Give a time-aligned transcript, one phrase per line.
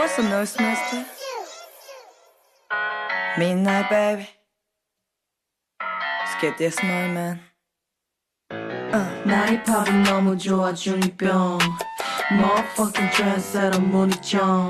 [0.00, 1.04] What's the noise, master?
[3.36, 4.28] Midnight, baby.
[5.78, 7.40] Let's get this money, man.
[9.26, 11.58] 나의 팝이 너무 좋아 중이병
[12.32, 14.68] Motherfucking trendsetter 문희정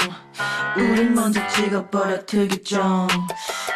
[0.76, 3.06] 우린 먼저 찍어버려 특이점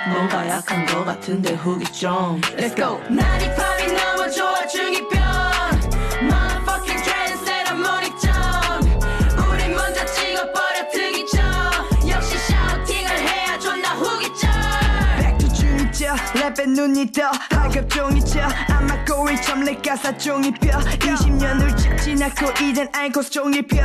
[0.08, 1.54] 뭔가 약한 거 같은데
[1.92, 3.73] 좀 Let's go 나의 팝
[16.54, 18.40] 랩에 눈이 더 하급 종이죠.
[18.68, 23.76] 아마 꼬리 참내 가사 종이표 20년을 쭉 지나고 이젠 아이코스 종이표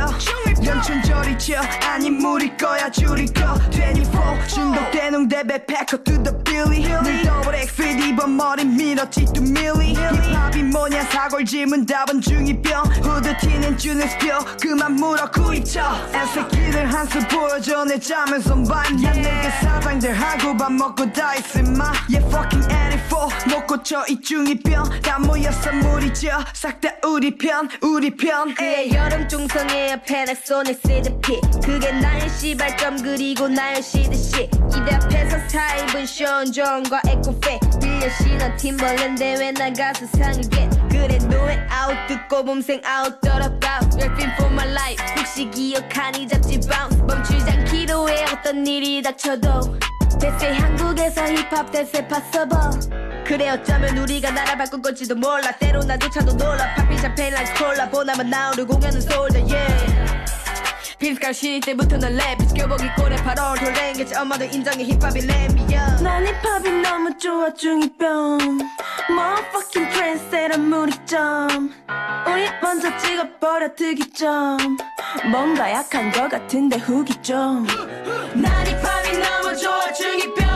[0.64, 1.54] 연춘절이죠.
[1.88, 3.54] 아니 물일 거야 줄일 거.
[3.70, 6.82] 24 중독되는 대배 패커 to the billy.
[7.02, 9.94] 늘 더블 X 입어 머리 밀었지 또 밀리.
[9.94, 14.38] 힙합이 뭐냐 사골짐은 답은 중이병 후드티는 줄레스표.
[14.60, 15.80] 그만 물어 구이쳐.
[16.14, 21.92] 애새끼들 한수 보여줘 내 잠에서 밤야 내게 사장들 하고 밥 먹고 다 있으마.
[22.08, 23.09] Yeah fucking 84
[23.48, 28.54] 못 고쳐 이 중이병 다 모여서 무리죠 싹 다 우리 편 우리 편.
[28.54, 31.40] 그의 여름 중성의 페넥소닉 시드피.
[31.62, 34.48] 그게 나의 시발점 그리고 나의 시드시.
[34.68, 37.60] 이대 앞에서 사입은 션존과 에코페
[38.00, 40.70] 빌려 신은 팀벌랜드 왜 나가서 상하게?
[40.90, 45.04] 그래 노예 아웃 듣고 봄생 아웃 떨어봐 Rapping for my life.
[45.18, 46.98] 혹시 기억하니 잡지 bounce.
[47.02, 49.78] 멈추지 않기로 해 어떤 일이 닥쳐도
[50.18, 52.70] 대세 한국에서 힙합 대세 파서버.
[53.26, 55.52] 그래 어쩌면 우리가 나라 바꾼 건지도 몰라.
[55.58, 56.74] 때로 나조차도 놀라.
[56.74, 60.29] 파피 샴페인 라이스 콜라 보나만 나오는 공연은 솔더 yeah
[61.00, 64.84] 빈스칼 시기 때부터 넌랩 비교보기 꼴에 8월 돌랭개지 엄마도 인정해.
[64.84, 66.02] 힙합이 랩이야.
[66.02, 68.58] 난 힙합이 너무 좋아 중이병.
[69.08, 71.72] Motherfucking trendsetter 문희점.
[72.28, 74.58] 우리 먼저 찍어버려 특이점.
[75.32, 80.49] 뭔가 약한 거 같은데 훅이 좀난 힙합이 너무 좋아 중이병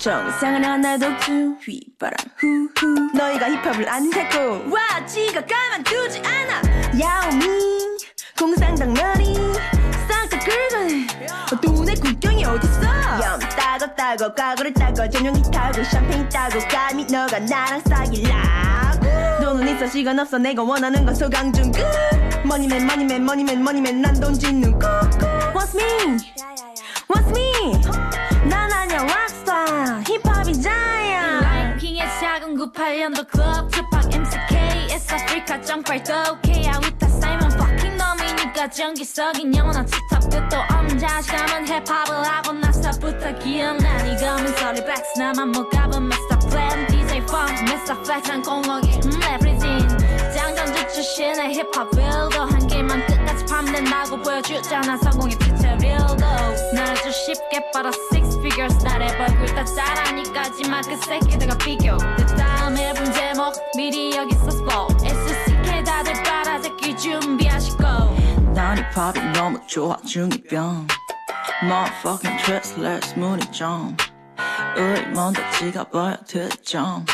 [0.00, 2.14] 정상을 하나 독주 휘바람.
[2.38, 4.38] 후후 너희가 힙합을 안 했고
[4.74, 6.62] 와 지가 가만두지 않아.
[6.98, 7.98] 야오밍
[8.38, 9.34] 공상당 머리
[10.40, 11.06] 긁어내
[11.60, 12.80] 돈의 국경이 어딨어?
[13.22, 19.44] 염 따고 따고 과거를 따고 전용기 타고 샴페인 따고 감히 너가 나랑 사귈라고.
[19.44, 21.84] 돈은 있어 시간 없어 내가 원하는 건 소강 중 끝
[22.46, 25.18] 머니맨 머니맨 머니맨 머니맨 난 돈 짓는 꾹꾹
[25.52, 26.16] What's me?
[27.06, 28.39] What's me?
[29.00, 34.60] 난 아냐 락스타 힙합이 자야 라인킹의 작은 98년도 클럽 투팍 MCK
[35.30, 42.52] 아프리카 정팔도 오케이야 위타 사이먼 fucking 놈이니까 전기석인 영원한 스탑 끝도 없는 자신감은 힙합을 하고
[42.52, 46.48] 나서부터 기억나 니 검은 소리 백스 나만 못 가본 Mr.
[46.50, 48.00] Plan DJ Funk Mr.
[48.02, 49.88] Flex 한 공허기 음 레브리진
[50.34, 53.19] 장전 주 출신의 힙합 빌더 한 길만 끝
[53.60, 56.16] 까지 파면된다고 보여주잖아 성공의 튜토리얼도
[56.74, 61.96] 날 아주 쉽게 빨아 six figures 나를 벌고 있다 잘하니까지만 그 새끼들과 비교.
[61.98, 64.88] 그 다음 앨범 제목 미리 여기서 스포.
[65.04, 67.82] SCK 다들 빨아듣기 준비하시고.
[68.54, 70.86] 난 힙합이 너무 좋아 중이병.
[71.62, 73.96] Motherfucking trendsetter 문희점.
[74.76, 77.04] 우리 먼저 찍어버려 특이점.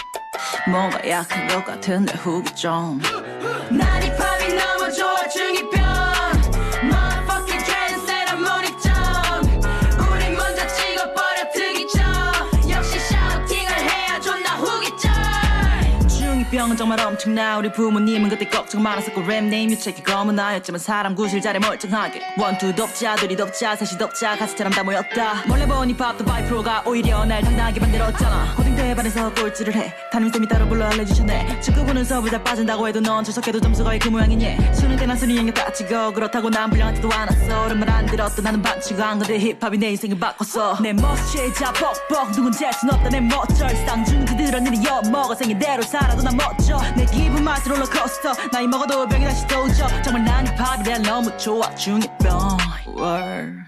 [0.68, 5.75] 뭔가 약한 것 같은데 훅이 좀난 힙합이 너무 좋아 중이병
[16.56, 17.58] 병은 정말 엄청나.
[17.58, 22.22] 우리 부모님은 그때 걱정 많았었고 랩네임 유책이 검은 나였지만 사람 구실 잘해 멀쩡하게.
[22.38, 25.42] 원투 덥자 둘이 덥자 셋이 덥자 가수처럼 다 모였다.
[25.46, 28.54] 몰래 본 힙합도 바이프로가 오히려 날 당당하게 만들었잖아.
[28.56, 29.92] 고딩 대반에서 꼴찌를 해.
[30.10, 31.60] 담임쌤이 따로 불러 알려주셨네.
[31.60, 34.56] 축구 보는 수업을 잘 빠진다고 해도 넌 출석해도 점수 거의 그 모양이니.
[34.72, 37.66] 수능 때난 순위 인격 따지고 그렇다고 난 불량하지도 않았어.
[37.66, 40.78] 오랜만 안 들었던 나는 반치고 한 건데 힙합이 내 인생을 바꿨어.
[40.80, 43.10] 내 멋체자 뻑뻑 누군 잴순 없다.
[43.10, 45.34] 내 멋절 쌍중지들은 일이 엿먹어.
[45.34, 48.32] 생긴 대로 살아도 난 멋져 내 기분 맛은 롤러코스터.
[48.52, 51.74] 나이 먹어도 병이 다시 도져 정말 난 힙합이 날 너무 좋아.
[51.74, 52.56] 중이병.
[52.96, 53.64] 월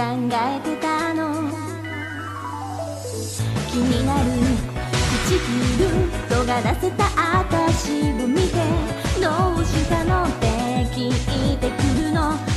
[0.00, 1.52] 考えてたの。
[3.70, 4.30] 気になる。
[5.26, 5.36] 唇
[6.26, 7.70] 尖らせたあた。
[7.70, 8.56] しを見て。
[9.20, 10.46] どうしたのって
[10.94, 11.08] 聞
[11.52, 12.49] いてくるの。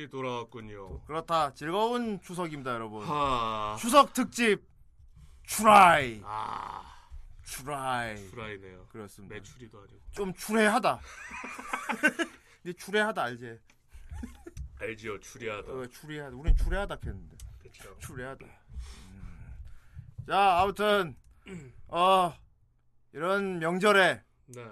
[0.00, 1.02] 다시 돌아왔군요.
[1.02, 1.52] 그렇다.
[1.52, 3.06] 즐거운 추석입니다, 여러분.
[3.06, 3.76] 하.
[3.78, 4.62] 추석 특집
[5.42, 6.22] 추라이.
[6.24, 6.82] 아.
[7.44, 8.14] 추라이.
[8.30, 8.86] 프라이네요.
[8.88, 9.34] 그렇습니다.
[9.34, 10.00] 매출이도 아니고.
[10.12, 11.00] 좀 추레하다.
[12.62, 13.58] 근데 추레하다 알지?
[14.78, 15.70] 알지요, 추리하다.
[15.70, 16.36] 어, 추리하다.
[16.36, 17.36] 우린 추레하다 했는데.
[17.58, 17.98] 그렇죠.
[17.98, 18.46] 추레하다.
[18.46, 19.52] 음.
[20.26, 21.14] 자, 아무튼
[21.88, 22.32] 어
[23.12, 24.66] 이런 명절에 네.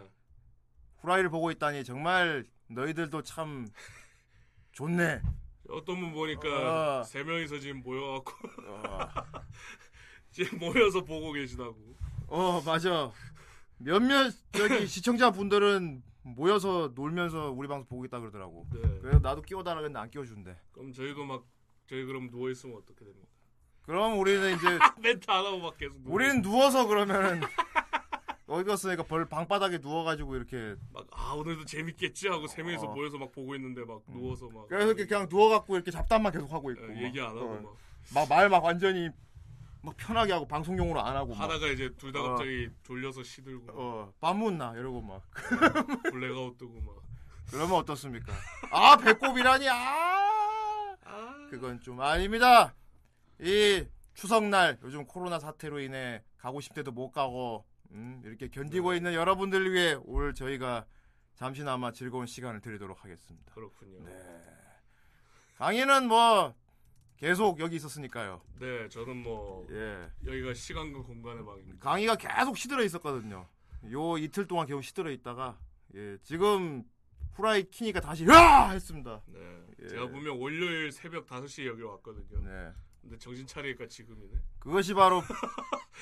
[1.00, 3.66] 후라이를 보고 있다니 정말 너희들도 참
[4.78, 5.20] 좋네.
[5.70, 7.02] 어떤 분 보니까 어.
[7.02, 8.32] 세 명이서 지금 모여갖고
[8.68, 9.08] 어,
[10.30, 11.76] 지금 모여서 보고 계시다고.
[12.28, 13.10] 어 맞아.
[13.78, 18.68] 몇몇 저기 시청자 분들은 모여서 놀면서 우리 방송 보고 있다 그러더라고.
[18.72, 18.98] 네.
[19.02, 20.56] 그래서 나도 끼워달라 했는데 안 끼워준대.
[20.70, 21.44] 그럼 저희도 막
[21.88, 23.26] 저희 그럼 누워 있으면 어떻게 됩니까?
[23.82, 27.40] 그럼 우리는 이제 멘트 안 하고 막 계속 누워 우리는 누워서 그러면은
[28.48, 32.94] 어디 갔으니까 벌 방바닥에 누워가지고 이렇게 막 아 오늘도 재밌겠지 하고 세 명이서 어.
[32.94, 36.70] 모여서 막 보고 있는데 막 누워서 막 그래서 이렇게 그냥 누워갖고 이렇게 잡담만 계속 하고
[36.70, 37.02] 있고 예, 막.
[37.02, 37.76] 얘기 안 하고 어.
[38.14, 39.10] 막막말막 완전히
[39.82, 42.28] 막 편하게 하고 방송용으로 안 하고 막 하다가 이제 둘다 어.
[42.30, 45.22] 갑자기 졸려서 시들고 막 어, 밤문나 이러고 막
[46.10, 46.96] 블랙아웃 뜨고 막
[47.50, 48.32] 그러면 어떻습니까?
[48.70, 52.74] 아 배꼽이라니 아 아, 그건 좀 아닙니다.
[53.40, 59.72] 이 추석날 요즘 코로나 사태로 인해 가고 싶대도 못 가고 음, 이렇게 견디고 있는 여러분들을
[59.72, 60.86] 위해 오늘 저희가
[61.34, 63.54] 잠시나마 즐거운 시간을 드리도록 하겠습니다.
[63.54, 64.04] 그렇군요.
[64.04, 64.12] 네.
[65.56, 66.54] 강의는 뭐
[67.16, 68.40] 계속 여기 있었으니까요.
[68.60, 70.08] 네, 저는 뭐 예.
[70.24, 71.78] 여기가 시간과 공간의 방입니다.
[71.80, 73.48] 강의가 계속 시들어 있었거든요.
[73.90, 75.58] 요 이틀 동안 계속 시들어 있다가
[75.94, 76.84] 예, 지금
[77.34, 79.22] 후라이 키니까 다시 야 했습니다.
[79.26, 79.38] 네,
[79.82, 79.88] 예.
[79.88, 82.40] 제가 분명 월요일 새벽 5시에 여기 왔거든요.
[82.40, 82.72] 네.
[83.08, 84.32] 근데 정신 차리니까 지금이네.
[84.58, 85.22] 그것이 바로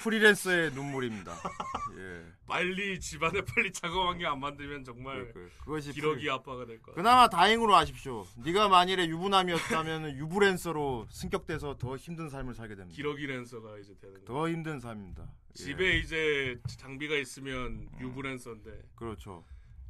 [0.02, 1.32] 프리랜서의 눈물입니다.
[1.98, 2.26] 예.
[2.46, 6.66] 빨리 집안에 빨리 작업한 게 안 만들면 정말 그, 그, 그 것이 기러기 프리- 아빠가
[6.66, 6.94] 될 거야.
[6.96, 8.26] 그나마 다행으로 아십시오.
[8.44, 12.94] 네가 만일에 유부남이었다면 유부랜서로 승격돼서 더 힘든 삶을 살게 됩니다.
[12.96, 14.24] 기러기 랜서가 이제 되는 거.
[14.24, 15.22] 더 힘든 삶입니다.
[15.50, 15.54] 예.
[15.54, 19.44] 집에 이제 장비가 있으면 유부 랜서인데 그렇죠.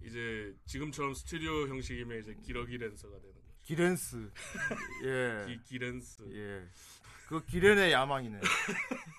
[0.05, 3.47] 이제 지금처럼 스튜디오 형식이면 이제 기러기 랜서가 되는 거죠.
[3.63, 4.31] 기렌스.
[5.05, 5.47] 예.
[5.49, 6.23] 기, 기랜스.
[6.33, 6.69] 예.
[7.27, 8.41] 그 기련의 야망이네.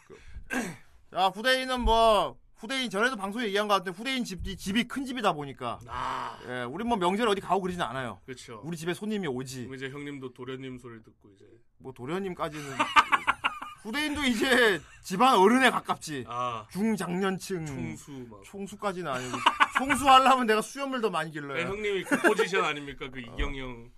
[0.07, 0.17] 그-
[1.11, 5.79] 자, 후대인은 뭐 후대인 전에도 방송에 얘기한 것 같은데 후대인 집이 집이 큰 집이다 보니까
[5.87, 8.19] 아, 예, 우리 뭐 명절 어디 가고 그러진 않아요.
[8.25, 8.61] 그렇죠.
[8.63, 9.69] 우리 집에 손님이 오지.
[9.75, 11.45] 이제 형님도 도련님 소리 듣고 이제
[11.77, 12.65] 뭐 도련님까지는
[13.83, 16.25] 후대인도 이제 집안 어른에 가깝지.
[16.27, 18.43] 아 중장년층 총수 막.
[18.43, 19.37] 총수까지는 아니고
[19.77, 21.67] 총수 하려면 내가 수염을 더 많이 네, 길러야.
[21.67, 23.05] 형님이 그 포지션 아닙니까?
[23.05, 23.09] 어.
[23.11, 23.91] 그 이경영.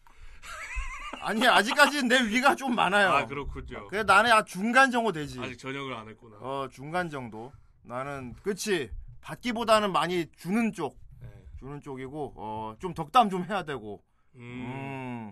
[1.22, 3.10] 아니 아직까지는 내 위가 좀 많아요.
[3.10, 3.88] 아 그렇군요.
[3.88, 5.40] 그래 나는 아 중간 정도 되지.
[5.40, 6.38] 아직 전역을 안 했구나.
[6.40, 7.52] 어 중간 정도.
[7.84, 8.90] 나는 그치
[9.22, 11.28] 받기보다는 많이 주는 쪽 네.
[11.60, 14.02] 주는 쪽이고 어 좀 덕담 좀 해야 되고
[14.36, 14.42] 음.
[14.42, 15.32] 음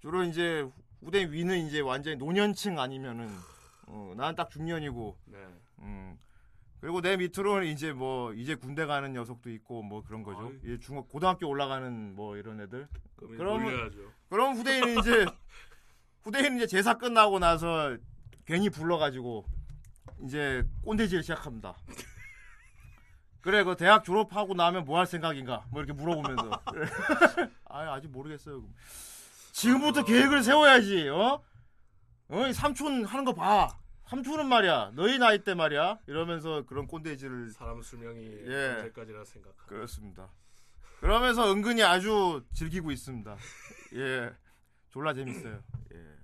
[0.00, 0.68] 주로 이제
[1.00, 3.28] 후대 위는 이제 완전히 노년층 아니면은
[3.88, 5.38] 어, 나는 딱 중년이고 네.
[5.80, 6.18] 음
[6.80, 10.52] 그리고 내 밑으로는 이제 뭐 이제 군대 가는 녀석도 있고 뭐 그런 거죠.
[10.62, 13.90] 이제 중학 고등학교 올라가는 뭐 이런 애들 그러면-.
[14.28, 15.26] 그럼 후대인은 이제
[16.22, 17.96] 후대인은 이제 제사 끝나고 나서
[18.44, 19.44] 괜히 불러가지고
[20.24, 21.76] 이제 꼰대질 시작합니다.
[23.40, 26.50] 그래 그 대학 졸업하고 나면 뭐 할 생각인가 뭐 이렇게 물어보면서
[27.66, 28.64] 아 아직 모르겠어요.
[29.52, 31.40] 지금부터 계획을 세워야지 어?
[32.28, 32.46] 어?
[32.46, 33.68] 이 삼촌 하는 거 봐.
[34.08, 38.74] 삼촌은 말이야 너희 나이 때 말이야 이러면서 그런 꼰대질을 사람 수명이 예.
[38.78, 39.66] 언제까지나 생각하고.
[39.66, 40.28] 그렇습니다.
[41.00, 43.36] 그러면서 은근히 아주 즐기고 있습니다.
[43.94, 44.32] 예.
[44.90, 45.62] 졸라 재밌어요.
[45.94, 46.16] 예.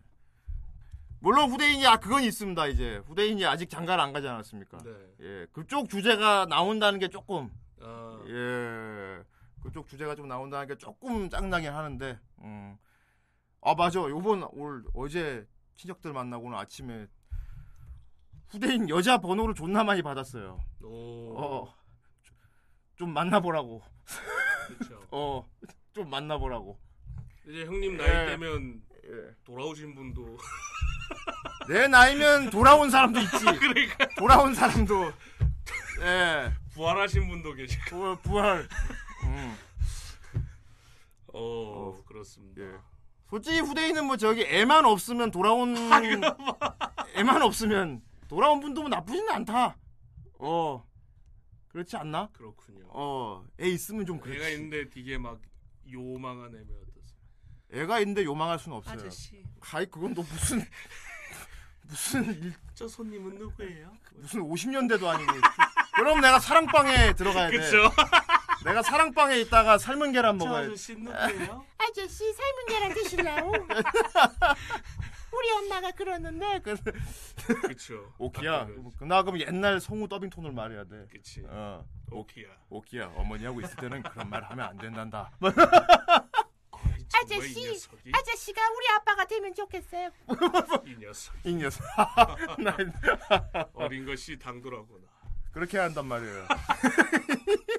[1.20, 2.66] 물론 후대인이 아 그건 있습니다.
[2.68, 4.78] 이제 후대인이 아직 장가를 안 가지 않았습니까?
[4.78, 4.90] 네.
[5.20, 5.46] 예.
[5.52, 9.22] 그쪽 주제가 나온다는 게 조금 아, 예.
[9.62, 12.76] 그쪽 주제가 좀 나온다는 게 조금 짱나긴 하는데 음.
[13.60, 14.00] 아 맞아.
[14.00, 15.46] 요번 올 어제
[15.76, 17.06] 친척들 만나고 오늘 아침에
[18.48, 20.60] 후대인 여자 번호를 존나 많이 받았어요.
[20.82, 21.38] 오.
[21.38, 21.74] 어.
[22.96, 23.82] 좀 만나보라고.
[24.66, 25.00] 그렇죠.
[25.10, 25.48] 어.
[25.92, 26.78] 좀 만나보라고.
[27.46, 28.26] 이제 형님 나이 예.
[28.26, 29.34] 때면 예.
[29.44, 30.38] 돌아오신 분도
[31.68, 33.44] 내 나이면 돌아온 사람도 있지.
[33.58, 35.12] 그러니까 돌아온 사람도.
[36.02, 36.52] 예.
[36.74, 37.90] 부활하신 분도 계시고.
[37.90, 38.22] 부활.
[38.22, 38.68] 부활.
[39.24, 39.56] 음.
[41.34, 42.62] 어, 그렇습니다.
[42.62, 42.72] 예.
[43.28, 45.74] 솔직히 후대인은 뭐 저기 애만 없으면 돌아온
[47.14, 49.76] 애만 없으면 돌아온 분도 뭐 나쁘지는 않다.
[50.38, 50.86] 어.
[51.68, 52.28] 그렇지 않나?
[52.32, 52.84] 그렇군요.
[52.88, 53.44] 어.
[53.60, 54.38] 애 있으면 좀 그렇지.
[54.38, 55.40] 애가 있는데 되게 막
[55.90, 56.81] 요망한 애면?
[57.72, 58.94] 애가 있는데 요망할 수는 없어요.
[58.94, 60.64] 아저씨, 하이 그건 너 무슨
[61.88, 63.92] 무슨 일, 저 손님은 누구예요?
[64.14, 65.32] 무슨 50년대도 아니고.
[65.94, 67.58] 그럼 내가 사랑방에 들어가야 돼.
[67.58, 67.90] 그쵸?
[68.64, 70.66] 내가 사랑방에 있다가 삶은 계란 저 먹어야 돼.
[70.68, 71.66] 아저씨 누구예요?
[71.78, 73.52] 아저씨 삶은 계란 드실라고?
[75.34, 76.82] 우리 엄마가 그러는데 그래서
[77.66, 78.12] 그쵸.
[78.18, 78.68] 오키야.
[79.00, 81.06] 나 그럼 옛날 성우 더빙 톤을 말해야 돼.
[81.10, 81.42] 그치.
[81.48, 81.84] 어.
[82.10, 82.46] 오키야.
[82.68, 83.12] 오키야.
[83.16, 85.30] 어머니하고 있을 때는 그런 말 하면 안 된단다.
[87.14, 88.10] 아저씨 녀석이.
[88.12, 90.10] 아저씨가 우리 아빠가 되면 좋겠어요
[90.86, 91.34] 이 녀석.
[91.44, 91.82] 이 녀석.
[92.58, 92.76] 나
[93.74, 95.06] 어린 것이 당돌하구나.
[95.52, 96.46] 그렇게 한단 말이에요.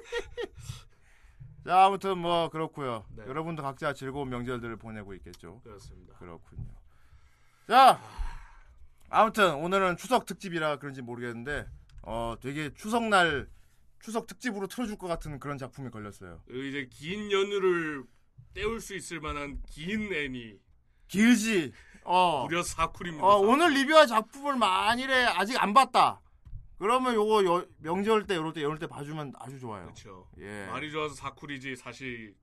[1.64, 3.06] 자, 아무튼 뭐 그렇고요.
[3.16, 3.24] 네.
[3.26, 5.60] 여러분도 각자 즐거운 명절들을 보내고 있겠죠.
[5.62, 6.14] 그렇습니다.
[6.18, 6.62] 그렇군요.
[7.66, 7.98] 자,
[9.08, 11.66] 아무튼 오늘은 추석 특집이라 그런지 모르겠는데
[12.02, 13.48] 어 되게 추석날
[14.00, 16.42] 추석 특집으로 틀어줄 것 같은 그런 작품이 걸렸어요.
[16.46, 18.04] 그 이제 긴 연휴를
[18.54, 20.58] 때울 수 있을 만한 긴 애니
[21.08, 21.72] 길지.
[22.04, 22.44] 어.
[22.44, 23.24] 무려 사쿨입니다.
[23.26, 23.48] 어, 사쿨.
[23.48, 26.20] 오늘 리뷰할 작품을 만일에 아직 안 봤다.
[26.78, 29.84] 그러면 요거 여- 명절 때, 요럴 때, 요럴 때 봐주면 아주 좋아요.
[29.84, 30.28] 그렇죠.
[30.38, 30.66] 예.
[30.66, 32.34] 말이 좋아서 사쿨이지 사실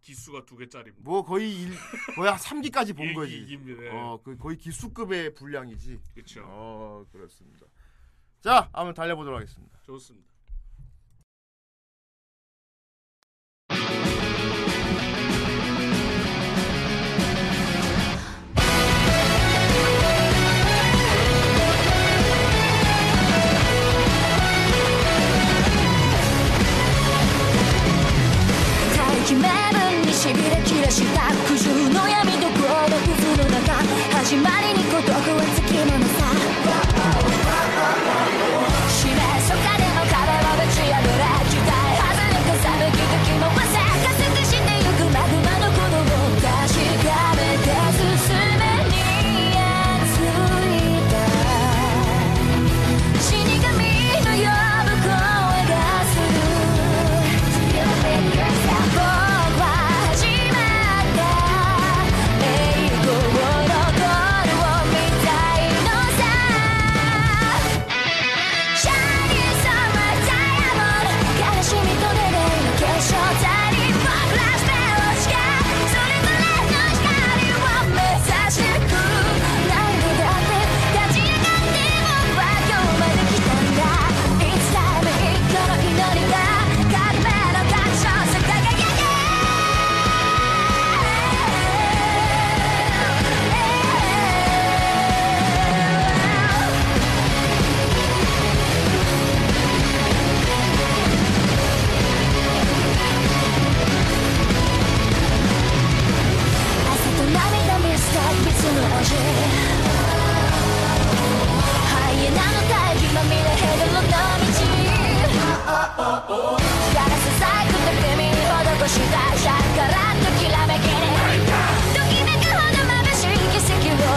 [0.00, 1.02] 기수가 두 개짜리입니다.
[1.02, 1.72] 뭐 거의 일,
[2.14, 3.34] 거의 한 3기까지 본 거지.
[3.38, 3.82] 일기입니다.
[3.94, 5.98] 어, 그 거의 기수급의 분량이지.
[6.14, 6.42] 그렇죠.
[6.46, 7.66] 어, 그렇습니다.
[8.42, 9.78] 자, 한번 달려보도록 하겠습니다.
[9.82, 10.29] 좋습니다.
[30.90, 33.00] した苦渋の闇と孤独
[33.38, 33.74] の中
[34.16, 36.19] 始まりに孤独はつきものさ。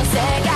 [0.03, 0.52] 世界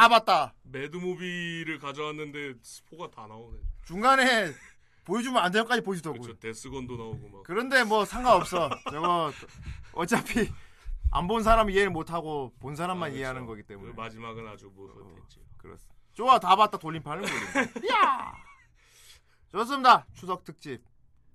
[0.00, 0.54] 다 봤다.
[0.62, 3.58] mad movie를 가져왔는데 스포가 다 나오네.
[3.84, 4.50] 중간에
[5.04, 6.22] 보여주면 안 되는 것까지 보여주더라고.
[6.22, 6.40] 그렇죠.
[6.40, 7.42] 데스건도 나오고 막.
[7.42, 8.70] 그런데 뭐 상관없어.
[8.90, 9.30] 저거
[9.92, 10.48] 어차피
[11.10, 13.18] 안 본 사람 이해를 못 하고 본 사람만 아, 그렇죠.
[13.18, 13.92] 이해하는 거기 그 때문에.
[13.92, 15.40] 마지막은 아주 무섭했지.
[15.58, 15.94] 그렇습니다.
[16.14, 17.84] 좋아 다 봤다 돌림판을 돌림.
[17.92, 18.32] 야.
[19.52, 20.06] 좋습니다.
[20.14, 20.82] 추석 특집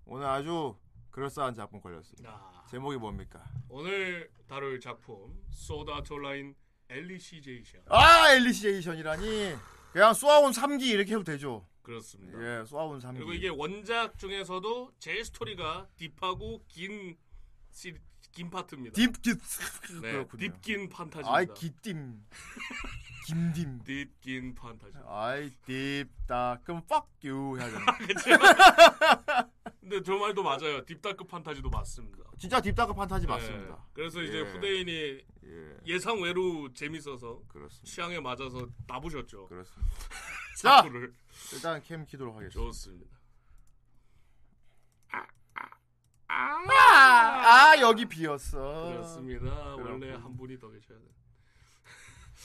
[0.07, 0.75] 오늘 아주
[1.11, 2.31] 그럴싸한 작품 걸렸습니다.
[2.31, 3.43] 아, 제목이 뭡니까?
[3.69, 6.55] 오늘 다룰 작품 소드 아트 온라인
[6.89, 7.81] 엘리시제이션.
[7.89, 9.55] 아 엘리시에이션이라니
[9.91, 11.67] 그냥 쏘아온 3기 이렇게 해도 되죠.
[11.81, 12.37] 그렇습니다.
[12.61, 13.13] 예, 쏘아온 3기.
[13.15, 17.15] 그리고 이게 원작 중에서도 제일 스토리가 deep하고 긴,
[17.71, 17.93] 시,
[18.31, 18.93] 긴 파트입니다.
[18.95, 19.39] deep긴
[20.01, 20.39] 네, 그렇군요.
[20.39, 21.33] deep긴 판타지입니다.
[21.33, 22.25] 아이 기띵
[23.27, 23.83] 김딤.
[23.83, 24.97] deep긴 판타지.
[25.07, 27.85] 아이 deep dark 그럼 fuck you 해야 되나?
[29.87, 30.83] 근데 저 말도 맞아요.
[30.83, 32.23] deep dark 판타지도 맞습니다.
[32.39, 33.85] 진짜 deep dark 판타지 네, 맞습니다.
[33.93, 34.41] 그래서 이제 예.
[34.41, 34.91] 후대인이
[35.43, 37.85] 예, 예상 외로 재밌어서 그렇습니다.
[37.87, 39.45] 취향에 맞아서 나부셨죠.
[39.47, 39.93] 그렇습니다.
[40.57, 41.13] 자, 작품을.
[41.53, 42.59] 일단 cam 키도록 하겠습니다.
[42.59, 43.15] 좋습니다.
[46.27, 46.63] 아,
[47.77, 48.87] 아 여기 비었어.
[48.87, 49.45] 그렇습니다.
[49.75, 49.85] 그렇군.
[49.85, 51.05] 원래 한 분이 더 계셔야 돼.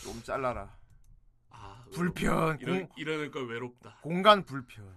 [0.02, 0.76] 좀 잘라라.
[1.48, 3.96] 아, 불편, 이런 공- 이러니까 외롭다.
[4.02, 4.94] 공간 불편.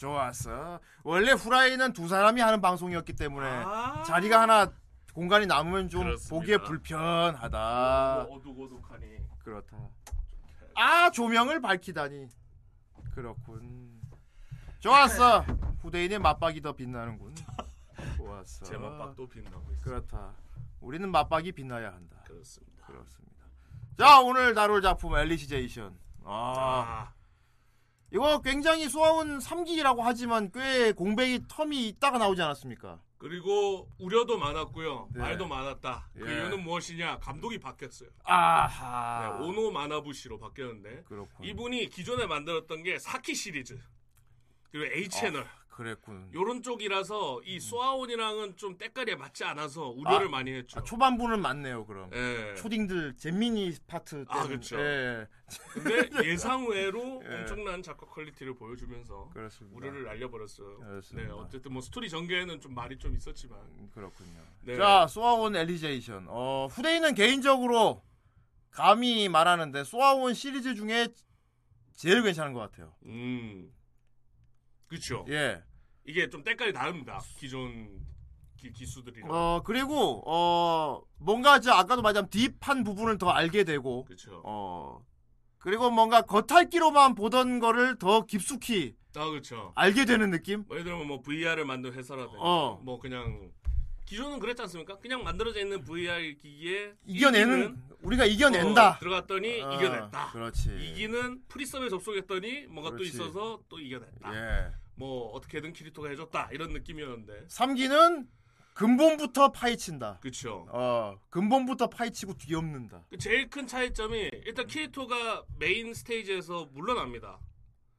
[0.00, 0.80] 좋았어.
[1.04, 4.02] 원래 후라이는 두 사람이 하는 방송이었기 때문에 아.
[4.02, 4.72] 자리가 하나
[5.12, 6.34] 공간이 남으면 좀 그렇습니다.
[6.34, 8.24] 보기에 불편하다.
[8.26, 9.06] 뭐 어둑어둑하니.
[9.40, 9.76] 그렇다.
[10.74, 12.28] 아 조명을 밝히다니.
[13.14, 14.00] 그렇군.
[14.78, 15.40] 좋았어.
[15.82, 17.34] 후대인의 맞박이 더 빛나는군.
[18.16, 18.64] 좋았어.
[18.64, 19.82] 제 맛박도 빛나고 있어.
[19.82, 20.32] 그렇다.
[20.80, 22.16] 우리는 맞박이 빛나야 한다.
[22.26, 22.86] 그렇습니다.
[22.86, 23.44] 그렇습니다.
[23.98, 25.94] 자 오늘 다룰 작품 엘리시제이션.
[26.24, 26.32] 아
[26.86, 27.12] 아,
[28.12, 32.98] 이거 굉장히 쏘아온 3기라고 하지만 꽤 공백이 term이 있다가 나오지 않았습니까?
[33.18, 35.10] 그리고 우려도 많았고요.
[35.12, 35.20] 네.
[35.20, 36.08] 말도 많았다.
[36.14, 36.34] 그 예.
[36.34, 37.18] 이유는 무엇이냐?
[37.18, 38.08] 감독이 바뀌었어요.
[38.24, 39.38] 아하.
[39.38, 41.44] 네, 오노 마나부시로 바뀌었는데 그렇군.
[41.44, 43.78] 이분이 기존에 만들었던 게 사키 시리즈
[44.72, 45.46] 그리고 A 채널
[45.80, 46.30] 그랬군.
[46.34, 50.78] 요런 쪽이라서 이 소아온이랑은 좀 때깔이 맞지 않아서 우려를 아, 많이 했죠.
[50.78, 52.10] 아, 초반부는 맞네요 그럼.
[52.12, 52.54] 예.
[52.54, 54.28] 초딩들 잼민이 파트 때문에.
[54.28, 54.78] 아, 그쵸.
[54.78, 55.26] 예.
[55.72, 57.34] 근데 예상 외로 예.
[57.34, 59.74] 엄청난 작화 quality를 보여주면서 그렇습니다.
[59.78, 60.80] 우려를 날려버렸어요.
[60.80, 61.28] 그렇습니다.
[61.28, 64.38] 네, 어쨌든 뭐 스토리 전개에는 좀 말이 좀 있었지만 음, 그렇군요.
[64.60, 64.76] 네.
[64.76, 66.26] 자, 소아온 엘리제이션.
[66.28, 68.04] 어, 후대인은 개인적으로
[68.70, 71.08] 감히 말하는데 소아온 시리즈 중에
[71.94, 72.94] 제일 괜찮은 것 같아요.
[73.06, 73.72] 음,
[74.88, 75.24] 그렇죠.
[75.30, 75.62] 예.
[76.10, 77.20] 이게 좀 때깔이 다릅니다.
[77.38, 77.88] 기존
[78.56, 84.42] 기, 기수들이랑 어, 그리고 어, 뭔가 저 아까도 말한 딥한 부분을 더 알게 되고 그렇죠.
[84.44, 85.06] 어.
[85.58, 89.72] 그리고 뭔가 겉핥기로만 보던 거를 더 깊숙이 아 그렇죠.
[89.76, 90.64] 알게 되는 느낌?
[90.66, 92.80] 뭐 예를 들면 뭐 VR을 만든 회사라든지 어.
[92.82, 93.52] 뭐 그냥
[94.06, 94.98] 기존은 그랬지 않습니까?
[94.98, 98.90] 그냥 만들어져 있는 VR 기기에 이겨내는 우리가 이겨낸다.
[98.90, 100.30] 어, 들어갔더니 어, 이겨냈다.
[100.32, 100.70] 그렇지.
[100.90, 103.16] 이기는 프리서브에 접속했더니 뭔가 그렇지.
[103.16, 104.34] 또 있어서 또 이겨냈다.
[104.34, 104.72] 예.
[105.00, 108.28] 뭐 어떻게든 키리토가 해줬다 이런 느낌이었는데 3기는
[108.74, 110.18] 근본부터 파헤친다.
[110.20, 113.04] 그쵸 어, 근본부터 파헤치고 뒤엎는다.
[113.08, 117.38] 그 제일 큰 차이점이 일단 키리토가 main stage에서 물러납니다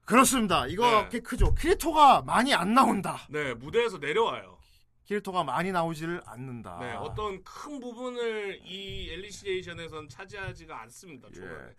[0.06, 0.68] 그렇습니다.
[0.68, 1.10] 이거 네.
[1.12, 1.56] 꽤 크죠.
[1.56, 3.18] 키리토가 많이 안 나온다.
[3.30, 4.60] 네 무대에서 내려와요
[5.06, 6.78] 키리토가 많이 나오지를 않는다.
[6.82, 11.76] 네 어떤 큰 부분을 이 엘리시에이션에선 차지하지가 않습니다 초반에 예.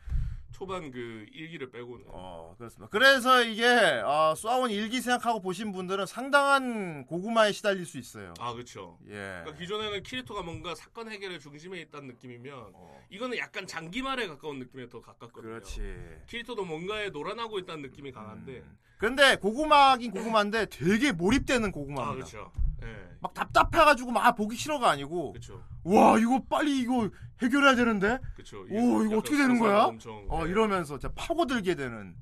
[0.52, 2.88] 초반 그 일기를 빼고는 어, 그렇습니다.
[2.90, 3.64] 그래서 이게
[4.04, 8.34] 어, 쏘아온 일기 생각하고 보신 분들은 상당한 고구마에 시달릴 수 있어요.
[8.38, 9.12] 아 그쵸 예.
[9.42, 14.88] 그러니까 기존에는 키리토가 뭔가 사건 해결의 중심에 있다는 느낌이면 어, 이거는 약간 장기말에 가까운 느낌에
[14.88, 15.82] 더 가깝거든요 그렇지.
[16.28, 18.78] 키리토도 뭔가에 놀아나고 있다는 느낌이 강한데 음.
[18.98, 22.10] 근데 고구마긴 고구마인데 되게 몰입되는 고구마입니다.
[22.10, 27.74] 아 그렇죠 예 막 답답해가지고 막 보기 싫어가 아니고 그렇죠 와 이거 빨리 이거 해결해야
[27.74, 29.84] 되는데 그렇죠 오, 이거 어떻게 되는 거야?
[29.84, 30.50] 엄청, 어 예.
[30.50, 32.14] 이러면서 진짜 파고들게 되는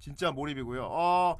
[0.00, 0.84] 진짜 몰입이고요.
[0.90, 1.36] 어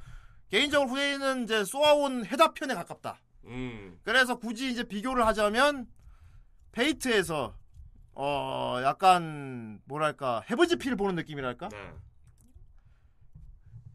[0.49, 3.21] 개인적으로 후대인은 이제 쏘아온 해답편에 가깝다.
[3.45, 5.87] 음 그래서 굳이 이제 비교를 하자면
[6.73, 7.55] 페이트에서
[8.15, 11.69] 어 약간 뭐랄까 헤븐즈 필 보는 느낌이랄까?
[11.69, 11.93] 네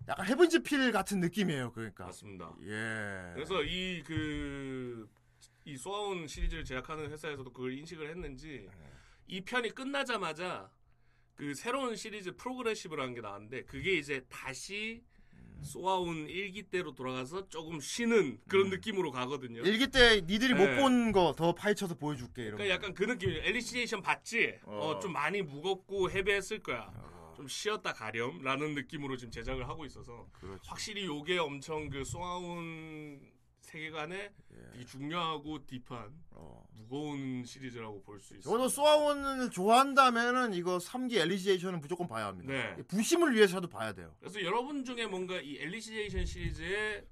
[0.07, 1.71] 약간 헤븐즈 필 같은 느낌이에요.
[1.71, 3.31] 그러니까 맞습니다 예.
[3.33, 5.09] 그래서 이 그
[5.65, 8.67] 이 소아온 시리즈를 제작하는 회사에서도 그걸 인식을 했는지
[9.27, 10.69] 이 편이 끝나자마자
[11.35, 15.03] 그 새로운 시리즈 프로그레시브라는 게 나왔는데 그게 이제 다시
[15.61, 19.61] 소아온 일기 때로 돌아가서 조금 쉬는 그런 느낌으로 가거든요.
[19.61, 20.65] 일기 때 니들이 네.
[20.75, 22.55] 못본 거 더 파헤쳐서 보여줄게 이런.
[22.57, 23.29] 그러니까 약간 그 느낌.
[23.29, 24.55] 엘리시에이션 봤지?
[24.63, 24.95] 어.
[24.95, 26.91] 어, 좀 많이 무겁고 heavy했을 거야.
[27.37, 30.61] 좀 쉬었다 가렴라는 느낌으로 지금 제작을 하고 있어서 그렇죠.
[30.65, 33.21] 확실히 요게 엄청 그 소아온
[33.71, 34.71] 세계관에 예.
[34.73, 36.63] 되게 중요하고 deep한 어.
[36.73, 38.51] 무거운 시리즈라고 볼 수 있어요.
[38.51, 42.51] 저도 소아원을 좋아한다면은 이거 3기 엘리시에이션은 무조건 봐야 합니다.
[42.51, 42.75] 네.
[42.87, 44.13] 부심을 위해서라도 봐야 돼요.
[44.19, 47.05] 그래서 여러분 중에 뭔가 이 엘리시에이션 시리즈에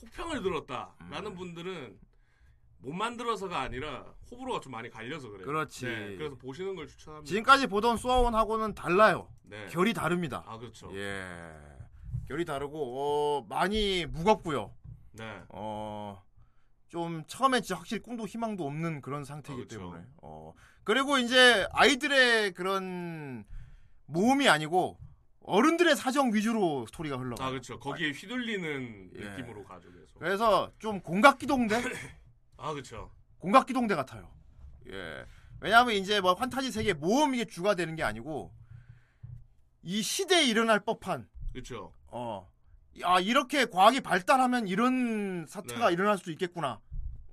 [0.00, 1.34] 혹평을 들었다라는 음.
[1.36, 1.98] 분들은
[2.78, 5.46] 못 만들어서가 아니라 호불호가 좀 많이 갈려서 그래요.
[5.46, 5.84] 그렇지.
[5.86, 7.28] 네, 그래서 보시는 걸 추천합니다.
[7.28, 9.28] 지금까지 보던 소아원하고는 달라요.
[9.44, 9.66] 네.
[9.68, 10.42] 결이 다릅니다.
[10.46, 10.90] 아 그렇죠.
[10.96, 11.52] 예.
[12.26, 14.74] 결이 다르고 어, 많이 무겁고요.
[15.12, 15.42] 네.
[15.48, 16.22] 어,
[16.88, 19.78] 좀 처음에 진짜 확실히 꿈도 희망도 없는 그런 상태이기 아, 그쵸.
[19.78, 20.04] 때문에.
[20.22, 23.44] 어, 그리고 이제 아이들의 그런
[24.06, 24.98] 모험이 아니고
[25.44, 27.46] 어른들의 사정 위주로 스토리가 흘러가요.
[27.46, 27.78] 아 그렇죠.
[27.78, 29.24] 거기에 휘둘리는 예.
[29.24, 29.90] 느낌으로 가죠.
[29.92, 30.18] 계속.
[30.18, 31.76] 그래서 좀 공각기동대?
[32.56, 33.10] 아 그렇죠.
[33.38, 34.30] 공각기동대 같아요.
[34.90, 35.26] 예.
[35.60, 38.52] 왜냐하면 이제 뭐 환타지 세계 모험 이게 주가 되는 게 아니고
[39.82, 41.92] 이 시대에 일어날 법한 그렇죠.
[42.08, 42.50] 어.
[43.04, 45.92] 아, 이렇게 과학이 발달하면 이런 사태가 네.
[45.94, 46.80] 일어날 수도 있겠구나.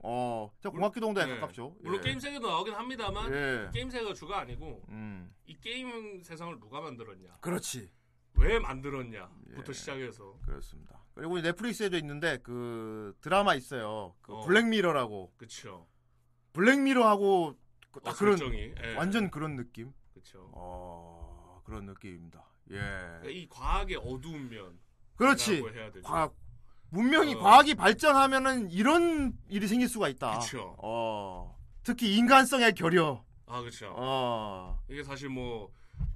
[0.01, 0.49] 어.
[0.61, 1.35] 저 공각기동대에 네.
[1.35, 1.75] 가깝죠.
[1.81, 2.01] 물론 예.
[2.01, 3.69] 게임 세계도 나오긴 합니다만 예.
[3.73, 5.33] 게임 세계가 주가 아니고 음.
[5.45, 7.91] 이 게임 세상을 누가 만들었냐, 그렇지.
[8.35, 9.73] 왜 만들었냐부터 예.
[9.73, 11.03] 시작해서 그렇습니다.
[11.13, 14.15] 그리고 이 넷플릭스에도 있는데 그 드라마 있어요.
[14.21, 14.41] 그 어.
[14.45, 15.33] 블랙미러라고.
[15.35, 15.85] 그렇죠.
[16.53, 17.57] 블랙미러하고
[17.91, 18.95] 그- 딱 어, 그런 예.
[18.95, 19.91] 완전 그런 느낌.
[20.13, 20.49] 그렇죠.
[20.53, 21.61] 어.
[21.65, 22.45] 그런 느낌입니다.
[22.71, 22.75] 예.
[22.77, 24.79] 그러니까 이 과학의 어두운 면.
[25.19, 25.61] 그렇지.
[26.01, 26.33] 과학
[26.91, 27.39] 문명이 어.
[27.39, 30.39] 과학이 발전하면은 이런 일이 생길 수가 있다.
[30.39, 30.75] 그쵸.
[30.81, 31.55] 어.
[31.83, 33.23] 특히 인간성의 결여.
[33.45, 33.93] 아 그렇죠.
[33.97, 34.81] 어.
[34.89, 35.71] 이게 사실 뭐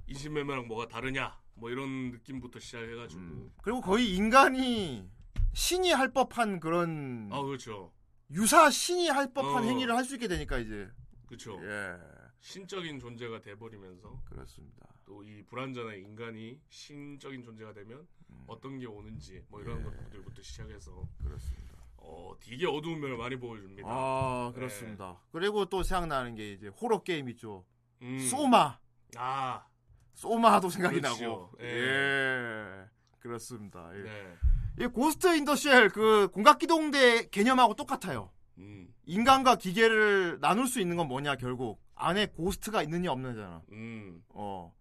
[0.06, 3.20] 인신매매랑 뭐가 다르냐, 뭐 이런 느낌부터 시작해 가지고.
[3.20, 3.52] 음.
[3.62, 5.08] 그리고 거의 인간이
[5.52, 7.92] 신이 할 법한 그런 아 그렇죠.
[8.30, 9.66] 유사 신이 할 법한 어.
[9.66, 10.88] 행위를 할 수 있게 되니까 이제
[11.26, 11.60] 그렇죠.
[11.62, 11.94] 예
[12.40, 14.86] 신적인 존재가 돼버리면서 그렇습니다.
[15.04, 18.06] 또 이 불완전한 인간이 신적인 존재가 되면
[18.46, 19.84] 어떤 게 오는지 뭐 이런 예.
[19.84, 21.74] 것들부터 시작해서 그렇습니다.
[21.96, 23.88] 어 되게 어두운 면을 많이 보여줍니다.
[23.88, 25.20] 아 그렇습니다.
[25.32, 27.64] 그리고 또 생각나는 게 이제 호러 게임 있죠.
[28.02, 28.18] 음.
[28.18, 28.78] 소마
[29.16, 29.66] 아
[30.12, 31.24] 소마도 생각이 그렇죠.
[31.24, 31.66] 나고 예.
[31.66, 32.84] 예
[33.20, 33.90] 그렇습니다.
[33.96, 34.02] 예.
[34.02, 34.34] 네.
[34.80, 38.30] 이 Ghost in the Shell 그 공각기동대 개념하고 똑같아요.
[38.58, 38.92] 음.
[39.06, 43.62] 인간과 기계를 나눌 수 있는 건 뭐냐 결국 안에 ghost가 있느냐 없느냐잖아.
[43.72, 44.22] 음.
[44.30, 44.74] 어.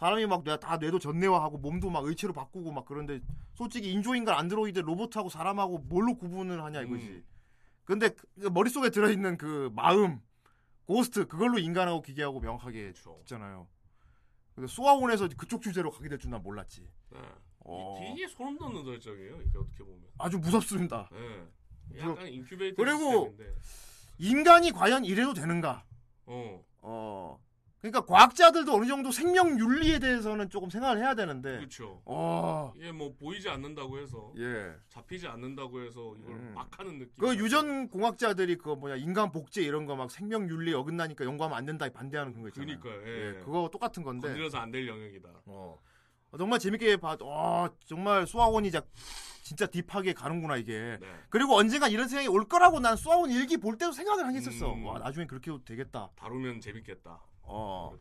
[0.00, 3.20] 사람이 막 내가 다 뇌도 전뇌화하고 몸도 막 의체로 바꾸고 막 그런데
[3.52, 7.06] 솔직히 인조인간 안드로이드 로봇하고 사람하고 뭘로 구분을 하냐 이거지.
[7.06, 7.24] 음.
[7.84, 8.08] 근데
[8.40, 10.20] 그 머릿속에 들어있는 그 마음
[10.86, 12.94] ghost 그걸로 인간하고 기계하고 명확하게.
[13.20, 13.68] 있잖아요.
[14.54, 16.88] 근데 소아온에서 그쪽 주제로 가게 될 줄 난 몰랐지.
[17.10, 17.18] 네.
[17.60, 18.00] 어.
[18.02, 19.42] 이 되게 소름 돋는 설정이에요.
[19.42, 20.00] 이게 어떻게 보면.
[20.18, 21.10] 아주 무섭습니다.
[21.12, 21.98] 네.
[21.98, 23.54] 약간 인큐베이터 그리고 시스템인데.
[24.18, 25.84] 인간이 과연 이래도 되는가?
[26.24, 26.64] 어.
[26.80, 27.38] 어.
[27.80, 31.56] 그러니까 과학자들도 어느 정도 생명 윤리에 대해서는 조금 생각을 해야 되는데.
[31.58, 32.02] 그렇죠.
[32.04, 32.72] 어.
[32.76, 34.74] 이게 뭐 보이지 않는다고 해서 예.
[34.90, 36.52] 잡히지 않는다고 해서 이걸 음.
[36.54, 37.14] 막 하는 느낌.
[37.18, 41.64] 그 유전 공학자들이 그거 뭐냐 인간 복제 이런 거 막 생명 윤리 어긋나니까 연구하면 안
[41.64, 42.78] 된다 반대하는 그런 거 있잖아요.
[42.80, 43.08] 그러니까요.
[43.10, 43.40] 예, 예.
[43.40, 44.28] 그거 똑같은 건데.
[44.28, 45.28] 건드려서 안 될 영역이다.
[45.46, 45.78] 어.
[46.38, 48.82] 정말 재밌게 봐도 와 정말 수학원이 자-
[49.42, 50.98] 진짜 딥하게 가는구나 이게.
[51.00, 51.06] 네.
[51.28, 54.74] 그리고 언젠가 이런 생각이 올 거라고 난 수학원 일기 볼 때도 생각을 하겠었어.
[54.74, 54.84] 음.
[54.84, 56.10] 와 나중에 그렇게 해도 되겠다.
[56.14, 57.20] 다루면 재밌겠다.
[57.42, 57.96] 어.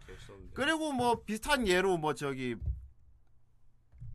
[0.54, 2.56] 그리고 뭐 비슷한 예로 뭐 저기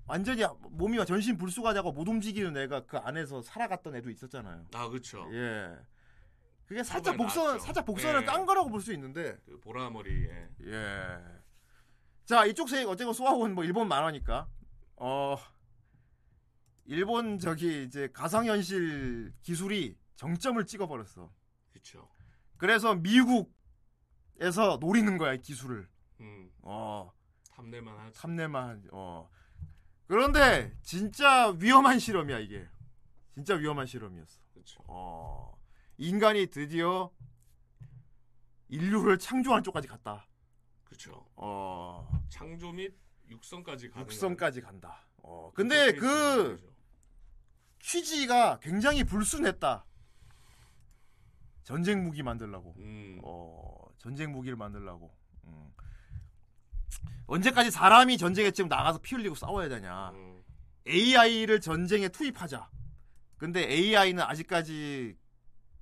[0.07, 4.67] 완전히 몸이 전신 불수가자고 못 움직이는 애가 그 안에서 살아갔던 애도 있었잖아요.
[4.75, 5.27] 아 그렇죠.
[5.33, 5.77] 예.
[6.67, 7.65] 그게 살짝 복선 나왔죠.
[7.65, 8.25] 살짝 복선을 예.
[8.25, 9.37] 깐 거라고 볼 수 있는데.
[9.47, 11.19] 그 보라머리에 예.
[12.25, 14.49] 자 이쪽 세 어쨌건 소아원 뭐 일본 만화니까
[14.97, 15.37] 어
[16.87, 21.31] 일본 저기 이제 가상현실 기술이 정점을 찍어버렸어.
[21.73, 22.09] 그렇죠.
[22.57, 23.53] 그래서 미국
[24.41, 25.89] 에서 노리는 거야 이 기술을.
[26.21, 26.51] 음.
[26.63, 27.13] 어
[27.51, 28.19] 탐내만 하지.
[28.69, 28.89] 하지.
[28.93, 29.31] 어
[30.07, 32.67] 그런데 진짜 위험한 실험이야 이게.
[33.35, 34.41] 진짜 위험한 실험이었어.
[34.53, 34.83] 그렇죠.
[34.87, 35.57] 어
[35.97, 37.11] 인간이 드디어
[38.69, 40.27] 인류를 창조하는 쪽까지 갔다.
[40.85, 41.27] 그렇죠.
[41.37, 42.95] 어 창조 및
[43.29, 45.07] 육성까지 가는 육성까지 간다.
[45.23, 46.75] 어 근데 그
[47.81, 49.85] 취지가 굉장히 불순했다.
[51.65, 52.75] 전쟁 무기 만들라고.
[52.79, 53.19] 음.
[53.23, 53.75] 어,
[54.05, 55.11] 전쟁 무기를 만들라고.
[55.45, 55.73] 음.
[57.27, 60.11] 언제까지 사람이 전쟁에 지금 나가서 피 흘리고 싸워야 되냐.
[60.11, 60.43] 음.
[60.87, 62.69] AI를 전쟁에 투입하자.
[63.39, 65.17] 근데 AI는 아직까지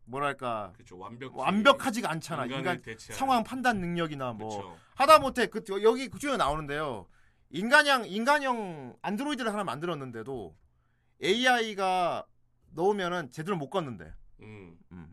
[0.04, 0.98] 뭐랄까 그렇죠.
[0.98, 2.46] 완벽 완벽하지가 않잖아.
[2.46, 3.18] 인간 대체하는.
[3.18, 4.78] 상황 판단 능력이나 뭐 그렇죠.
[4.94, 7.08] 하다 못해 그 여기 그 중에 나오는데요.
[7.50, 10.56] 인간형 인간형 안드로이드를 하나 만들었는데도
[11.20, 12.24] AI가
[12.70, 14.14] 넣으면은 제대로 못 걷는데.
[14.42, 14.78] 음.
[14.92, 15.12] 음.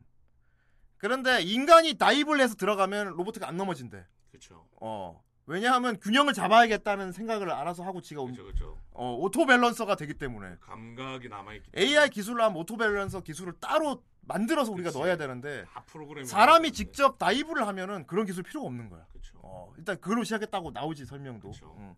[0.99, 4.05] 그런데 인간이 dive를 해서 들어가면 로봇가 안 넘어진대.
[4.29, 4.67] 그렇죠.
[4.79, 5.23] 어.
[5.45, 8.77] 왜냐하면 균형을 잡아야겠다는 생각을 알아서 하고 지가 움- 그렇죠, 그렇죠.
[8.91, 14.03] 어, auto balancer가 되기 때문에 감각이 남아 있기 AI 기술로 하면 auto balancer 기술을 따로
[14.21, 14.99] 만들어서 우리가 그치.
[14.99, 15.65] 넣어야 되는데.
[16.25, 19.07] 사람이 직접 dive를 하면은 그런 기술 필요가 없는 거야.
[19.41, 21.49] 어, 일단 그걸로 시작했다고 나오지 설명도.
[21.49, 21.75] 그쵸.
[21.79, 21.95] 응.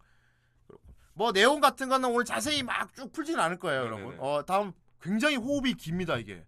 [1.13, 4.01] 뭐 내용 같은 거는 오늘 자세히 막 쭉 풀지는 않을 거예요, 네네네.
[4.01, 4.19] 여러분.
[4.21, 4.71] 어, 다음
[5.01, 6.45] 굉장히 호흡이 깁니다 이게.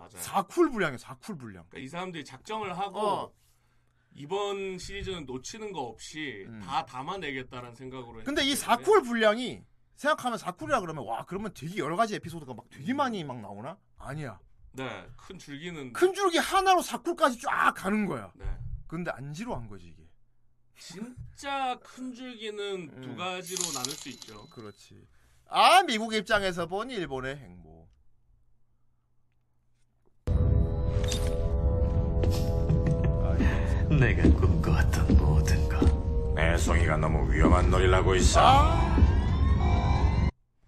[0.00, 0.22] 맞아요.
[0.22, 1.64] 4쿨 분량이에요, 4쿨 분량.
[1.68, 3.32] 그러니까 이 사람들이 작정을 하고 어.
[4.14, 6.60] 이번 시리즈는 놓치는 거 없이 음.
[6.60, 8.22] 다 담아내겠다는 생각으로.
[8.24, 9.62] 근데 이 했기 때문에 4쿨 분량이
[9.96, 13.76] 생각하면 4쿨이라 그러면 와 그러면 되게 여러 가지 에피소드가 막 되게 많이 막 나오나?
[13.98, 14.40] 아니야.
[14.72, 18.32] 네, 큰 줄기는 큰 줄기 하나로 4쿨까지 쫙 가는 거야.
[18.36, 18.46] 네.
[18.86, 20.08] 근데 안 지루한 거지 이게.
[20.78, 23.16] 진짜 큰 줄기는 두 음.
[23.16, 24.48] 가지로 나눌 수 있죠.
[24.48, 25.06] 그렇지.
[25.46, 27.79] 아 미국 입장에서 본 일본의 행보.
[34.00, 38.74] 내가 꿈꿔왔던 모든 것 애송이가 너무 위험한 놀이를 하고 있어.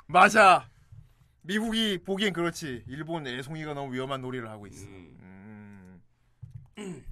[0.07, 0.69] 맞아.
[1.41, 2.85] 미국이 보기엔 그렇지.
[2.87, 4.87] 일본 애송이가 너무 위험한 놀이를 하고 있어.
[4.87, 6.03] 음.
[6.77, 7.05] 음.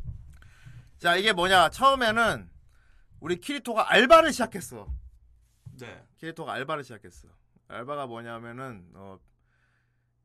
[0.98, 1.70] 자 이게 뭐냐?
[1.70, 2.50] 처음에는
[3.20, 4.92] 우리 키리토가 알바를 시작했어.
[5.78, 6.04] 네.
[6.18, 7.28] 키리토가 알바를 시작했어.
[7.68, 9.18] 알바가 뭐냐면은 어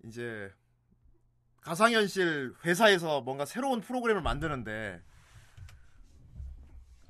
[0.03, 0.51] 이제
[1.61, 5.01] 가상현실 회사에서 뭔가 새로운 프로그램을 만드는데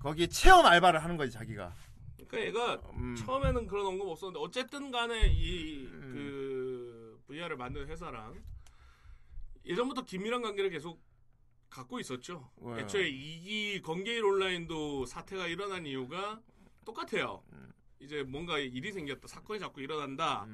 [0.06, 1.74] 거기 체험 알바를 하는 거지 자기가.
[2.28, 3.16] 그러니까 얘가 음.
[3.16, 8.39] 처음에는 그런 언급 없었는데 어쨌든 간에 이그 VR을 만드는 회사랑
[9.66, 11.01] 예전부터 긴밀한 관계를 계속
[11.72, 12.51] 갖고 있었죠.
[12.58, 12.84] 왜?
[12.84, 16.39] 애초에 이기 건게일 온라인도 사태가 일어난 이유가
[16.86, 17.41] 똑같아요.
[17.53, 17.74] 음.
[17.99, 20.45] 이제 뭔가 일이 생겼다, 사건이 자꾸 일어난다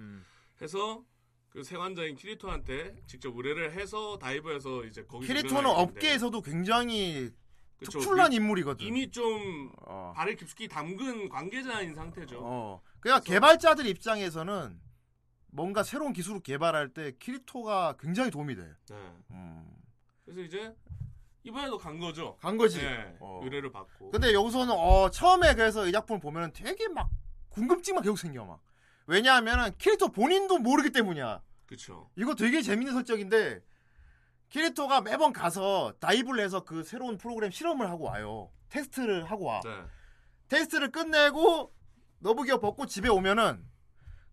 [0.61, 1.03] 해서
[1.49, 7.33] 그 세관자인 키리토한테 직접 의뢰를 해서 다이브해서 이제 거기 키리토는 업계에서도 굉장히
[7.85, 8.85] 특출난 인물이거든.
[8.85, 10.13] 이미 좀 어.
[10.15, 12.39] 발을 깊숙이 담근 관계자인 상태죠.
[12.41, 12.81] 어.
[12.99, 14.79] 그러니까 개발자들 입장에서는
[15.47, 18.61] 뭔가 새로운 기술을 개발할 때 키리토가 굉장히 도움이 돼.
[18.89, 18.95] 네.
[19.31, 19.65] 음.
[20.25, 20.75] 그래서 이제
[21.43, 22.37] 이번에도 간 거죠.
[22.37, 22.77] 간 거지.
[22.77, 23.41] 네, 어.
[23.43, 24.11] 의뢰를 받고.
[24.11, 27.09] 근데 여기서는 어, 처음에 그래서 이 작품을 보면은 되게 막
[27.49, 28.61] 궁금증만 계속 생겨 막.
[29.07, 31.41] 왜냐하면은 키리토 본인도 모르기 때문이야.
[31.65, 32.09] 그렇죠.
[32.15, 33.61] 이거 되게 재밌는 설정인데
[34.51, 38.51] 키리토가 매번 가서 다이브를 해서 그 새로운 프로그램 실험을 하고 와요.
[38.69, 39.61] 테스트를 하고 와.
[39.63, 39.69] 네.
[40.49, 41.73] 테스트를 끝내고
[42.19, 43.65] 너브기어 벗고 집에 오면은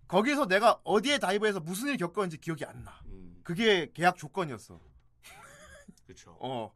[0.09, 3.01] 거기서 내가 어디에 다이브해서 무슨 일 겪었는지 기억이 안 나.
[3.07, 4.81] 음, 그게 계약 조건이었어.
[6.05, 6.37] 그렇죠.
[6.41, 6.75] 어.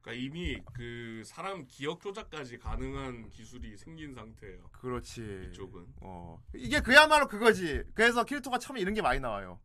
[0.00, 4.68] 그러니까 이미 그 사람 기억 조작까지 가능한 기술이 생긴 상태예요.
[4.70, 5.48] 그렇지.
[5.50, 5.86] 이쪽은.
[6.02, 6.40] 어.
[6.54, 7.82] 이게 그야말로 그거지.
[7.94, 9.60] 그래서 키리토가 처음에 이런 게 많이 나와요.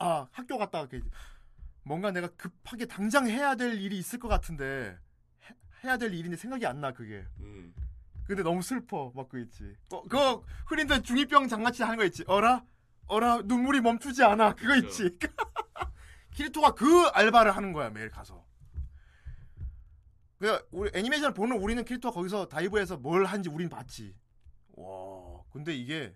[0.00, 1.08] 아, 학교 갔다가 이렇게
[1.88, 4.98] 뭔가 내가 급하게 당장 해야 될 일이 있을 것 같은데
[5.44, 7.24] 해, 해야 될 일인데 생각이 안 나 그게.
[7.40, 7.74] 음.
[8.26, 9.74] 근데 너무 슬퍼 막 그 있지.
[9.90, 12.24] 어, 그거 흔히들 중이병 장난치 하는 거 있지.
[12.26, 12.62] 어라
[13.06, 14.54] 어라 눈물이 멈추지 않아.
[14.54, 15.06] 그거 그렇죠.
[15.06, 15.18] 있지.
[16.34, 18.46] 키리토가 그 알바를 하는 거야 매일 가서.
[20.38, 24.14] 그 우리 애니메이션을 보는 우리는 키리토가 거기서 다이브해서 뭘 한지 우린 봤지.
[24.76, 26.14] 와 근데 이게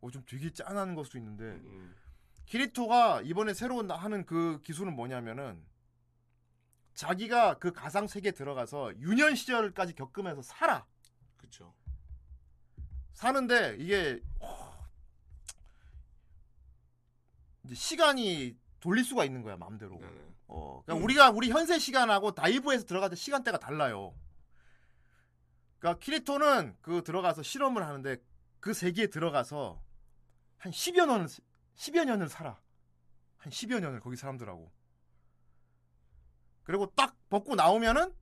[0.00, 1.94] 어, 좀 되게 짠한 걸 수도 있는데 음.
[2.48, 5.62] 키리토가 이번에 새로 나- 하는 그 기술은 뭐냐면은
[6.94, 10.86] 자기가 그 가상 세계에 들어가서 유년 시절까지 겪으면서 살아.
[11.36, 11.74] 그렇죠.
[13.12, 14.74] 사는데 이게 어,
[17.64, 19.98] 이제 시간이 돌릴 수가 있는 거야 마음대로.
[19.98, 20.34] 네네.
[20.46, 24.14] 어, 그러니까 우리가 우리 현세 시간하고 다이브에서 들어갈 때 시간대가 달라요.
[25.78, 28.16] 그러니까 키리토는 그 들어가서 실험을 하는데
[28.58, 29.80] 그 세계에 들어가서
[30.56, 31.28] 한 10여 년
[31.78, 32.60] 10여 년을 살아.
[33.38, 34.70] 한 10여 년을 거기 사람들하고.
[36.64, 38.12] 그리고 딱 벗고 나오면은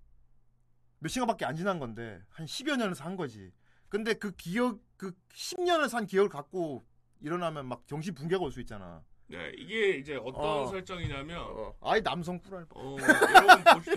[0.99, 3.53] 몇 시간밖에 안 지난 건데 한 10여 년을 산 거지.
[3.89, 6.87] 근데 그 기억 그 10년을 산 기억을 갖고
[7.21, 9.03] 일어나면 막 정신 붕괴가 올 수 있잖아.
[9.29, 10.67] 네, 이게 이제 어떤 어.
[10.67, 12.67] 설정이냐면 어, 아이 남성 꿀알.
[12.75, 13.91] 어, 여러분 보시,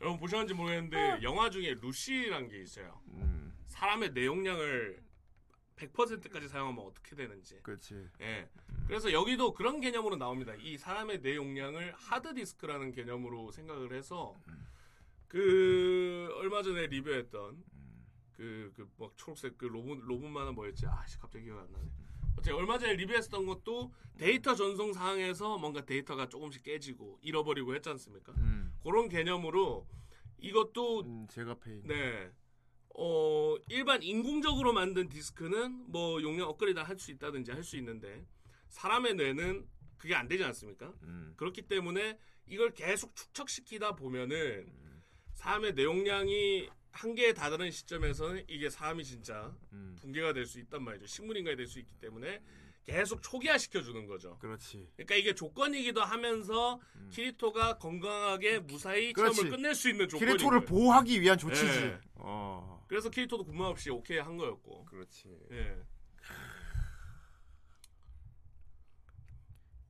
[0.00, 3.00] 여러분 보셨는지 모르겠는데 영화 중에 루시란 게 있어요.
[3.08, 5.01] 음, 사람의 뇌 용량을
[5.88, 7.58] 100%까지 사용하면 어떻게 되는지.
[7.62, 8.08] 그렇지.
[8.20, 8.48] 예.
[8.86, 10.54] 그래서 여기도 그런 개념으로 나옵니다.
[10.60, 14.36] 이 사람의 뇌 용량을 하드 디스크라는 개념으로 생각을 해서
[15.28, 17.64] 그 얼마 전에 리뷰했던
[18.32, 20.86] 그 그 막 초록색 그 로봇 로봇 만화 뭐였지?
[20.86, 21.84] 아씨 갑자기 기억이 안 나네.
[22.38, 28.32] 어째 얼마 전에 리뷰했던 것도 데이터 전송 상황에서 뭔가 데이터가 조금씩 깨지고 잃어버리고 했지 않습니까?
[28.38, 29.86] 음, 그런 개념으로
[30.38, 31.82] 이것도 음, 제가 페인.
[31.86, 32.30] 네.
[32.94, 38.24] 어, 일반 인공적으로 만든 디스크는 뭐 용량 업그레이드 할 수 있다든지 할 수 있는데
[38.68, 39.66] 사람의 뇌는
[39.98, 40.92] 그게 안 되지 않습니까?
[41.02, 44.66] 음, 그렇기 때문에 이걸 계속 축적시키다 보면은
[45.34, 49.96] 사람의 뇌 용량이 한계에 다다른 시점에서는 이게 삶이 진짜 음.
[50.00, 51.06] 붕괴가 될 수 있단 말이죠.
[51.06, 52.42] 식물인간이 될 수 있기 때문에
[52.84, 54.36] 계속 초기화 시켜주는 거죠.
[54.40, 54.88] 그렇지.
[54.96, 56.80] 그러니까 이게 조건이기도 하면서
[57.10, 59.12] 키리토가 건강하게 무사히 음.
[59.14, 59.34] 그렇지.
[59.36, 61.64] 시험을 끝낼 수 있는 조건이 키리토를 보호하기 위한 조치지.
[61.80, 61.98] 네.
[62.16, 62.81] 어.
[62.92, 64.84] 그래서 키리토도 군말 없이 오케이 한 거였고.
[64.84, 65.34] 그렇지.
[65.50, 65.82] 예.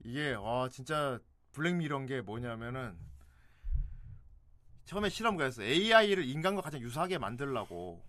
[0.04, 1.18] 이게 와 진짜
[1.50, 2.96] 블랙미러인 게 뭐냐면은
[4.84, 5.64] 처음에 실험 그랬어.
[5.64, 8.06] AI를 인간과 가장 유사하게 만들려고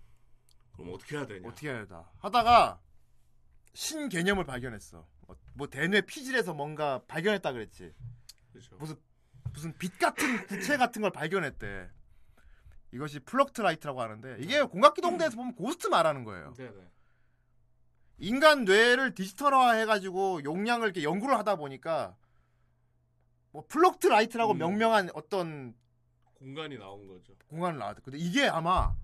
[0.73, 1.47] 그럼 어떻게 해야 되냐?
[1.47, 2.79] 어떻게 해야 다 하다가
[3.73, 5.07] 신 개념을 발견했어.
[5.21, 7.95] 뭐, 뭐 대뇌 피질에서 뭔가 발견했다 그랬지.
[8.51, 8.75] 그렇죠.
[8.77, 8.95] 무슨
[9.53, 11.89] 무슨 빛 같은 구체 같은 걸 발견했대.
[12.93, 16.53] 이것이 Fluctlight라고 하는데 이게 공각기동대에서 보면 ghost 말하는 거예요.
[16.55, 16.87] 네 네.
[18.19, 22.15] 인간 뇌를 디지털화 해가지고 용량을 이렇게 연구를 하다 보니까
[23.51, 24.57] 뭐 Fluctlight라고 음.
[24.59, 25.75] 명명한 어떤
[26.35, 27.33] 공간이 나온 거죠.
[27.47, 28.01] 공간을 나왔다.
[28.03, 28.95] 근데 이게 아마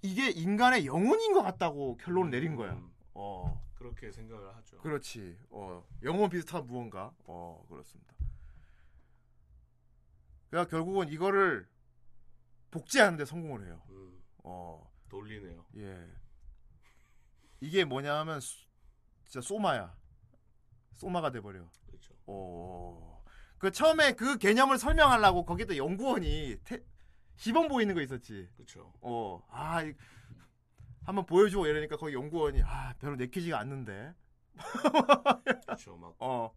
[0.00, 2.72] 이게 인간의 영혼인 것 같다고 결론을 내린 거야.
[2.72, 4.78] 음, 어, 그렇게 생각을 하죠.
[4.78, 5.36] 그렇지.
[5.50, 7.12] 어, 영혼 비슷한 무언가.
[7.24, 8.14] 어, 그렇습니다.
[10.48, 11.68] 그러니까 결국은 이거를
[12.70, 13.82] 복제하는데 성공을 해요.
[13.90, 15.64] 음, 어, 돌리네요.
[15.76, 16.06] 예.
[17.60, 18.66] 이게 뭐냐면 수-
[19.24, 19.96] 진짜 소마야.
[20.92, 21.68] 소마가 돼버려.
[21.86, 22.14] 그렇죠.
[22.26, 23.22] 어.
[23.58, 26.80] 그 처음에 그 개념을 설명하려고 거기다 연구원이 태,
[27.36, 28.48] 시범 보이는 거 있었지.
[28.56, 28.92] 그렇죠.
[29.00, 29.42] 어.
[29.50, 29.94] 아, 이-
[31.04, 34.14] 한번 보여줘 이러니까 거기 연구원이 아, 별로 내키지가 않는데.
[35.64, 35.96] 그렇죠.
[35.96, 36.54] 막 어.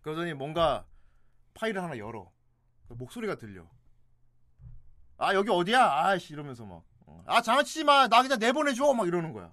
[0.00, 0.86] 그러더니 뭔가
[1.54, 2.32] 파일을 하나 열어.
[2.88, 3.68] 그 목소리가 들려.
[5.18, 6.06] 아, 여기 어디야?
[6.06, 6.82] 아씨 이러면서 막.
[7.06, 7.22] 어.
[7.26, 8.08] 아, 장난치지 마.
[8.08, 8.94] 나 그냥 내보내줘.
[8.94, 9.52] 막 이러는 거야.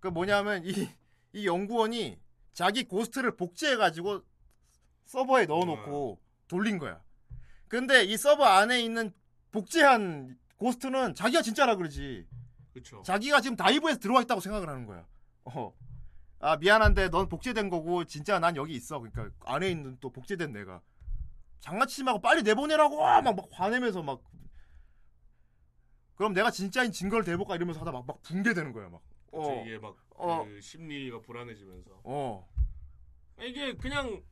[0.00, 0.88] 그 뭐냐면 이,
[1.32, 2.20] 이 연구원이
[2.52, 4.22] 자기 고스트를 복제해가지고
[5.04, 7.02] 서버에 넣어놓고 돌린 거야.
[7.68, 9.12] 근데 이 서버 안에 있는
[9.50, 12.26] 복제한 고스트는 자기가 진짜라 그러지.
[12.72, 13.02] 그렇죠.
[13.02, 15.06] 자기가 지금 다이브에서 들어와 있다고 생각을 하는 거야.
[15.44, 15.72] 어.
[16.38, 18.98] 아 미안한데 넌 복제된 거고 진짜 난 여기 있어.
[18.98, 20.82] 그러니까 안에 있는 또 복제된 내가
[21.62, 24.20] 장난치지 말고 빨리 내보내라고 막, 막 화내면서 막
[26.16, 29.00] 그럼 내가 진짜인 증거를 대볼까 이러면서 하다 막, 막 붕괴되는 거야 막.
[29.30, 29.64] 어.
[29.64, 30.44] 이게 막 어.
[30.44, 32.48] 그 심리가 불안해지면서 어.
[33.40, 34.22] 이게 그냥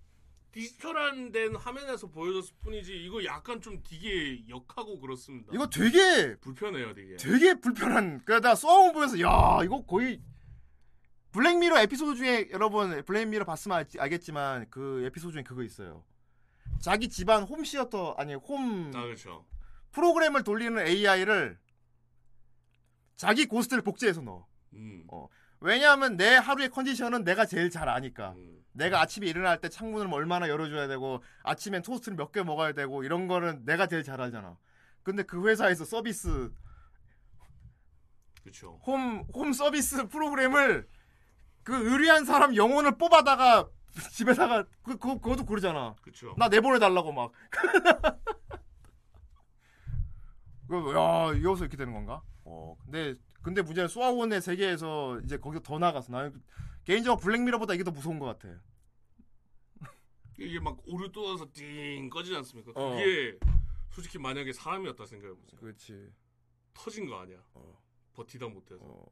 [0.52, 5.52] 디지털한 된 화면에서 보여줬을 뿐이지 이거 약간 좀 되게 역하고 그렇습니다.
[5.54, 7.16] 이거 되게 불편해요, 되게.
[7.16, 8.20] 되게 불편한.
[8.24, 10.20] 그러다 소아온 보면서 야 이거 거의
[11.30, 16.04] 블랙미러 에피소드 중에 여러분 블랙미러 봤으면 알, 알겠지만 그 에피소드 중에 그거 있어요.
[16.80, 19.44] 자기 집안 홈 시어터 아니 홈 아 그렇죠.
[19.92, 21.58] 프로그램을 돌리는 AI를
[23.16, 24.46] 자기 ghost를 복제해서 넣어.
[24.74, 25.04] 음.
[25.08, 25.28] 어.
[25.60, 28.30] 왜냐하면 내 하루의 컨디션은 내가 제일 잘 아니까.
[28.36, 28.64] 음.
[28.72, 33.02] 내가 아침에 일어날 때 창문을 뭐 얼마나 열어줘야 되고 아침엔 토스트를 몇 개 먹어야 되고
[33.04, 34.56] 이런 거는 내가 제일 잘 알잖아.
[35.02, 36.50] 근데 그 회사에서 서비스
[38.42, 38.80] 그렇죠.
[38.86, 40.88] 홈, 홈 서비스 프로그램을
[41.62, 43.68] 그 의리한 사람 영혼을 뽑아다가
[44.12, 45.94] 집에다가 그, 그, 그것도 그러잖아.
[46.02, 46.34] 그렇죠.
[46.38, 47.32] 나 내보내 달라고 막.
[50.68, 52.22] 그, 야, 이어서 이렇게 되는 건가?
[52.44, 56.40] 어, 근데, 근데 문제는 소아원의 세계에서 이제 거기서 더 나가서 나는
[56.84, 58.48] 개인적으로 블랙미러보다 이게 더 무서운 것 같아.
[60.38, 62.72] 이게 막 오류 떠서 띵 꺼지지 않습니까?
[62.74, 62.90] 어.
[62.90, 63.38] 그게
[63.90, 65.60] 솔직히 만약에 사람이었다 생각해 보세요.
[65.60, 66.12] 그렇지.
[66.72, 67.38] 터진 거 아니야.
[67.54, 67.76] 어.
[68.14, 68.84] 버티다 못해서.
[68.84, 69.04] 어.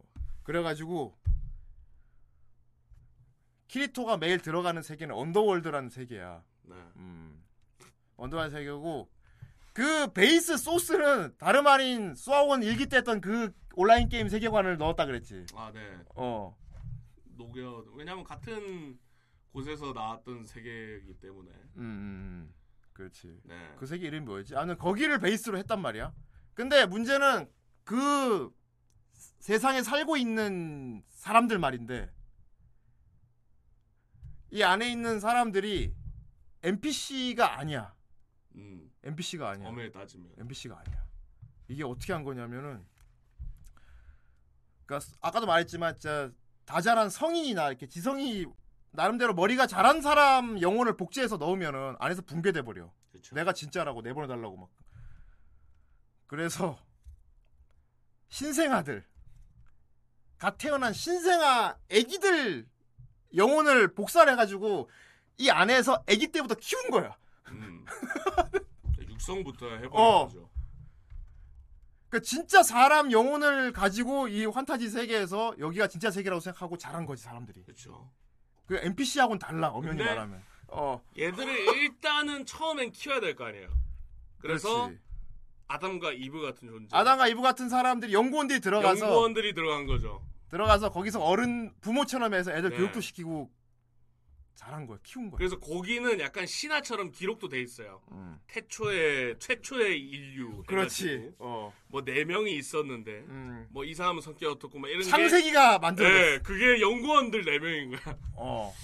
[0.44, 1.18] 그래가지고
[3.68, 6.42] 키리토가 매일 들어가는 세계는 언더월드라는 세계야.
[6.62, 6.74] 네.
[6.96, 7.44] 음.
[8.16, 9.08] Underworld 세계고
[9.72, 15.46] 그 base source는 다름 아닌 소아온 1기 때 했던 그 온라인 게임 세계관을 넣었다 그랬지.
[15.54, 15.96] 아 네.
[16.16, 16.56] 어.
[17.36, 17.84] 녹여.
[17.94, 18.98] 왜냐면 같은
[19.52, 21.50] 곳에서 나왔던 세계이기 때문에.
[21.76, 22.54] 음, 음, 음.
[22.92, 23.38] 그렇지.
[23.44, 23.74] 네.
[23.76, 24.56] 그 세계 이름이 뭐였지?
[24.56, 26.12] 아, 는 거기를 base로 했단 말이야.
[26.54, 27.48] 근데 문제는
[27.84, 28.50] 그
[29.12, 32.10] 세상에 살고 있는 사람들 말인데
[34.50, 35.94] 이 안에 있는 사람들이
[36.62, 37.94] NPC가 아니야.
[38.56, 38.90] 음.
[39.04, 39.68] NPC가 아니야.
[39.68, 40.32] 엄밀히 따지면.
[40.38, 41.04] NPC가 아니야.
[41.68, 42.84] 이게 어떻게 한 거냐면은
[44.86, 46.32] 그러니까 아까도 말했지만 진짜
[46.64, 48.46] 다 자란 성인이나 이렇게 지성이
[48.90, 52.92] 나름대로 머리가 자란 사람 영혼을 복제해서 넣으면은 안에서 붕괴돼 버려.
[53.32, 54.70] 내가 진짜라고 내보내 달라고 막.
[56.26, 56.78] 그래서
[58.28, 59.06] 신생아들,
[60.38, 62.68] 갓 태어난 신생아 애기들
[63.34, 64.88] 영혼을 복사를 해가지고
[65.38, 67.16] 이 안에서 애기 때부터 키운 거야.
[67.48, 67.84] 음.
[69.08, 70.26] 육성부터 해보는 어.
[70.26, 70.48] 거죠.
[72.08, 77.62] 그 진짜 사람 영혼을 가지고 이 환타지 세계에서 여기가 진짜 세계라고 생각하고 자란 거지 사람들이.
[77.64, 78.10] 그렇죠.
[78.66, 80.42] 그 NPC하고는 달라 엄연히 말하면.
[80.68, 83.68] 어, 얘들을 일단은 처음엔 키워야 될 거 아니에요.
[84.38, 85.00] 그래서 그렇지.
[85.66, 86.96] 아담과 이브 같은 존재.
[86.96, 90.22] 아담과 이브 같은 사람들이 연구원들이 들어가서 연구원들이 들어간 거죠.
[90.50, 92.76] 들어가서 거기서 어른 부모처럼 해서 애들 네.
[92.76, 93.50] 교육도 시키고
[94.54, 94.98] 잘한 거야.
[95.04, 95.38] 키운 거야.
[95.38, 98.02] 그래서 거기는 약간 신화처럼 기록도 돼 있어요.
[98.10, 98.40] 음.
[98.48, 100.64] 태초의 최초의 인류.
[100.64, 101.32] 그렇지.
[101.38, 101.72] 어.
[101.88, 103.68] 뭐네 명이 있었는데 음.
[103.70, 106.18] 뭐이 사람은 성격 어떻고 막 이런 게 창세기가 만들어졌어.
[106.18, 108.18] 네, 그게 연구원들 네 명인 거야.
[108.34, 108.74] 어.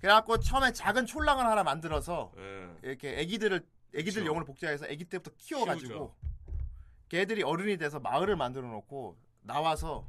[0.00, 2.68] 그래갖고 처음에 작은 촐랑을 하나 만들어서 네.
[2.84, 4.24] 이렇게 애기들을 애기들.
[4.26, 6.14] 영혼을 복제해서 애기 때부터 키워가지고 키우죠.
[7.10, 9.18] 걔들이 어른이 돼서 마을을 만들어 놓고
[9.48, 10.06] 나와서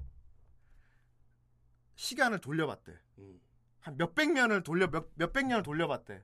[1.96, 2.92] 시간을 돌려봤대.
[3.20, 3.40] 음,
[3.80, 6.22] 한 몇백 년을 돌려 몇 몇백 년을 돌려봤대.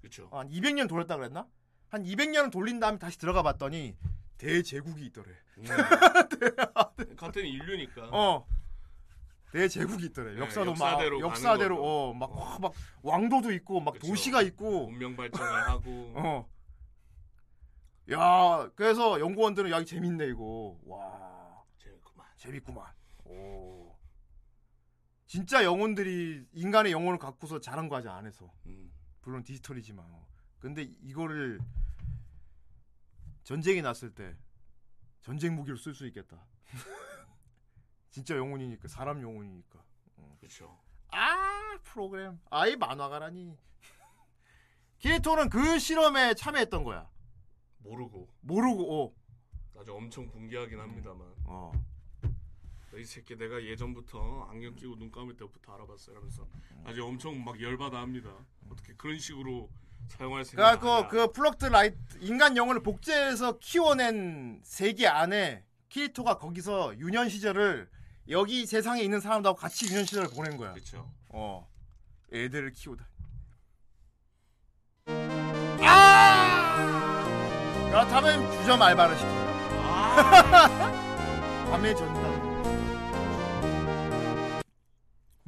[0.00, 0.28] 그렇죠.
[0.32, 1.46] 어, 한 200년 돌렸다 그랬나?
[1.88, 3.96] 한 200년을 돌린 다음에 다시 들어가 봤더니
[4.38, 5.30] 대제국이 있더래.
[5.58, 5.64] 음.
[7.16, 8.08] 같은 인류니까.
[8.12, 8.46] 어.
[9.52, 10.34] 대제국이 있더래.
[10.34, 11.88] 네, 역사도 역사대로 막 역사대로 거죠.
[11.88, 12.58] 어, 막, 어.
[12.58, 14.08] 막 왕도도 있고 막 그쵸.
[14.08, 16.48] 도시가 있고 문명 발전을 하고 어.
[18.10, 20.76] 야, 그래서 연구원들은 야, 이 재밌네 이거.
[20.86, 21.31] 와,
[22.42, 22.92] 재밌구만.
[23.24, 23.96] 오.
[25.26, 28.52] 진짜 영혼들이 인간의 영혼을 갖고서 자란 거 하지 안에서.
[28.66, 30.04] 음, 물론 디지털이지만.
[30.08, 30.26] 어.
[30.58, 31.60] 근데 이거를
[33.44, 34.36] 전쟁이 났을 때
[35.20, 36.44] 전쟁 무기로 쓸 수 있겠다.
[38.10, 39.80] 진짜 영혼이니까 사람 영혼이니까.
[40.40, 40.80] 그렇죠.
[41.12, 43.56] 아 프로그램 아이 만화가라니.
[44.98, 47.08] 키리토는 그 실험에 참여했던 거야.
[47.78, 49.14] 모르고 모르고 어.
[49.74, 51.72] 나중에 엄청 붕괴하긴 합니다만 어.
[52.98, 56.46] 이 새끼 내가 예전부터 안경 끼고 눈 감을 때부터 알아봤어 이러면서
[56.84, 58.30] 나중에 엄청 막 열받아 합니다.
[58.70, 59.70] 어떻게 그런 식으로
[60.08, 67.28] 사용할 생각 그러니까 그, 그 Fluctlight 인간 영혼을 복제해서 키워낸 세계 안에 키리토가 거기서 유년
[67.28, 67.88] 시절을
[68.28, 70.72] 여기 세상에 있는 사람들하고 같이 유년 시절을 보낸 거야.
[70.72, 71.12] 그렇죠.
[71.28, 71.68] 어.
[72.32, 73.06] 애들을 키우다.
[75.80, 77.12] 아!
[77.90, 79.52] 그렇다면 주점 알바를 시킨다.
[81.70, 82.51] 밤에 전다.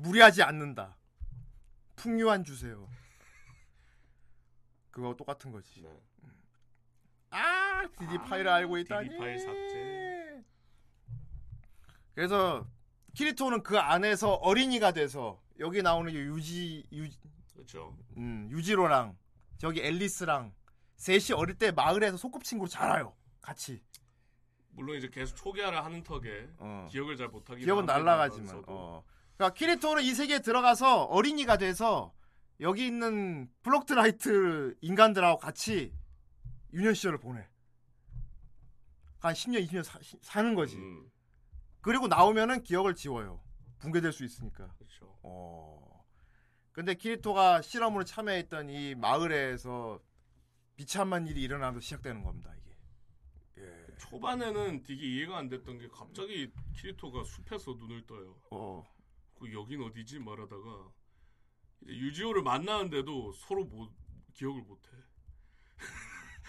[0.05, 0.96] 무리하지 않는다.
[1.96, 2.88] 풍요한 주세요.
[4.90, 5.82] 그거 똑같은 거지.
[5.82, 5.90] 네.
[7.30, 9.09] 아, DD 파일을 알고 있다니.
[9.09, 10.44] DD 파일 삭제.
[12.14, 12.68] 그래서
[13.14, 17.09] 키리토는 그 안에서 어린이가 돼서 여기 나오는 이 유지 유
[17.55, 17.96] 그렇죠.
[18.16, 19.16] 음, 유지오랑
[19.59, 20.52] 저기 앨리스랑
[20.96, 23.16] 셋이 어릴 때 마을에서 소꿉친구로 자라요.
[23.40, 23.82] 같이.
[24.70, 26.88] 물론 이제 계속 초기화를 하는 탓에 어.
[26.90, 28.64] 기억을 잘 못하긴 기억은 날라가지만.
[28.66, 29.05] 어.
[29.37, 32.12] 그러니까 키리토는 이 세계에 들어가서 어린이가 돼서
[32.61, 35.93] 여기 있는 Fluctlight 인간들하고 같이
[36.72, 37.47] 유년 시절을 보내.
[39.18, 40.76] 한 10년, 20년 사, 사는 거지.
[40.76, 41.11] 음,
[41.80, 43.43] 그리고 나오면은 기억을 지워요.
[43.78, 44.68] 붕괴될 수 있으니까.
[44.76, 45.18] 그렇죠.
[45.22, 46.05] 어.
[46.72, 50.01] 근데 키리토가 실험으로 참여했던 이 마을에서
[50.76, 52.76] 비참한 일이 일어나면서 시작되는 겁니다, 이게.
[53.59, 53.97] 예.
[53.99, 58.37] 초반에는 되게 이해가 안 됐던 게 갑자기 키리토가 숲에서 눈을 떠요.
[58.51, 58.85] 어.
[59.45, 60.88] 그 여긴 어디지 말하다가
[61.86, 63.90] 유지호를 만나는데도 서로 못
[64.32, 64.88] 기억을 못해.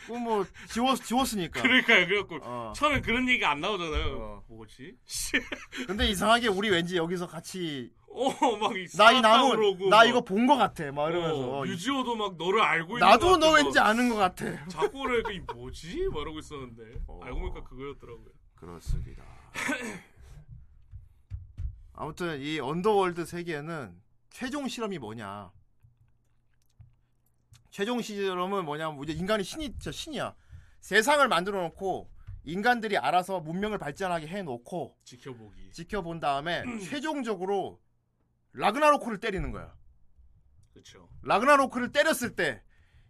[0.08, 1.62] 그뭐 지웠 지웠으니까.
[1.62, 2.08] 그러니까요.
[2.08, 2.74] 그래갖고 어.
[2.76, 4.18] 처음에 그런 얘기가 안 나오잖아요.
[4.18, 4.44] 어.
[4.48, 4.96] 뭐지?
[5.88, 10.56] 근데 이상하게 우리 왠지 여기서 같이 어막 나이 나무 그러고 나 막, 이거 본 거
[10.56, 10.90] 같아.
[10.94, 14.46] 막 이러면서 어, 유지오도 막 너를 알고 있는 나도 너 왠지 아는 거 같아.
[14.70, 16.08] 자꾸 그러니까 이 뭐지?
[16.14, 17.20] 말하고 있었는데 어.
[17.24, 18.30] 알고 보니까 그거였더라고요.
[18.56, 19.24] 그렇습니다.
[21.98, 25.52] 아무튼 이 Underworld 세계는 최종 실험이 뭐냐?
[27.72, 30.36] 최종 실험은 뭐냐면 이제 인간이 신이 진짜 신이야.
[30.82, 32.10] 세상을 만들어 놓고
[32.44, 35.72] 인간들이 알아서 문명을 발전하게 해 놓고 지켜보기.
[35.72, 37.82] 지켜본 다음에 최종적으로
[38.54, 39.74] 라그나로크를 때리는 거야.
[40.74, 41.10] 그렇죠.
[41.24, 42.62] 라그나로크를 때렸을 때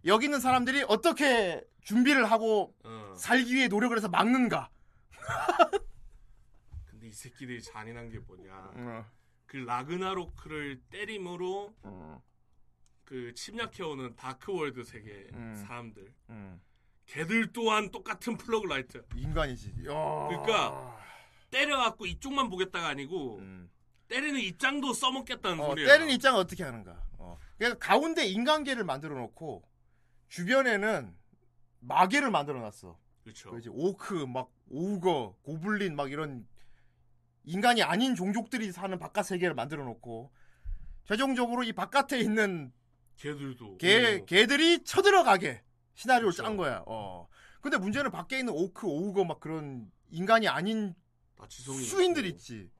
[0.04, 3.14] 여기 있는 사람들이 어떻게 준비를 하고 어.
[3.16, 4.70] 살기 위해 노력을 해서 막는가?
[7.16, 8.52] 새끼들이 잔인한 게 뭐냐?
[8.74, 9.06] 어.
[9.46, 12.22] 그 라그나로크를 때림으로 어.
[13.04, 15.54] 그 침략해오는 다크월드 세계 음.
[15.54, 16.12] 사람들.
[16.30, 16.60] 음.
[17.06, 19.04] 걔들 또한 똑같은 플럭트 라이트.
[19.14, 19.70] 인간이지.
[19.86, 20.26] 야.
[20.28, 20.98] 그러니까
[21.50, 23.70] 때려갖고 이쪽만 보겠다가 아니고 음.
[24.08, 25.88] 때리는 입장도 써먹겠다는 어, 소리예요.
[25.88, 27.02] 때리는 입장은 어떻게 하는가?
[27.18, 27.38] 어.
[27.56, 29.62] 그러니까 가운데 인간계를 만들어 놓고
[30.28, 31.16] 주변에는
[31.80, 32.98] 마계를 만들어 놨어.
[33.22, 33.52] 그렇죠.
[33.52, 36.46] 그지 오크 막 오우거 고블린 막 이런
[37.46, 40.30] 인간이 아닌 종족들이 사는 바깥 세계를 만들어 놓고
[41.04, 42.72] 최종적으로 이 바깥에 있는
[43.16, 43.78] 걔들도.
[43.78, 44.24] 개 어.
[44.26, 45.62] 개들이 쳐들어가게
[45.94, 46.42] 시나리오를 그쵸.
[46.42, 46.82] 짠 거야.
[46.86, 47.28] 어.
[47.62, 50.94] 근데 문제는 밖에 있는 오크 오우거 막 그런 인간이 아닌
[51.48, 52.36] 수인들 있고.
[52.36, 52.70] 있지.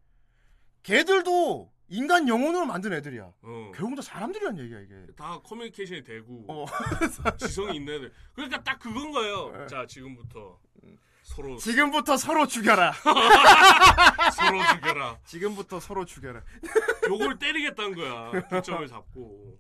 [0.83, 3.33] 걔들도 인간 영혼으로 만든 애들이야.
[3.41, 3.73] 어.
[3.75, 5.07] 결국 다 사람들이란 얘기야 이게.
[5.17, 6.67] 다 커뮤니케이션이 되고 어.
[7.39, 8.13] 지성이 있는 애들.
[8.35, 9.57] 그러니까 딱 그건 거예요.
[9.57, 9.67] 네.
[9.69, 10.61] 자 지금부터
[11.27, 12.93] 서로 지금부터 서로 죽여라.
[14.33, 15.19] 서로 죽여라.
[15.25, 16.41] 지금부터 서로 죽여라.
[17.11, 18.31] 요걸 때리겠다는 거야.
[18.49, 19.59] 기점을 잡고.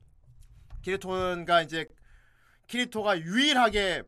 [0.82, 1.88] 키리토가 이제
[2.68, 4.04] 키리토가 유일하게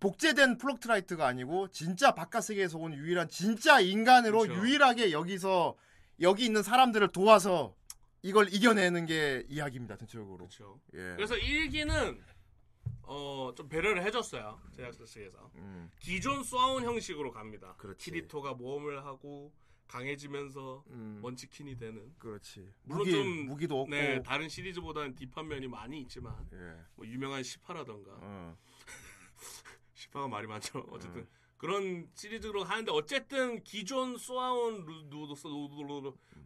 [0.00, 4.54] 복제된 플럭트라이트가 아니고 진짜 바깥 세계에서 온 유일한 진짜 인간으로 그쵸.
[4.54, 5.76] 유일하게 여기서
[6.20, 7.76] 여기 있는 사람들을 도와서
[8.22, 10.38] 이걸 이겨내는 게 이야기입니다 전체적으로.
[10.38, 10.80] 그렇죠.
[10.94, 11.14] 예.
[11.14, 12.20] 그래서 일기는
[13.04, 17.74] 어 좀 배려를 해줬어요 제작사 측에서 음, 기존 쏘아온 형식으로 갑니다.
[17.76, 18.10] 그렇지.
[18.10, 19.52] 키리토가 모험을 하고
[19.88, 22.14] 강해지면서 음, 먼치킨이 되는.
[22.18, 22.72] 그렇지.
[22.84, 23.90] 물론 무기 좀 무기도 없고.
[23.90, 26.76] 네 다른 시리즈보다는 딥한 면이 많이 있지만 예.
[26.96, 28.56] 뭐 유명한 시파라던가 어.
[29.94, 30.78] 시파가 말이 많죠.
[30.90, 31.28] 어쨌든 음.
[31.58, 34.86] 그런 시리즈로 하는데 어쨌든 기존 쏘아온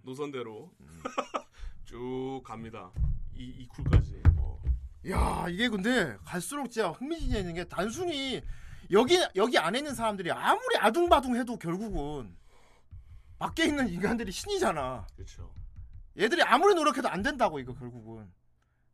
[0.03, 1.03] 노선대로 음.
[1.85, 2.91] 쭉 갑니다.
[3.35, 4.23] 이 이쿨까지.
[5.11, 8.43] 야 이게 근데 갈수록 진짜 흥미진진한 게 단순히
[8.91, 12.37] 여기 여기 안에 있는 사람들이 아무리 아둥바둥해도 결국은
[13.39, 15.07] 밖에 있는 인간들이 신이잖아.
[15.15, 15.53] 그렇죠.
[16.19, 18.33] 얘들이 아무리 노력해도 안 된다고 이거 결국은.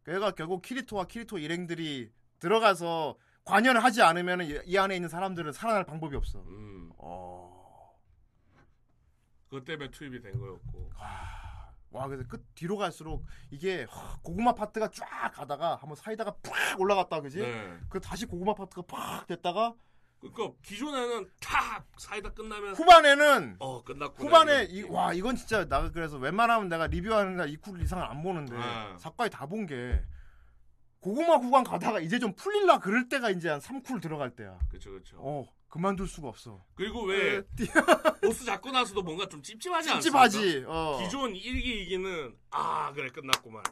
[0.03, 2.11] 그래가 결국 키리토와 키리토 일행들이
[2.41, 6.43] 들어가서 관여를 하지 않으면 이, 이 안에 있는 사람들은 살아날 방법이 없어.
[6.43, 6.91] 음.
[6.99, 7.97] 어.
[9.49, 10.91] 그것 때문에 투입이 된 거였고.
[11.93, 17.20] 와 그래서 끝 뒤로 갈수록 이게 하, 고구마 파트가 쫙 가다가 한번 사이다가 팍 올라갔다
[17.20, 17.40] 그지?
[17.40, 17.76] 네.
[17.88, 19.74] 그 다시 고구마 파트가 팍 됐다가
[20.20, 24.24] 그러니까 기존에는 탁 사이다 끝나면 후반에는 어 끝났구나.
[24.28, 24.82] 후반에 이.
[24.84, 28.97] 와 이건 진짜 나 그래서 웬만하면 내가 리뷰하는 날 이쿨 이상을 안 보는데 아.
[28.99, 30.01] 사과에 다 본 게
[31.01, 34.57] 고구마 구간 가다가 이제 좀 풀릴라 그럴 때가 이제 한 3쿨 들어갈 때야.
[34.68, 35.16] 그렇죠 그렇죠.
[35.18, 36.62] 어 그만둘 수가 없어.
[36.75, 37.41] 그리고 왜
[38.23, 40.29] 보스 잡고 나서도 뭔가 좀 찝찝하지 않습니까?
[40.29, 40.64] 찝찝하지.
[40.68, 40.99] 어.
[41.03, 43.62] 기존 1기 2기는 아 그래 끝났구만.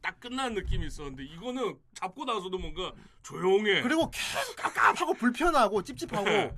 [0.00, 2.92] 딱 끝난 느낌이 있었는데 이거는 잡고 나서도 뭔가
[3.24, 3.82] 조용해.
[3.82, 6.54] 그리고 계속 깝깝하고 불편하고 찝찝하고 네.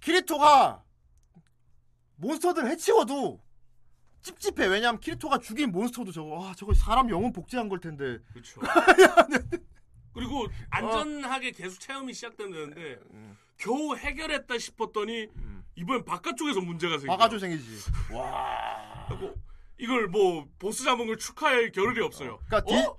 [0.00, 0.84] 키리토가
[2.16, 3.40] 몬스터들 해치워도
[4.20, 4.66] 찝찝해.
[4.66, 8.18] 왜냐면 키리토가 죽인 몬스터도 저거 아 저거 사람 영혼 복제한 걸 텐데.
[8.34, 8.60] 그렇죠.
[10.12, 13.38] 그리고 안전하게 계속 체험이 시작된다는데 음.
[13.56, 15.28] 겨우 해결했다 싶었더니
[15.76, 17.12] 이번엔 바깥쪽에서 문제가 생겨.
[17.12, 17.90] 와가지고 생기지.
[18.12, 19.06] 와.
[19.08, 19.34] 하고
[19.78, 22.38] 이걸 뭐 보스 잡은 걸 축하할 겨를이 없어요.
[22.46, 22.96] 그러니까 디, 어?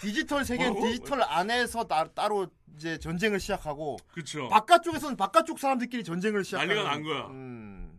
[0.00, 0.86] 디 지털 세계는 어?
[0.86, 2.46] 디지털 안에서 따, 따로
[2.76, 4.48] 이제 전쟁을 시작하고 그렇죠.
[4.48, 7.26] 바깥쪽에서는 바깥쪽 사람들끼리 전쟁을 시작하는 난리가 난 거야.
[7.26, 7.98] 음.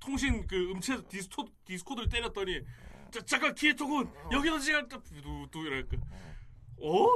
[0.00, 2.60] 통신 그 음체 디스토 디스코드를 때렸더니
[3.10, 5.98] 자, 잠깐 키리토군 여기서 지금 두두 이랄까.
[6.00, 6.34] 어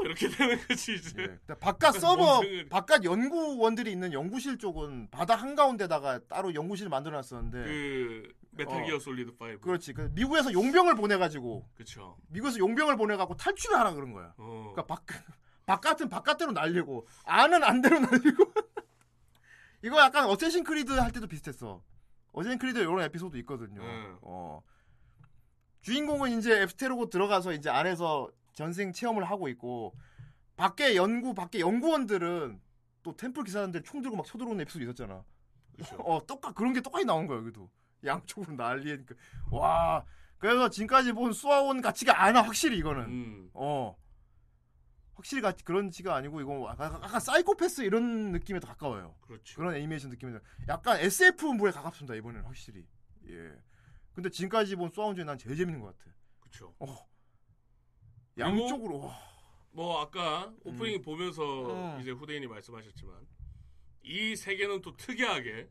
[0.05, 1.39] 이렇게 되는 거지 이제.
[1.49, 1.55] 예.
[1.55, 7.21] 바깥 서버 뭔 바깥 연구원들이 있는 연구실 쪽은 바다 한 가운데다가 따로 연구실 을 만들어
[7.21, 8.85] 놨었는데 그 메탈 어.
[8.87, 9.61] 기어 솔리드 5.
[9.61, 9.93] 그렇지.
[9.95, 12.17] 그 미국에서 용병을 보내 가지고 그렇죠.
[12.29, 14.35] 미국에서 용병을 보내 갖고 탈출을 하라 그런 거야.
[14.37, 14.73] 어.
[14.75, 15.03] 그러니까 바,
[15.67, 18.53] 바깥은 바깥대로 난리고 안은 안대로 난리고
[19.85, 21.83] 이거 약간 어쌔신 크리드 할 때도 비슷했어.
[22.33, 23.81] 어쌔신 크리드 이런 에피소드 있거든요.
[23.83, 24.19] 음.
[24.23, 24.63] 어.
[25.83, 29.95] 주인공은 이제 앱스테르고 들어가서 이제 안에서 전생 체험을 하고 있고
[30.57, 32.61] 밖에 연구 밖에 연구원들은
[33.03, 35.25] 또 템플 기사단들 총 들고 막 쳐들어오는 에피소드 있었잖아.
[35.75, 35.97] 그렇죠.
[35.97, 37.71] 어 똑같 그런 게 똑같이 나온 거야 여기도
[38.05, 39.15] 양쪽으로 난리니까
[39.51, 40.05] 와
[40.39, 43.51] 그래서 지금까지 본 소아온 같지가 않아 확실히 이거는 음.
[43.55, 43.97] 어
[45.15, 49.57] 확실히 같지 그런 지가 아니고 이거 아까, 아까 사이코패스 이런 느낌에 더 가까워요 그렇죠.
[49.57, 50.39] 그런 애니메이션 느낌에
[50.69, 52.87] 약간 SF물에 가깝습니다 이번에는 확실히
[53.29, 53.53] 예
[54.13, 56.75] 근데 지금까지 본 쏘아온 중에 난 제일 재밌는 것 같아 그렇죠.
[56.81, 56.87] 어
[58.39, 59.19] 양쪽으로 와.
[59.73, 62.01] 뭐 아까 오프닝 보면서 음.
[62.01, 63.15] 이제 후대인이 말씀하셨지만
[64.03, 65.69] 이 세계는 또 특이하게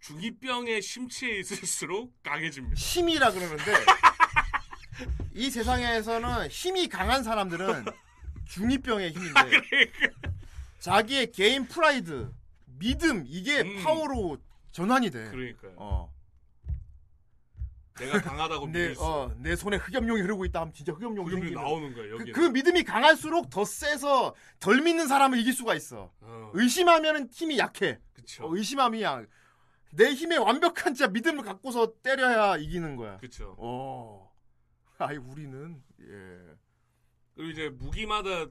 [0.00, 2.74] 중이병에 심취해 있을수록 강해집니다.
[2.74, 3.72] 힘이라 그러는데
[5.34, 7.84] 이 세상에서는 힘이 강한 사람들은
[8.46, 9.40] 중이병의 힘인데
[10.80, 12.32] 자기의 개인 프라이드,
[12.66, 13.82] 믿음 이게 음.
[13.84, 14.38] 파워로
[14.72, 15.30] 전환이 돼.
[15.30, 15.74] 그러니까요.
[15.76, 16.12] 어.
[18.06, 18.94] 내가 강하다고 내.
[18.98, 21.54] 어, 내 손에 흑염룡이 흐르고 있다 하면 진짜 흑염룡이 생기는.
[21.54, 22.32] 나오는 거야 그, 여기.
[22.32, 26.10] 그 믿음이 강할수록 더 세서 덜 믿는 사람을 이길 수가 있어.
[26.20, 27.98] 어, 의심하면 힘이 약해.
[28.12, 28.44] 그쵸.
[28.44, 29.26] 어, 약.
[29.92, 33.18] 내 힘에 완벽한 진짜 믿음을 갖고서 때려야 이기는 거야.
[33.18, 33.54] 그쵸.
[33.58, 34.32] 어.
[34.98, 36.38] 아이 우리는 예.
[37.34, 38.46] 그리고 이제 무기마다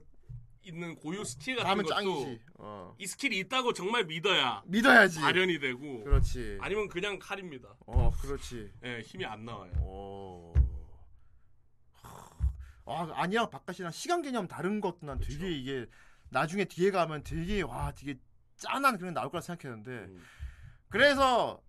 [0.64, 2.40] 있는 고유 스킬 같은 다음은 것도 짱이지.
[2.58, 2.94] 어.
[2.98, 5.20] 이 스킬이 있다고 정말 믿어야 믿어야지.
[5.20, 6.58] 발현이 되고 그렇지.
[6.60, 7.74] 아니면 그냥 칼입니다.
[7.86, 8.72] 어, 그렇지.
[8.84, 9.72] 예, 힘이 안 나와요.
[9.78, 10.52] 어.
[12.84, 15.46] 아, 안이랑 바깥이랑 시간 개념 다른 것도 난 되게 그쵸.
[15.46, 15.86] 이게
[16.30, 18.18] 나중에 뒤에 가면 되게 와 되게
[18.56, 20.22] 짠한 그런 게 나올 거라 생각했는데 음.
[20.88, 21.60] 그래서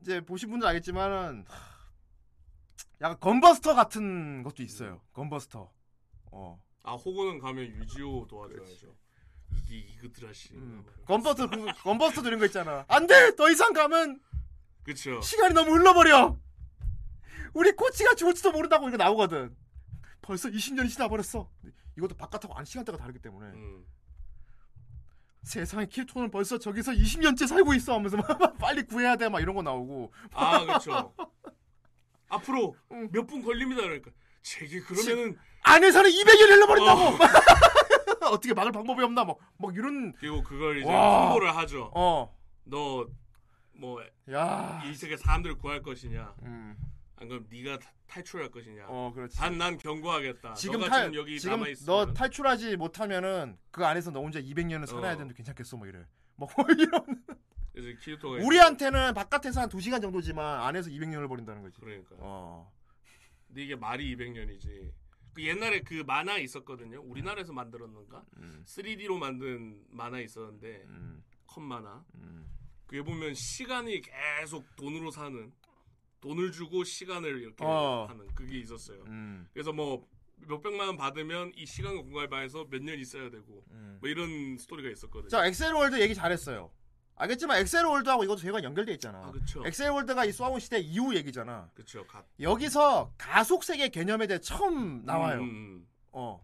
[0.00, 1.76] 이제 보신 분들 알겠지만은 하,
[3.00, 5.00] 약간 건버스터 같은 것도 있어요.
[5.12, 5.70] 건버스터.
[6.32, 6.62] 어.
[6.86, 8.94] 아 호구는 가면 유지호 도와줘야죠.
[9.52, 10.54] 이게 이그드라 씨.
[10.54, 10.84] 음.
[11.04, 12.84] 건버스터 그- 건버스터 들은 거 있잖아.
[12.88, 14.20] 안돼 더 이상 가면
[14.84, 15.20] 그쵸.
[15.20, 16.38] 시간이 너무 흘러버려.
[17.54, 19.56] 우리 코치가 죽을지도 모른다고 이거 나오거든.
[20.22, 21.50] 벌써 20년이 지나버렸어.
[21.98, 23.84] 이것도 바깥하고 안 시간대가 다르기 때문에 음.
[25.42, 28.26] 세상에 킬톤은 벌써 저기서 20년째 살고 있어 하면서 막
[28.58, 31.14] 빨리 구해야 돼 막 이런 거 나오고 아 그렇죠.
[32.28, 32.76] 앞으로
[33.10, 34.10] 몇분 걸립니다 그러니까.
[34.46, 37.00] 제게 그러면은 안에서는 200일 흘러버린다고.
[37.02, 37.18] 어.
[38.30, 41.24] 어떻게 막을 방법이 없나 뭐, 뭐 이런 그리고 그걸 이제 와.
[41.26, 41.90] 홍보를 하죠.
[41.94, 42.32] 어.
[42.64, 43.06] 너
[43.72, 44.80] 뭐이 야.
[44.94, 46.32] 세계 사람들을 구할 것이냐?
[46.42, 46.76] 음.
[47.16, 48.84] 안 그럼 네가 타- 탈출할 것이냐?
[48.88, 49.36] 어, 그렇지.
[49.36, 50.54] 단 난 경고하겠다.
[50.54, 54.86] 지금 탈 지금 여기 지금 남아 있으면 너 탈출하지 못하면은 그 안에서 너 혼자 200년을
[54.86, 55.16] 살아야 어.
[55.16, 56.04] 되는데 괜찮겠어 뭐 이래.
[56.36, 61.80] 뭐 이런 우리한테는 바깥에서 한 2시간 정도지만 안에서 200년을 버린다는 거지.
[61.80, 62.14] 그러니까.
[62.18, 62.72] 어.
[63.46, 64.92] 근데 이게 말이 200년이지.
[65.34, 67.00] 그 옛날에 그 만화 있었거든요.
[67.02, 68.24] 우리나라에서 만들었는가?
[68.38, 68.64] 음.
[68.66, 71.22] 3D로 만든 만화 있었는데 음.
[71.46, 72.02] 컷 만화.
[72.14, 72.46] 음.
[72.86, 75.52] 그게 보면 시간이 계속 돈으로 사는
[76.20, 78.06] 돈을 주고 시간을 이렇게 어.
[78.08, 79.02] 하는 그게 있었어요.
[79.08, 79.46] 음.
[79.52, 83.98] 그래서 뭐 몇백만 원 받으면 이 시간과 공간에서 몇 년 있어야 되고 음.
[84.00, 85.28] 뭐 이런 스토리가 있었거든요.
[85.28, 86.70] 자, 엑셀월드 얘기 잘했어요.
[87.16, 89.18] 알겠지만 엑셀 월드하고 이것도 제가 연결돼 있잖아.
[89.24, 89.62] 아 그쵸.
[89.66, 91.70] 엑셀 월드가 이 소아온 시대 이후 얘기잖아.
[91.74, 92.06] 그쵸.
[92.06, 95.40] 가, 여기서 가속 세계 개념에 대해 처음 나와요.
[95.40, 96.42] 음, 어.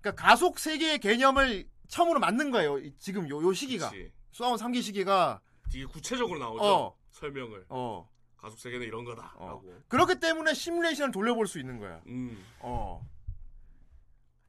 [0.00, 2.78] 그러니까 가속 세계의 개념을 처음으로 만든 거예요.
[2.78, 3.90] 이- 지금 요, 요 시기가.
[4.32, 6.64] 소아온 3기 시기가 되게 구체적으로 나오죠.
[6.64, 6.96] 어.
[7.10, 7.66] 설명을.
[7.68, 8.08] 어.
[8.36, 9.34] 가속 세계는 이런 거다.
[9.36, 9.46] 어.
[9.48, 9.72] 라고.
[9.88, 12.00] 그렇기 때문에 시뮬레이션을 돌려볼 수 있는 거야.
[12.06, 12.44] 음.
[12.60, 13.06] 어.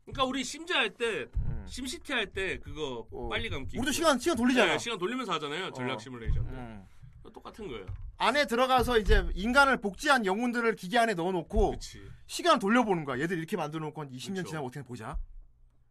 [0.05, 1.65] 그러니까 우리 심지 할 때, 음.
[1.67, 3.27] 심시티 할 때 그거 어.
[3.29, 3.77] 빨리 감기.
[3.77, 4.73] 우리도 시간 시간 돌리잖아.
[4.73, 5.71] 네, 시간 돌리면서 하잖아요.
[5.73, 5.99] 전략 어.
[5.99, 6.45] 시뮬레이션.
[6.45, 6.85] 음.
[7.33, 7.85] 똑같은 거예요.
[8.17, 12.07] 안에 들어가서 이제 인간을 복제한 영혼들을 기계 안에 넣어놓고 그치.
[12.27, 13.19] 시간을 돌려보는 거야.
[13.19, 14.49] 얘들 이렇게 만들어놓고 한 20년 그쵸.
[14.49, 15.17] 지나면 어떻게 보자.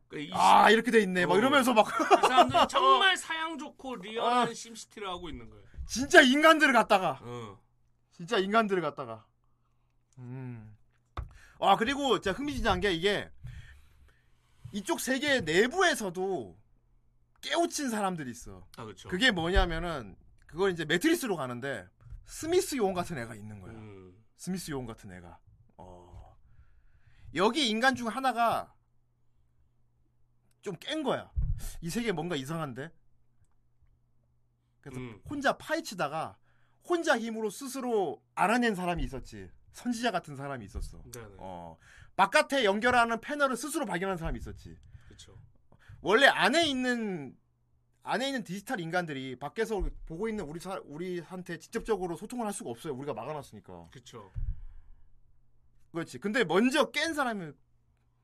[0.08, 1.26] 그러니까 이, 아 이렇게 돼 있네.
[1.26, 1.38] 막 어.
[1.38, 1.90] 이러면서 막이
[2.22, 4.54] 사람들이 정말 사양 좋고 리얼한 어.
[4.54, 5.64] 심시티를 하고 있는 거예요.
[5.86, 7.58] 진짜 인간들을 갖다가 어.
[8.12, 9.26] 진짜 인간들을 갖다가.
[10.18, 10.74] 음.
[11.58, 13.28] 아 그리고 진짜 흥미진진한 게 이게
[14.74, 16.58] 이쪽 세계 내부에서도
[17.40, 18.66] 깨우친 사람들이 있어.
[18.76, 19.08] 아 그렇죠.
[19.08, 20.16] 그게 뭐냐면은
[20.46, 21.86] 그걸 이제 매트리스로 가는데
[22.26, 23.72] 스미스 요원 같은 애가 있는 거야.
[23.72, 24.20] 음.
[24.36, 25.38] 스미스 요원 같은 애가.
[25.76, 26.36] 어.
[27.36, 28.74] 여기 인간 중 하나가
[30.62, 31.30] 좀 깬 거야.
[31.80, 32.90] 이 세계 뭔가 이상한데.
[34.80, 35.22] 그래서 음.
[35.30, 36.36] 혼자 파헤치다가
[36.82, 39.48] 혼자 힘으로 스스로 알아낸 사람이 있었지.
[39.70, 41.00] 선지자 같은 사람이 있었어.
[41.12, 41.36] 네네.
[41.38, 41.78] 어.
[42.16, 44.76] 바깥에 연결하는 패널을 스스로 발견한 사람이 있었지.
[45.06, 45.36] 그렇죠.
[46.00, 47.36] 원래 안에 있는
[48.02, 52.94] 안에 있는 디지털 인간들이 밖에서 보고 있는 우리 사, 우리한테 직접적으로 소통을 할 수가 없어요.
[52.94, 53.88] 우리가 막아놨으니까.
[53.90, 54.30] 그렇죠.
[55.92, 56.18] 그렇지.
[56.18, 57.52] 근데 먼저 깬 사람이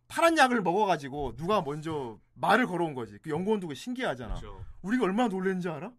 [0.07, 3.19] 파란 약을 먹어가지고 누가 먼저 말을 걸어온 거지.
[3.23, 4.35] 그 연구원도 그 신기하잖아.
[4.35, 4.65] 그렇죠.
[4.83, 5.93] 우리가 얼마나 놀랬는지 알아?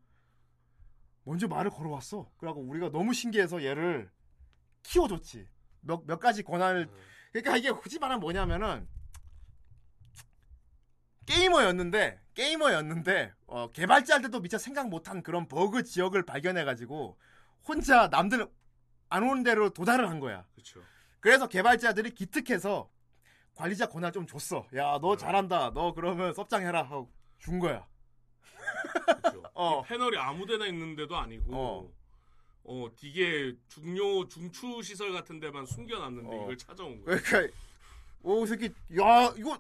[1.24, 2.30] 먼저 말을 걸어왔어.
[2.38, 4.12] 그래갖고 우리가 너무 신기해서 얘를
[4.84, 5.48] 키워줬지.
[5.82, 6.88] 몇, 몇 가지 권한을.
[6.92, 7.11] 음.
[7.32, 8.88] 그러니까 이게 굳이 말하면 뭐냐면은
[11.26, 17.18] 게이머였는데 게이머였는데 어, 개발자들 때도 미처 생각 못한 그런 버그 지역을 발견해가지고
[17.68, 18.48] 혼자 남들
[19.10, 20.46] 안 오는 데로 도달을 한 거야.
[20.54, 20.82] 그렇죠.
[21.20, 22.90] 그래서 개발자들이 기특해서
[23.56, 24.66] 관리자 권한을 좀 줬어.
[24.76, 25.72] 야, 너 잘한다.
[25.74, 27.86] 너 그러면 섭장해라 하고 준 거야.
[29.22, 29.44] 그렇죠.
[29.54, 29.82] 어.
[29.82, 31.92] 이 패널이 아무데나 있는데도 아니고 어.
[32.64, 32.88] 어.
[32.96, 36.44] 되게 중요 중추 시설 같은 데만 숨겨놨는데 어.
[36.44, 37.20] 이걸 찾아온 거예요.
[37.24, 37.54] 그러니까
[38.24, 38.66] 오, 이 새끼
[39.00, 39.60] 야, 이거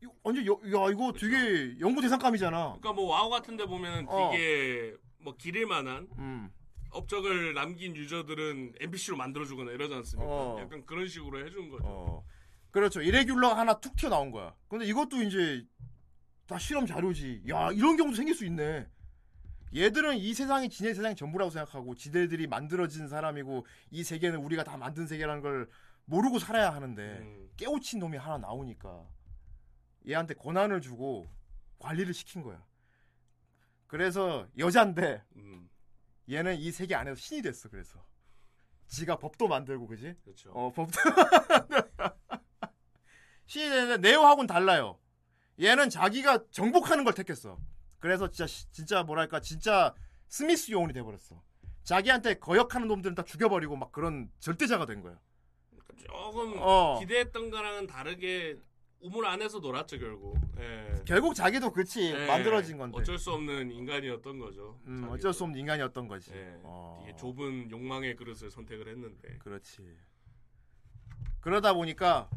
[0.00, 2.56] 이거 완전 여, 야, 이거 되게 연구 대상감이잖아.
[2.80, 4.30] 그러니까 뭐 와우 같은 데 보면은 어.
[4.30, 6.50] 되게 뭐 기를 만한 음.
[6.90, 10.30] 업적을 남긴 유저들은 NPC로 만들어주거나 이러지 않습니까?
[10.30, 10.60] 어.
[10.60, 11.84] 약간 그런 식으로 해준 거죠.
[11.86, 12.24] 어.
[12.70, 13.00] 그렇죠.
[13.00, 14.54] 이레귤러가 하나 툭 튀어나온 거야.
[14.68, 15.64] 근데 이것도 이제
[16.46, 17.42] 다 실험 자료지.
[17.48, 18.86] 야, 이런 경우도 생길 수 있네.
[19.74, 25.06] 얘들은 이 세상이 지네 세상이 전부라고 생각하고 지네들이 만들어진 사람이고 이 세계는 우리가 다 만든
[25.06, 25.68] 세계라는 걸
[26.04, 27.50] 모르고 살아야 하는데 음.
[27.56, 29.06] 깨우친 놈이 하나 나오니까
[30.08, 31.28] 얘한테 권한을 주고
[31.78, 32.64] 관리를 시킨 거야.
[33.86, 35.68] 그래서 여잔데 음.
[36.30, 37.68] 얘는 이 세계 안에서 신이 됐어.
[37.68, 38.04] 그래서
[38.88, 40.16] 지가 법도 만들고 그지?
[40.24, 40.50] 그렇죠.
[40.52, 40.98] 어 법도
[43.46, 44.98] 신이 되는데 네오하고는 달라요.
[45.60, 47.58] 얘는 자기가 정복하는 걸 택했어.
[48.00, 49.94] 그래서 진짜 시- 진짜 뭐랄까 진짜
[50.28, 51.42] 스미스 요원이 돼버렸어.
[51.82, 55.18] 자기한테 거역하는 놈들은 다 죽여버리고 막 그런 절대자가 된 거야.
[55.70, 56.98] 그러니까 조금 어.
[57.00, 58.58] 기대했던 거랑은 다르게
[59.00, 60.36] 우물 안에서 놀았죠 결국.
[60.58, 61.02] 예.
[61.06, 62.26] 결국 자기도 그치 예.
[62.26, 62.98] 만들어진 건데.
[62.98, 64.78] 어쩔 수 없는 인간이었던 거죠.
[64.86, 65.12] 음, 자기도.
[65.14, 66.32] 어쩔 수 없는 인간이었던 거지.
[66.34, 66.58] 예.
[66.64, 67.00] 어.
[67.04, 69.38] 이게 좁은 욕망의 그릇을 선택을 했는데.
[69.38, 69.96] 그렇지.
[71.40, 72.28] 그러다 보니까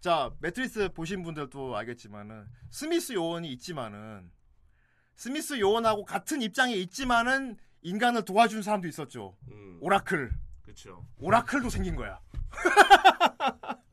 [0.00, 4.32] 자 매트리스 보신 분들도 알겠지만은 스미스 요원이 있지만은
[5.20, 9.36] 스미스 요원하고 같은 입장에 있지만은 인간을 도와준 사람도 있었죠.
[9.50, 9.76] 음.
[9.82, 10.32] 오라클.
[10.62, 11.06] 그렇죠.
[11.18, 12.18] 오라클도 생긴 거야.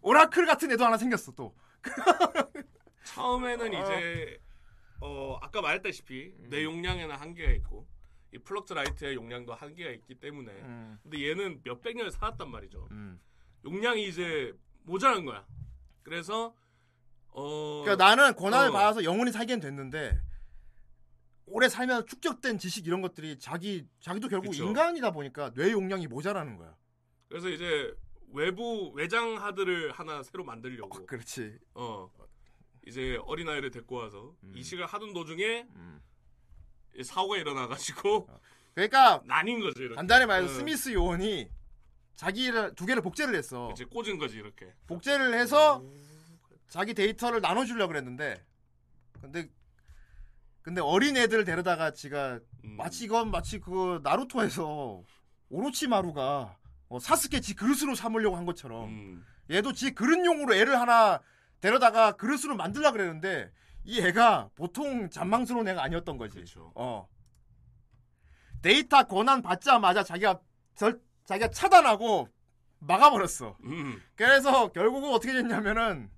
[0.00, 1.54] 오라클 같은 애도 하나 생겼어 또.
[3.04, 3.82] 처음에는 어.
[3.82, 4.40] 이제
[5.02, 6.48] 어 아까 말했다시피 음.
[6.48, 7.86] 내 용량에는 한계가 있고
[8.32, 10.98] 이 플럭트 라이트의 용량도 한계가 있기 때문에 음.
[11.02, 12.88] 근데 얘는 몇백 년을 살았단 말이죠.
[12.92, 13.20] 음.
[13.66, 14.54] 용량이 이제
[14.84, 15.44] 모자란 거야.
[16.02, 16.54] 그래서
[17.28, 18.72] 어 그러니까 나는 권한을 어.
[18.72, 20.29] 받아서 영원히 살게 됐는데
[21.50, 24.64] 오래 살면서 축적된 지식 이런 것들이 자기 자기도 결국 그쵸.
[24.64, 26.74] 인간이다 보니까 뇌 용량이 모자라는 거야.
[27.28, 27.92] 그래서 이제
[28.32, 31.58] 외부 외장 하드를 하나 새로 만들려고 그렇지.
[31.74, 32.10] 어
[32.86, 34.52] 이제 어린아이를 데리고 와서 음.
[34.56, 35.66] 이식을 하던 도중에
[36.96, 38.28] 이 사고가 일어나가지고
[38.74, 39.96] 그러니까 나뉜 거지 이렇게.
[39.96, 40.56] 간단히 말해서 어.
[40.56, 41.50] 스미스 요원이
[42.14, 43.70] 자기를 두 개를 복제를 했어.
[43.72, 44.72] 이제 꽂은 거지 이렇게.
[44.86, 45.82] 복제를 해서
[46.68, 48.44] 자기 데이터를 나눠주려고 그랬는데
[49.20, 49.48] 근데
[50.62, 52.76] 근데 어린 애들 데려다가 지가 음.
[52.76, 55.02] 마치 이건 마치 그 나루토에서
[55.48, 56.56] 오로치마루가
[56.88, 59.24] 어, 사스케 지 그릇으로 삼으려고 한 것처럼 음.
[59.50, 61.20] 얘도 지 그릇용으로 애를 하나
[61.60, 63.50] 데려다가 그릇으로 만들라 그랬는데
[63.84, 66.34] 이 애가 보통 잔망스러운 애가 아니었던 거지.
[66.34, 66.72] 그렇죠.
[66.74, 67.08] 어.
[68.62, 70.40] 데이터 권한 받자마자 자기가
[70.74, 72.28] 절, 자기가 차단하고
[72.80, 73.56] 막아버렸어.
[73.64, 74.02] 음.
[74.14, 76.10] 그래서 결국은 어떻게 됐냐면은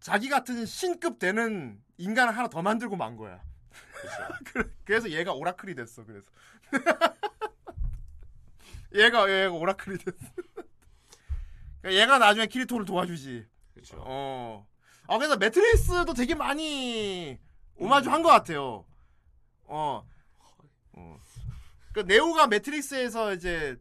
[0.00, 3.42] 자기 같은 신급 되는 인간을 하나 더 만들고 만 거야.
[4.52, 6.04] 그래- 그래서 얘가 오라클이 됐어.
[6.04, 6.30] 그래서
[8.94, 10.18] 얘가 얘가 오라클이 됐어.
[11.82, 13.46] 그러니까 얘가 나중에 키리토를 도와주지.
[13.74, 14.02] 그렇죠.
[14.06, 14.66] 어.
[15.06, 17.38] 아 그래서 매트리스도 되게 많이
[17.76, 18.84] 오마주 한 것 같아요.
[19.64, 20.06] 어.
[20.92, 21.20] 어.
[21.92, 23.76] 그 네오가 매트릭스에서 이제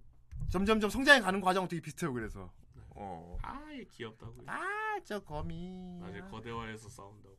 [0.50, 2.14] 점점점 성장해 가는 과정은 되게 비슷해요.
[2.14, 2.52] 그래서.
[2.92, 3.38] 어.
[3.42, 4.36] 아얘 귀엽다고.
[4.48, 6.00] 아, 저 거미.
[6.02, 7.38] 나중에 거대화해서 싸운다고.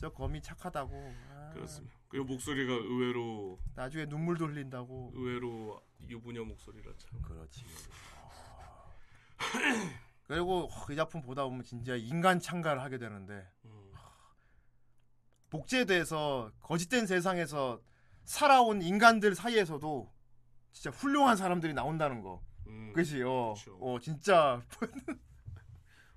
[0.00, 1.14] 저 거미 착하다고.
[1.30, 1.94] 아, 그렇습니다.
[2.08, 5.12] 그리고 목소리가 의외로 나중에 눈물도 흘린다고.
[5.14, 7.20] 의외로 유부녀 목소리라 참.
[7.20, 7.64] 그렇지.
[10.26, 13.92] 그리고 이 작품 보다 보면 진짜 인간 창가를 하게 되는데 음.
[15.50, 17.82] 복제돼서 거짓된 세상에서
[18.24, 20.10] 살아온 인간들 사이에서도
[20.72, 22.42] 진짜 훌륭한 사람들이 나온다는 거.
[22.68, 22.92] 음.
[22.94, 23.22] 그지?
[23.22, 23.76] 어, 그쵸.
[23.82, 24.62] 어 진짜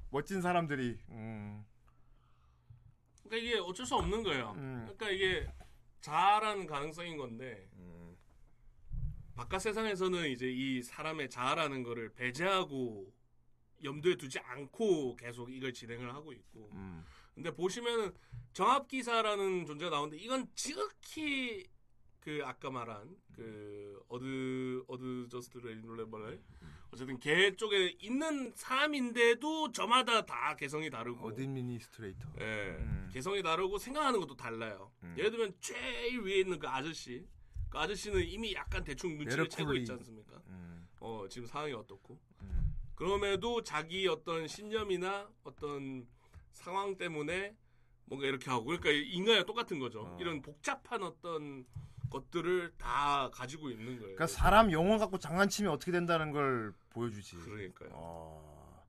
[0.09, 0.99] 멋진 사람들이.
[1.09, 1.65] 음.
[3.33, 4.53] 그러니까 이게 어쩔 수 없는 거예요.
[4.57, 4.81] 음.
[4.83, 5.47] 그러니까 이게
[6.01, 7.67] 자아라는 가능성인 건데
[9.35, 13.11] 바깥 세상에서는 이제 이 사람의 자아라는 거를 배제하고
[13.83, 16.69] 염두에 두지 않고 계속 이걸 진행을 하고 있고.
[16.73, 17.03] 음.
[17.33, 18.13] 근데 보시면은
[18.53, 21.67] 정합 기사라는 존재가 나오는데 이건 지극히
[22.19, 26.39] 그 아까 말한 그 어드 어드 저스트 레이놀레벌
[26.93, 32.29] 어쨌든 걔 쪽에 있는 사람인데도 저마다 다 개성이 다르고 어드미니스트레이터.
[32.39, 33.09] 예, 음.
[33.11, 34.91] 개성이 다르고 생각하는 것도 달라요.
[35.01, 35.15] 음.
[35.17, 37.25] 예를 들면 제일 위에 있는 그 아저씨,
[37.69, 39.73] 그 아저씨는 이미 약간 대충 눈치를 채고.
[39.73, 40.39] 있지 않습니까?
[40.47, 40.87] 음.
[40.99, 42.19] 어 지금 상황이 어떻고?
[42.43, 42.75] 음.
[42.93, 46.07] 그럼에도 자기 어떤 신념이나 어떤
[46.51, 47.55] 상황 때문에
[48.05, 50.01] 뭔가 이렇게 하고 그러니까 인간이랑 똑같은 거죠.
[50.03, 50.17] 어.
[50.21, 51.65] 이런 복잡한 어떤
[52.13, 54.01] 것들을 다 가지고 있는 거예요.
[54.01, 57.37] 그러니까 사람 영혼 갖고 장난치면 어떻게 된다는 걸 보여주지.
[57.37, 57.89] 그러니까요.
[57.93, 58.85] 어.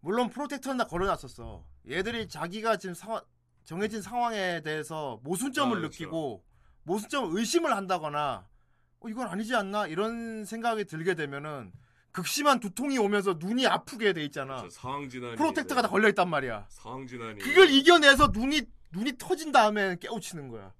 [0.00, 1.64] 물론 프로텍터는 다 걸어놨었어.
[1.90, 3.20] 얘들이 자기가 지금 상황
[3.64, 5.92] 정해진 상황에 대해서 모순점을 아, 그렇죠.
[6.04, 6.44] 느끼고
[6.84, 8.46] 모순점 의심을 한다거나
[9.00, 11.72] 어, 이건 아니지 않나 이런 생각이 들게 되면은
[12.12, 14.56] 극심한 두통이 오면서 눈이 아프게 돼 있잖아.
[14.58, 14.70] 그렇죠.
[14.70, 16.66] 상황 진환이 프로텍터가 다 걸려 있단 말이야.
[16.70, 20.72] 상황 진환이 그걸 이겨내서 눈이 눈이 터진 다음에 깨우치는 거야.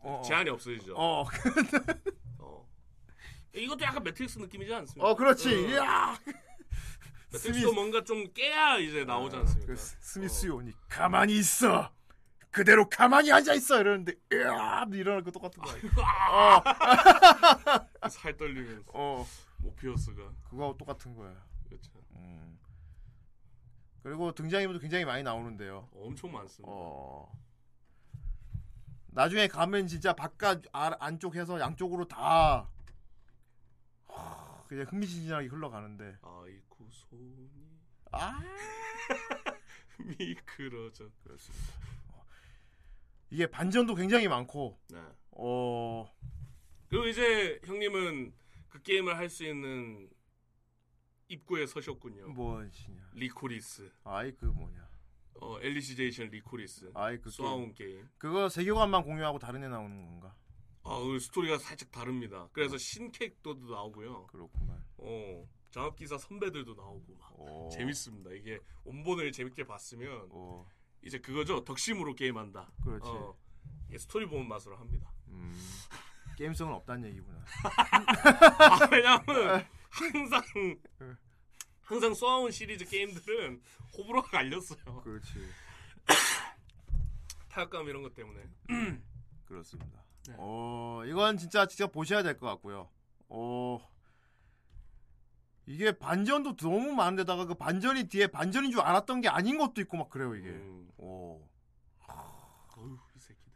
[0.00, 0.22] 어.
[0.24, 0.94] 제한이 없어지죠.
[0.96, 1.24] 어.
[2.38, 2.68] 어.
[3.54, 5.10] 이것도 약간 매트릭스 느낌이지 않습니까?
[5.10, 5.48] 어, 그렇지.
[5.48, 5.52] 어.
[5.68, 6.18] 이야.
[7.32, 9.72] 매트릭스도 뭔가 좀 깨야 이제 나오지 않습니까?
[9.72, 11.92] 그 스- 스미스 요원이 가만히 있어.
[12.50, 15.76] 그대로 가만히 앉아 있어 이러는데 으아 일어날 거 똑같은 거야.
[18.02, 18.08] 어.
[18.08, 19.26] 살 떨리면서 어.
[19.58, 21.34] 모피어스가 그거하고 똑같은 거야.
[21.68, 21.90] 그렇죠.
[22.14, 22.58] 음.
[24.02, 25.88] 그리고 등장인물도 굉장히 많이 나오는데요.
[25.94, 26.72] 엄청 많습니다.
[26.72, 27.30] 어.
[29.16, 32.68] 나중에 가면 진짜 바깥 아, 안쪽 해서 양쪽으로 다
[34.06, 37.50] 하, 그냥 흥미진진하게 흘러가는데 아이쿠 손이
[38.12, 38.38] 아
[40.18, 41.08] 미끄러져.
[41.24, 41.64] 그렇습니다.
[42.08, 42.26] 어.
[43.30, 45.02] 이게 반전도 굉장히 많고 네.
[45.30, 46.14] 어
[46.90, 48.34] 그리고 이제 형님은
[48.68, 50.10] 그 게임을 할 수 있는
[51.28, 52.28] 입구에 서셨군요.
[52.28, 53.10] 뭐지냐?
[53.14, 53.90] 리코리스.
[54.04, 54.85] 아이 그 뭐냐?
[55.40, 56.90] 어, 엘리시제이션 리코리스.
[56.94, 58.08] 아이 그 쏘아온 게임.
[58.18, 60.34] 그거 세계관만 공유하고 다른 애 나오는 건가?
[60.82, 62.48] 아, 그 스토리가 살짝 다릅니다.
[62.52, 64.26] 그래서 신캐릭터도 나오고요.
[64.28, 64.82] 그렇구만.
[64.98, 67.68] 어, 정합기사 선배들도 나오고 막 오.
[67.70, 68.30] 재밌습니다.
[68.32, 70.66] 이게 원본을 재밌게 봤으면 어.
[71.02, 71.64] 이제 그거죠.
[71.64, 72.70] 덕심으로 게임한다.
[72.84, 73.08] 그렇지.
[73.08, 73.36] 어,
[73.98, 75.12] 스토리 보는 맛으로 합니다.
[75.28, 75.52] 음.
[76.36, 77.44] 게임성은 없다는 얘기구나.
[78.58, 80.42] 아, 왜냐면 항상
[81.86, 83.62] 항상 쏘아온 시리즈 게임들은
[83.96, 85.02] 호불호가 갈렸어요.
[85.02, 85.28] 그렇지.
[87.48, 88.42] 타격감 이런 것 때문에.
[89.46, 90.04] 그렇습니다.
[90.28, 90.34] 네.
[90.36, 92.90] 어, 이건 진짜 직접 보셔야 될 것 같고요.
[93.28, 93.78] 어,
[95.66, 100.10] 이게 반전도 너무 많은데다가 그 반전이 뒤에 반전인 줄 알았던 게 아닌 것도 있고 막
[100.10, 100.48] 그래요, 이게.
[100.48, 100.88] 음.
[100.98, 101.48] 오.
[102.08, 103.52] 어휴, 이 새끼들.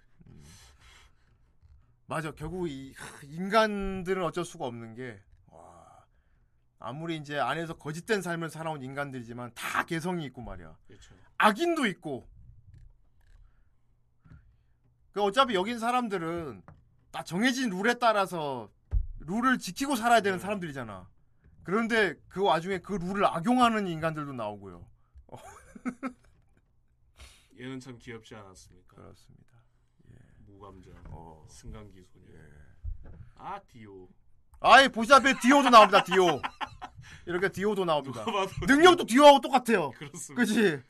[2.07, 2.31] 맞아.
[2.33, 5.21] 결국 이 하, 인간들은 어쩔 수가 없는 게 와,
[6.81, 10.77] 아무리 이제 안에서 거짓된 삶을 살아온 인간들이지만 다 개성이 있고 말이야.
[10.87, 11.15] 그렇죠.
[11.37, 12.27] 악인도 있고.
[15.13, 16.63] 그 어차피 여긴 사람들은
[17.11, 18.73] 다 정해진 룰에 따라서
[19.19, 20.43] 룰을 지키고 살아야 되는 네.
[20.43, 21.07] 사람들이잖아.
[21.65, 24.89] 그런데 그 와중에 그 룰을 악용하는 인간들도 나오고요.
[27.61, 28.97] 얘는 참 귀엽지 않았습니까?
[28.97, 29.51] 그렇습니다.
[30.47, 31.47] 무감정, 어.
[31.51, 32.33] 승강기 소녀.
[32.33, 32.41] 예.
[33.35, 34.09] 아 디오.
[34.61, 36.03] 아이 보시다시피 디오도 나옵니다.
[36.03, 36.41] 디오.
[37.31, 38.25] 이렇게 디오도 나옵니다.
[38.67, 39.93] 능력도 디오하고 똑같아요.
[39.93, 40.35] 그렇습니다.
[40.35, 40.83] 그지?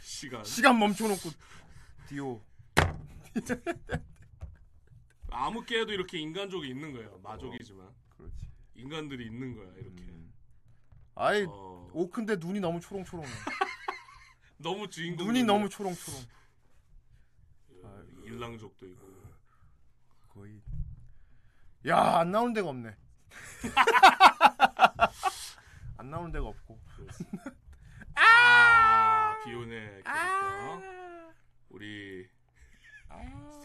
[0.00, 0.42] 시간.
[0.42, 1.30] 시간 멈춰놓고
[2.08, 2.40] 디오.
[5.30, 7.18] 아무 게에도 이렇게 인간족이 있는 거예요.
[7.22, 7.86] 마족이지만
[8.16, 8.48] 그렇지.
[8.74, 10.02] 인간들이 있는 거야 이렇게.
[10.04, 10.32] 음.
[11.14, 13.28] 아이 어, 오큰데 눈이 너무 초롱초롱해.
[14.56, 15.26] 너무 주인공.
[15.26, 16.22] 눈이 너무 초롱초롱.
[18.24, 19.06] 일랑족도 있고.
[20.32, 20.58] 거의.
[21.86, 22.96] 야, 안 나오는 데가 없네.
[26.04, 26.78] 안 나오는 데가 없고.
[28.14, 30.82] 아 비혼의 캐릭터.
[31.70, 32.28] 우리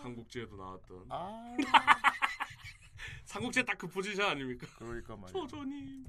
[0.02, 1.56] 삼국지에도 나왔던 아,
[3.26, 4.66] 삼국지 딱그 포지션 아닙니까?
[4.78, 5.34] 그러니까 말이야.
[5.34, 6.06] 조조님.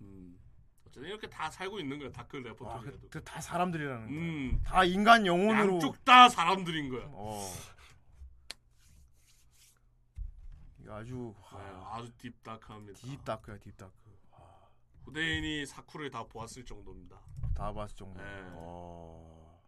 [0.00, 0.38] 음.
[0.84, 3.08] 어쨌든 이렇게 다 살고 있는 거야 Dark 와, Territory에도.
[3.10, 4.18] 그, 다 사람들이라는 거야.
[4.18, 4.60] 음.
[4.64, 5.74] 다 인간 영혼으로.
[5.74, 7.04] 양쪽 다 사람들인 거야.
[7.10, 7.48] 어.
[10.73, 11.58] 이거 아주 네,
[11.92, 12.98] 아주 딥다크합니다.
[12.98, 13.92] 딥다크야, 딥다크.
[15.04, 17.16] 후대인이 사쿨을 다 보았을 정도입니다.
[17.54, 18.20] 다 봤을 정도.
[18.22, 18.24] 네.
[18.54, 19.60] 어.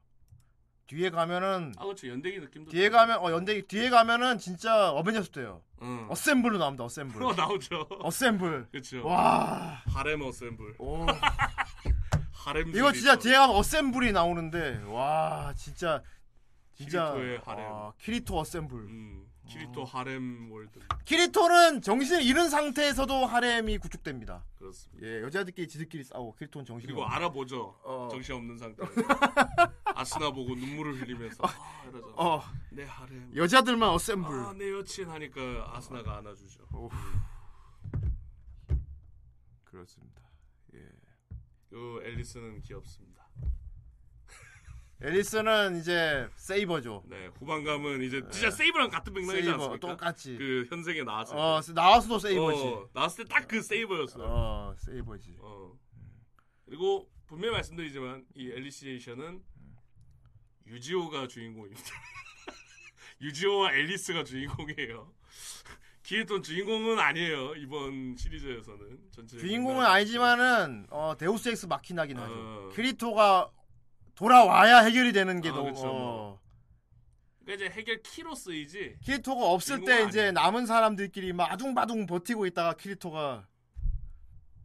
[0.87, 2.71] 뒤에 가면은 아 그렇죠 연대기 느낌도.
[2.71, 5.63] 뒤에 가면 어 연대 뒤에 가면은 진짜 어벤져스 돼요.
[5.83, 6.07] 응.
[6.11, 6.85] assemble로 나옵니다.
[6.85, 7.23] assemble.
[7.23, 7.87] 어 나오죠.
[8.01, 8.69] assemble.
[8.71, 9.05] 그렇죠.
[9.07, 9.83] 와.
[9.89, 10.77] 하렘 assemble.
[10.79, 11.05] 오.
[12.33, 12.69] 하렘.
[12.69, 13.23] 이거 진짜 줄리터.
[13.23, 16.03] 뒤에 가면 assemble이 나오는데 와 진짜
[16.75, 17.67] 진짜 키리토의 하렘.
[17.67, 18.79] 아, 키리토 assemble.
[18.79, 19.26] 음.
[19.47, 20.81] 키리토 하렘 world.
[21.05, 24.45] 키리토는 정신을 잃은 상태에서도 하렘이 구축됩니다.
[24.59, 25.07] 그렇습니다.
[25.07, 27.17] 예, 여자들끼리 지들끼리 싸우고 키리토는 정신이 그리고 없는.
[27.17, 27.79] 알아보죠.
[27.85, 28.09] 어.
[28.11, 28.93] 정신 없는 상태에서.
[29.85, 32.15] 아스나 보고 눈물을 흘리면서 아, 이러죠.
[32.17, 33.35] 어, 내 하렘.
[33.37, 34.29] 여자들만 assemble.
[34.35, 36.65] 아, 내 여친 하니까 아스나가 안아주죠.
[36.75, 36.91] 오.
[39.65, 40.23] 그렇습니다.
[40.75, 40.81] 예.
[41.71, 43.16] 그 앨리스는 귀엽습니다.
[45.03, 47.05] 앨리스는 이제 세이버죠.
[47.07, 49.87] 네, 후반감은 이제 진짜 세이브랑 같은 맥락이지 세이버 않습니까?
[49.89, 50.37] 똑같이.
[50.39, 51.73] 그 현생에 나왔을 어, 때.
[51.75, 52.63] 나와서도 세이버지.
[52.63, 54.25] 어, 나왔을 때 딱 그 세이버였어요.
[54.27, 55.37] 어, 세이버지.
[55.41, 55.73] 어.
[56.65, 59.43] 그리고 분명히 말씀드리지만 이 앨리시에이션은
[60.67, 61.83] 유지오가 주인공입니다.
[63.21, 65.13] 유지오와 앨리스가 주인공이에요.
[66.05, 72.33] 키리톤 주인공은 아니에요 이번 시리즈에서는 전체 주인공은 아니지만은 어, deus ex machina긴 하죠.
[72.33, 72.71] 어.
[72.75, 73.51] 키리토가
[74.17, 75.93] 돌아와야 해결이 되는 게 아, 너무 그쵸, 어.
[75.93, 76.41] 뭐.
[77.45, 80.33] 그러니까 이제 해결 키로 쓰이지 키리토가 없을 때 이제 아니에요.
[80.33, 83.47] 남은 사람들끼리 막 아둥바둥 버티고 있다가 키리토가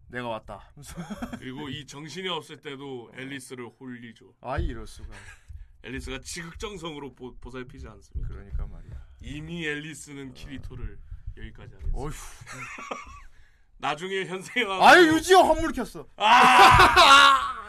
[0.07, 0.73] 내가 왔다.
[1.37, 4.33] 그리고 이 정신이 없을 때도 앨리스를 홀리죠.
[4.41, 5.09] 아 이럴 수가.
[5.83, 8.29] 앨리스가 지극정성으로 보, 보살피지 않습니까?
[8.29, 9.05] 그러니까 말이야.
[9.21, 10.97] 이미 앨리스는 키리토를
[11.37, 11.97] 여기까지 안 했어.
[11.97, 12.11] 어휴.
[13.77, 16.07] 나중에 현생에 아유 유지오 헛물 켰어.
[16.17, 17.60] 하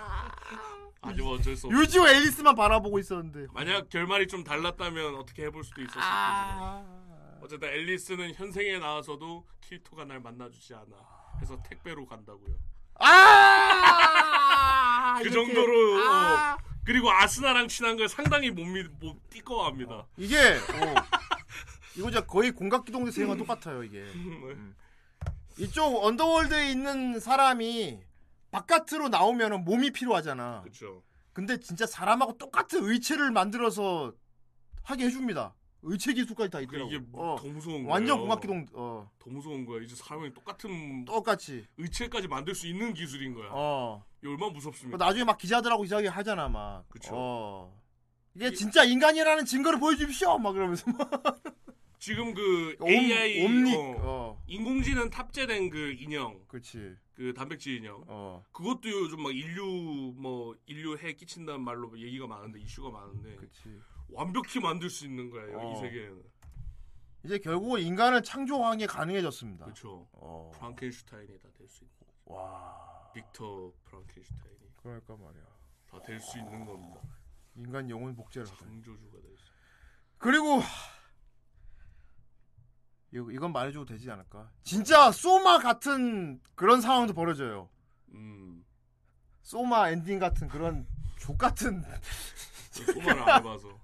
[1.11, 1.77] 지만 어쩔 수 없어.
[1.81, 3.47] 유지오 앨리스만 바라보고 있었는데.
[3.53, 6.85] 만약 결말이 좀 달랐다면 어떻게 해볼 수도 있었을 아.
[6.85, 10.87] 테지만 어쨌든 앨리스는 현생에 나와서도 키리토가 날 만나주지 않아.
[11.37, 12.55] 그래서 택배로 간다고요.
[13.01, 14.12] 아!
[15.23, 15.31] 그.
[15.31, 16.55] 정도로 아.
[16.55, 20.07] 어, 그리고 아스나랑 친한 걸 상당히 못, 믿, 못 띠꺼워합니다.
[20.16, 20.95] 이게 어,
[21.97, 23.99] 이거 진짜 거의 공각기동대 세계관 똑같아요 이게.
[23.99, 24.77] 음.
[25.59, 28.01] 이쪽 언더월드에 있는 사람이
[28.53, 30.61] 바깥으로 나오면은 몸이 필요하잖아.
[30.62, 31.03] 그렇죠.
[31.33, 34.12] 근데 진짜 사람하고 똑같은 의체를 만들어서
[34.83, 35.55] 하게 해줍니다.
[35.85, 36.91] 의체 기술까지 다 있더라고.
[36.93, 37.37] 이게 어.
[37.41, 37.89] 더 무서운 거예요.
[37.89, 39.83] 완전 공학기동 어 더 무서운 거야.
[39.83, 41.66] 이제 사람이 똑같은 똑같이.
[41.79, 43.49] 의체까지 만들 수 있는 기술인 거야.
[43.51, 44.05] 어.
[44.20, 45.03] 이게 얼마나 그 무섭습니까?
[45.05, 46.85] 나중에 막 기자들하고 이상하게 하잖아 막.
[46.89, 47.11] 그쵸.
[47.15, 47.81] 어.
[48.35, 50.39] 이게 진짜 인간이라는 증거를 보여주십시오.
[50.39, 51.11] 막 그러면서 막.
[52.03, 53.77] 지금 그 옴- AI 옴닉.
[53.79, 54.43] 어, 어.
[54.49, 56.97] 인공지능 탑재된 그 인형, 그렇지.
[57.15, 58.03] 그 단백질 인형.
[58.09, 58.43] 어.
[58.51, 63.81] 그것도 요즘 막 인류 뭐 인류 해 끼친다는 말로 얘기가 많은데 이슈가 많은데 그렇지.
[64.09, 65.73] 완벽히 만들 수 있는 거예요 어.
[65.77, 66.23] 이 세계에는.
[67.24, 69.66] 이제 결국은 인간을 창조하는 게 가능해졌습니다.
[69.66, 70.09] 그렇죠.
[70.15, 70.51] 어.
[70.57, 71.95] 프랑켄슈타인이 다 될 수 있는.
[72.01, 72.12] 거죠.
[72.24, 73.12] 와.
[73.15, 75.45] 빅터 프랑켄슈타인이 그러니까 말이야.
[75.87, 77.01] 다 될 수 있는 겁니다.
[77.55, 78.57] 인간 영혼 복제를 하다.
[78.59, 79.53] 창조주가 될 수.
[80.19, 80.61] 그리고
[83.12, 84.51] 이거 이건 말해줘도 되지 않을까?
[84.62, 87.68] 진짜 소마 같은 그런 상황도 벌어져요.
[88.12, 88.64] 음.
[89.43, 90.86] 소마 엔딩 같은 그런
[91.18, 91.82] 족 같은
[92.72, 93.78] 소마를 안 해봐서.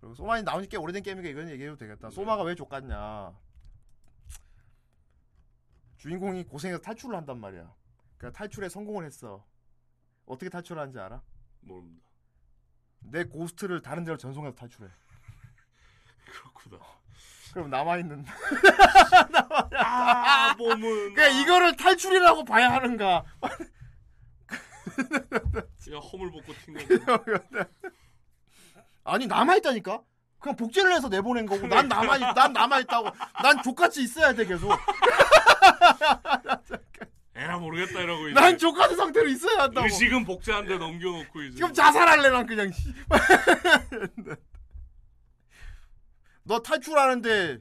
[0.00, 2.10] 그리고 소마이 나온 지 꽤 오래된 게임이니까 이건 얘기해도 되겠다.
[2.10, 3.32] 소마가 왜 족 같냐?
[5.98, 7.72] 주인공이 고생해서 탈출을 한단 말이야.
[8.18, 9.44] 그러니까 탈출에 성공을 했어.
[10.26, 11.22] 어떻게 탈출하는지 알아?
[11.60, 12.04] 모릅니다.
[13.00, 14.88] 내 고스트를 다른 데로 전송해서 탈출해.
[16.26, 16.78] 그렇구나.
[17.52, 18.24] 그럼 남아 있는.
[19.78, 21.14] 아 몸은.
[21.14, 23.24] 그러니까 이거를 탈출이라고 봐야 하는가?
[25.84, 27.64] 그냥 허물 벗고 튄 거.
[29.04, 30.00] 아니 남아 있다니까.
[30.38, 33.10] 그냥 복제를 해서 내보낸 거고 난 남아 있, 난 남아 있다고.
[33.42, 34.70] 난 족같이 있어야 돼 계속.
[37.34, 38.34] 에라 모르겠다 이러고 이제.
[38.40, 39.86] 난 족같은 상태로 있어야 한다고.
[39.86, 41.56] 의식은 복제한데 넘겨놓고 이제.
[41.56, 42.70] 지금 자살할래 난 그냥.
[46.46, 46.48] 씨.
[46.48, 47.60] 너 탈출하는데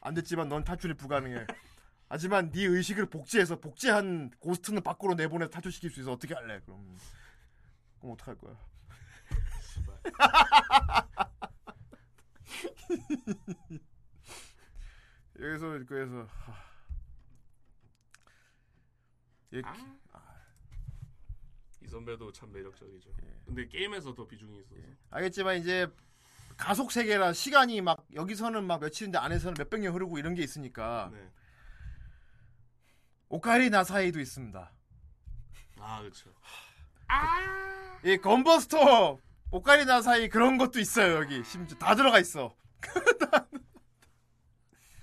[0.00, 1.46] 안 됐지만 넌 탈출이 불가능해.
[2.08, 6.12] 하지만 네 의식을 복제해서 복제한 ghost는 밖으로 내보내서 탈출시킬 수 있어.
[6.12, 6.60] 어떻게 할래?
[6.60, 6.98] 그럼
[8.00, 8.58] 그럼 어떡할 거야?
[15.40, 16.54] 여기서 그래서 하...
[19.52, 19.62] 예,
[21.82, 23.10] 이 선배도 참 매력적이죠.
[23.22, 23.40] 예.
[23.44, 24.80] 근데 게임에서 더 비중이 있어서.
[25.10, 25.86] 알겠지만 이제
[26.56, 31.28] 가속 세계라 시간이 막 여기서는 막 며칠인데 안에서는 몇백 년 흐르고 이런 게 있으니까 네.
[33.28, 34.72] 오카리 나 사이도 있습니다.
[35.80, 36.30] 아 그렇죠.
[38.04, 39.18] 이 건버스터
[39.50, 42.54] 오카리 나 사이 그런 것도 있어요 여기 심지어 다 들어가 있어.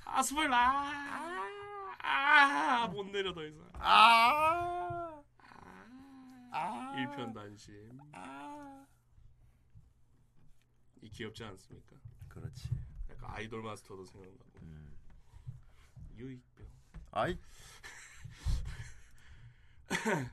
[0.05, 1.11] 아스팔라.
[2.03, 3.61] 아못 내려 더 이상.
[3.73, 5.21] 아.
[6.51, 6.95] 아.
[6.97, 7.73] 일편 단심.
[8.11, 8.80] 아.
[11.01, 11.95] 이 귀엽지 않습니까?
[12.29, 12.69] 그렇지.
[13.09, 14.45] 약간 아이돌 마스터도 생각나고.
[14.61, 14.95] 음.
[16.17, 16.65] 유익병.
[17.11, 17.37] 아이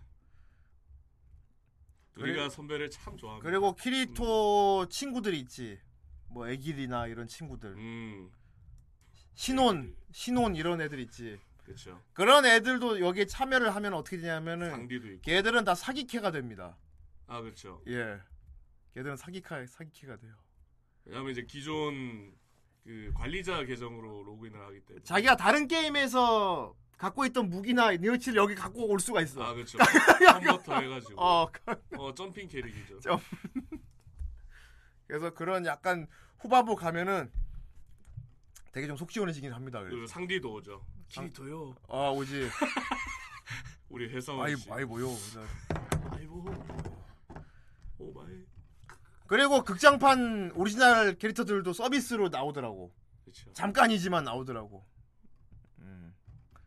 [2.16, 3.48] 우리가 선배를 참 좋아합니다.
[3.48, 5.80] 그리고 키리토 친구들이 있지.
[6.28, 7.70] 뭐 애길이나 이런 친구들.
[7.70, 8.30] 음
[9.34, 11.40] 신혼 신혼 이런 애들 있지.
[11.64, 12.02] 그렇죠.
[12.12, 15.22] 그런 애들도 여기에 참여를 하면 어떻게 되냐면은 장비도 있고.
[15.22, 16.76] 걔들은 다 사기캐가 됩니다.
[17.26, 17.82] 아 그렇죠.
[17.86, 18.20] 예.
[18.94, 20.34] 걔들은 사기캐 사기캐가 돼요.
[21.08, 22.32] 왜냐면 이제 기존
[22.84, 25.04] 그 관리자 계정으로 로그인을 하기 때문에.
[25.04, 29.42] 자기가 다른 게임에서 갖고 있던 무기나 능력치를 여기 갖고 올 수가 있어.
[29.42, 29.78] 아 그렇죠.
[29.78, 31.20] 처음부터 해가지고.
[31.22, 31.50] 어,
[31.98, 33.00] 어 점핑 캐릭이죠.
[33.00, 33.20] 점.
[35.06, 36.06] 그래서 그런 약간
[36.38, 37.30] 후반부 가면은
[38.72, 39.82] 되게 좀 속 시원해지긴 합니다.
[39.82, 40.06] 그 그래서.
[40.12, 40.84] 상디도 오죠.
[41.08, 41.74] 키리토요.
[41.88, 42.48] 아 오지.
[43.88, 44.70] 우리 해성 아이 씨.
[44.70, 45.06] 아이 뭐요.
[45.08, 45.40] 그래서.
[46.10, 46.44] 아이고.
[49.28, 52.92] 그리고 극장판 오리지널 캐릭터들도 서비스로 나오더라고.
[53.22, 53.52] 그렇죠.
[53.52, 54.84] 잠깐이지만 나오더라고.
[55.78, 56.14] 음.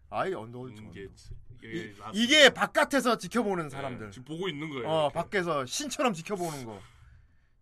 [0.10, 1.34] 아이 Under 음게츠.
[1.64, 4.06] 이, 라스- 이게 바깥에서 지켜보는 사람들.
[4.08, 4.88] 네, 지금 보고 있는 거예요.
[4.88, 5.14] 어, 이렇게.
[5.14, 6.80] 밖에서 신처럼 지켜보는 거.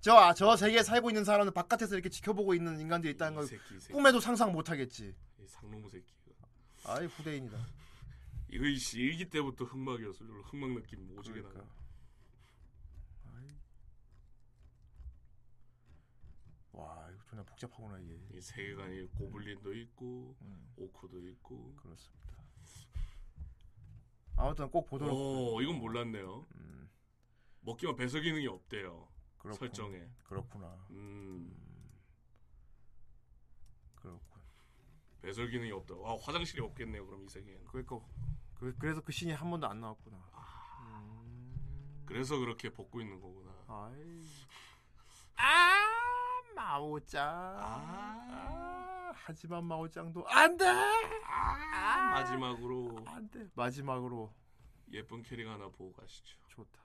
[0.01, 3.75] 저, 아, 저 세계에 살고 있는 사람은 바깥에서 이렇게 지켜보고 있는 인간들이 있다는 이걸 새끼,
[3.75, 3.93] 이 새끼.
[3.93, 5.13] 꿈에도 상상 못 하겠지.
[5.39, 6.45] 이 상놈의 새끼가.
[6.85, 7.57] 아이, 후대인이다.
[8.51, 10.25] 이거 씨 일기 때부터 흑막이었어.
[10.45, 11.49] 흑막 느낌 오지게 나.
[11.49, 11.73] 그러니까.
[13.35, 13.55] 아이.
[16.71, 18.19] 와, 이거 존나 복잡하구나, 이게.
[18.33, 21.73] 이 세계관이 고블린도 있고 음, 오크도 있고.
[21.75, 22.33] 그렇습니다.
[24.35, 25.13] 아무튼 꼭 보도록.
[25.13, 26.45] 오, 이건 몰랐네요.
[26.55, 26.89] 음,
[27.61, 29.07] 먹기만 배설 기능이 없대요.
[29.37, 29.57] 그렇군.
[29.57, 30.05] 설정에.
[30.25, 30.85] 그렇구나.
[30.89, 31.55] 음,
[33.95, 34.41] 그렇군.
[35.21, 35.95] 배설 기능이 없다.
[35.95, 37.05] 와, 화장실이 없겠네요.
[37.05, 37.67] 그럼 이 세계에는.
[37.67, 38.01] 그러니까,
[38.55, 40.29] 그, 그래서 그 신이 한 번도 안 나왔구나.
[40.33, 41.21] 아.
[41.23, 43.51] 음, 그래서 그렇게 벗고 있는 거구나.
[43.67, 44.21] 아이.
[45.37, 46.18] 아,
[46.55, 47.25] 마오짱.
[47.25, 47.59] 아~
[48.31, 50.65] 아~ 하지만 마오짱도 안 돼.
[50.65, 53.47] 아~ 마지막으로 안 돼.
[53.55, 54.33] 마지막으로
[54.91, 56.37] 예쁜 캐릭 하나 보고 가시죠.
[56.49, 56.79] 좋다.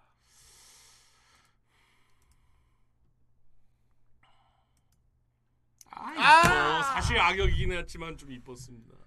[5.91, 6.83] 아, 아!
[6.95, 9.05] 사실 악역이긴 했지만 좀 이뻤습니다.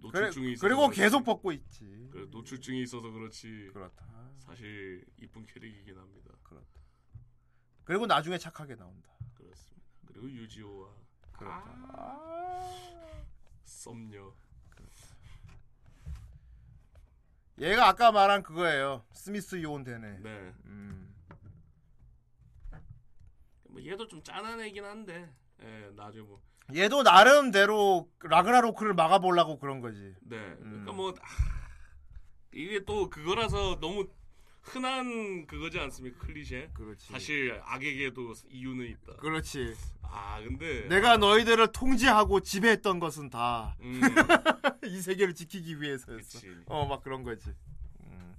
[0.00, 2.08] 노출증이 그래, 고 계속 벗고 있지.
[2.12, 3.70] 그래, 노출증이 있어서 그렇지.
[3.72, 4.06] 그렇다.
[4.38, 6.30] 사실 이쁜 캐릭이긴 합니다.
[6.42, 6.77] 그렇다.
[7.88, 9.08] 그리고 나중에 착하게 나온다.
[9.34, 9.86] 그렇습니다.
[10.04, 10.90] 그리고 유지호와
[11.32, 11.64] 그렇다.
[11.94, 13.24] 아.
[13.64, 14.34] 썸녀.
[17.60, 19.06] 얘가 아까 말한 그거예요.
[19.14, 20.18] 스미스 요온 되네.
[20.18, 20.52] 네.
[20.66, 21.14] 음.
[23.70, 25.32] 뭐 얘도 좀 짠한 애긴 한데.
[25.62, 26.42] 예, 나중에 뭐.
[26.76, 30.14] 얘도 나름대로 라그나로크를 막아보려고 그런 거지.
[30.20, 30.36] 네.
[30.36, 30.84] 음.
[30.84, 31.62] 그러니까 뭐 아,
[32.52, 34.10] 이게 또 그거라서 너무
[34.68, 36.18] 흔한 그거지 않습니까?
[36.26, 36.70] 클리셰.
[36.74, 37.06] 그렇지.
[37.08, 39.16] 사실 악에게도 이유는 있다.
[39.16, 39.74] 그렇지.
[40.02, 43.86] 아, 근데 내가 너희들을 통제하고 지배했던 것은 다 이
[44.96, 46.40] 음, 세계를 지키기 위해서였어.
[46.66, 47.52] 어, 막 그런 거지.
[48.00, 48.34] 음,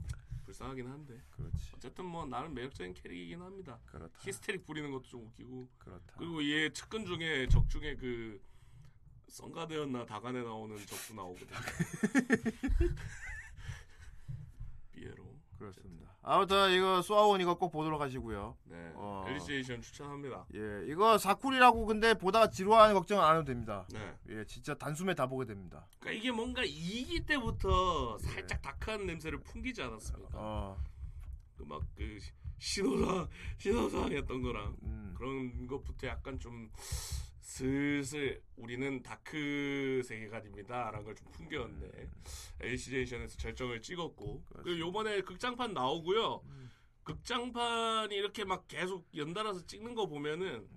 [0.46, 1.22] 불쌍하긴 한데.
[1.32, 1.72] 그렇지.
[1.76, 3.80] 어쨌든 뭐 나름 매력적인 캐릭이긴 합니다.
[3.86, 4.12] 그렇다.
[4.22, 5.70] 히스테릭 부리는 것도 좀 웃기고.
[5.78, 6.14] 그렇다.
[6.18, 8.42] 그리고 얘 측근 중에 적 중에 그
[9.28, 11.48] 썬가드였나 다간에 나오는 적도 나오거든.
[14.92, 15.38] 비에로.
[15.58, 16.10] 그렇습니다.
[16.32, 18.56] 아무튼 이거 쏘아온 이거 꼭 보도록 하시고요.
[18.66, 18.92] 네.
[18.94, 19.26] 어.
[19.28, 20.46] 엘리시에이션 추천합니다.
[20.54, 23.88] 예, 이거 사쿨이라고 근데 보다가 지루하는 걱정 안 해도 됩니다.
[23.92, 24.14] 네.
[24.30, 25.88] 예, 진짜 단숨에 다 보게 됩니다.
[26.00, 30.30] 그러니까 이게 뭔가 2기 때부터 살짝 다크한 냄새를 풍기지 않았습니까?
[30.34, 30.78] 어,
[31.58, 32.20] 그막그
[32.60, 33.28] 신호상
[33.58, 36.70] 신호상 했던 거랑 음, 그런 것부터 약간 좀
[37.42, 42.10] 슬슬 우리는 다크 세계관입니다라는 걸 좀 풍겼는데
[42.62, 46.42] 엘시제이션에서 절정을 찍었고 그리고 요번에 극장판 나오고요.
[47.04, 50.68] 극장판이 이렇게 막 계속 연달아서 찍는 거 보면은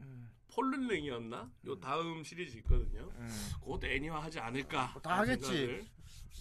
[0.54, 1.50] 폴른링이었나?
[1.66, 3.10] 요 다음 시리즈 있거든요.
[3.16, 3.28] 음.
[3.60, 4.94] 곧 애니화 하지 않을까?
[5.02, 5.86] 다 하겠지.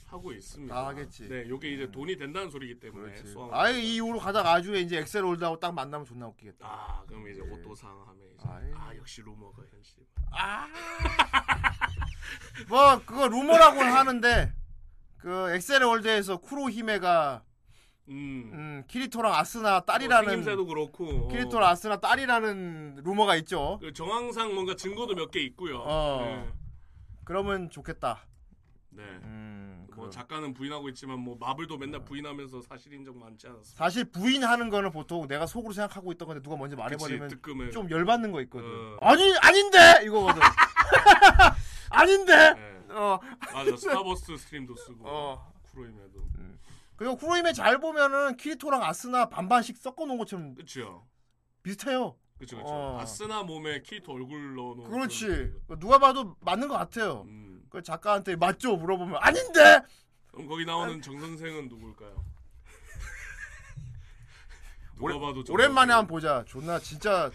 [0.06, 0.73] 하고 있습니다.
[0.73, 1.23] 다 하겠지.
[1.23, 1.30] 음.
[1.30, 3.14] 네, 요게 이제 돈이 된다는 소리기 때문에.
[3.53, 6.65] 아예 이 이후로 가다가 아주 이제 엑셀 월드하고 딱 만나면 존나 웃기겠다.
[6.68, 7.49] 아, 그럼 이제 예.
[7.49, 8.72] お父さん 하면 이제 아이.
[8.76, 10.05] 아 역시 루머가 현실.
[12.69, 14.53] 뭐 그거 루머라고는 하는데
[15.18, 17.43] 그 엑셀 월드에서 쿠로 히메가
[18.09, 18.51] 음.
[18.53, 21.27] 음, 키리토랑 아스나 뭐 딸이라는 생김새도 그렇고.
[21.30, 23.77] 키리토랑 아스나 딸이라는 루머가 있죠.
[23.81, 25.80] 그 정황상 뭔가 증거도 몇 개 있고요.
[25.85, 26.22] 어.
[26.26, 26.49] 네.
[27.23, 28.26] 그러면 좋겠다.
[28.89, 29.03] 네.
[29.03, 33.76] 음, 뭐 그- 작가는 부인하고 있지만 뭐 마블도 맨날 부인하면서 사실 인정 많지 않았어.
[33.76, 37.69] 사실 부인하는 거는 보통 내가 속으로 생각하고 있던 건데 누가 먼저 말해버리면 그치, 뜨끔해.
[37.69, 38.68] 좀 열받는 거 있거든.
[38.68, 38.98] 어.
[39.02, 40.41] 아니 아닌데 이거거든.
[41.91, 42.53] 아닌데.
[42.53, 42.82] 네.
[42.90, 43.19] 어.
[43.53, 43.78] 맞아.
[43.78, 45.07] Starburst Stream도 쓰고.
[45.07, 45.53] 어.
[45.72, 46.22] 쿠로히메도.
[46.95, 51.07] 그리고 쿠로임에 잘 보면은 키리토랑 아스나 반반씩 섞어 놓은 것처럼 그렇죠.
[51.64, 52.15] 비슷해요.
[52.38, 52.57] 그렇죠.
[52.57, 52.72] 그렇죠.
[52.73, 52.99] 어.
[52.99, 54.90] 아스나 몸에 키리토 얼굴 넣어놓은.
[54.91, 55.26] 그렇지.
[55.65, 57.23] 그런 누가 봐도 맞는 것 같아요.
[57.28, 57.51] 음.
[57.72, 59.81] 그 작가한테 맞죠 물어보면 아닌데.
[60.31, 62.23] 그럼 거기 나오는 정 선생은 누굴까요?
[64.99, 65.93] 오래- 봐도 정 오랜만에.
[65.93, 66.43] 한번 보자.
[66.45, 67.31] 존나 진짜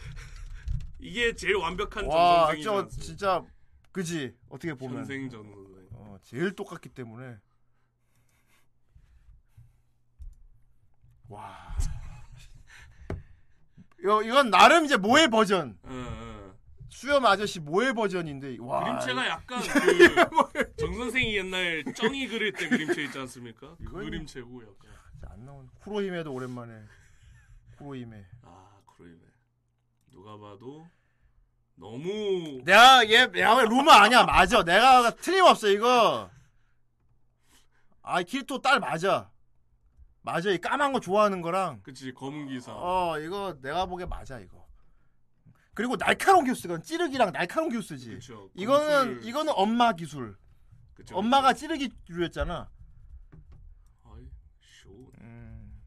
[0.98, 3.02] 이게 제일 완벽한 정 와, 선생이지 저 않습니까?
[3.04, 3.42] 진짜
[3.92, 5.86] 그지 어떻게 보면 선생 정 선생.
[5.92, 7.38] 어, 제일 똑같기 때문에
[11.28, 11.74] 와.
[13.98, 15.78] 이건 나름 이제 모해 버전.
[15.82, 16.25] 어, 어.
[16.96, 18.82] 수염 아저씨 모해 버전인데 와.
[18.82, 19.60] 그림체가 약간
[20.50, 23.76] 그 정 선생이 옛날 쩡이 그릴 때 그림체 있지 않습니까?
[23.76, 24.96] 그 그림체고 약간.
[25.12, 26.72] 진짜 안 나오는 쿠로힘에도 오랜만에
[27.76, 28.24] 쿠로힘에.
[28.44, 29.18] 아 그러네.
[30.10, 30.88] 누가 봐도
[31.74, 36.30] 너무 내가 얘 내가 왜 루머 아니야 맞아 내가 틀림없어 이거
[38.00, 39.30] 아 키리토 딸 맞아
[40.22, 42.72] 맞아 이 까만 거 좋아하는 거랑 그치 검은 기사.
[42.74, 44.55] 어 이거 내가 보기에 맞아 이거
[45.76, 48.50] 그리고 날카로운 기술 이건 찌르기랑 날카로운 기술이지 그쵸.
[48.54, 49.22] 이거는.
[49.22, 50.34] 이거는 엄마 기술
[50.94, 51.60] 그쵸, 엄마가 그쵸.
[51.60, 52.70] 찌르기 기술이었잖아
[54.04, 54.88] 아이 쇼
[55.20, 55.82] 음.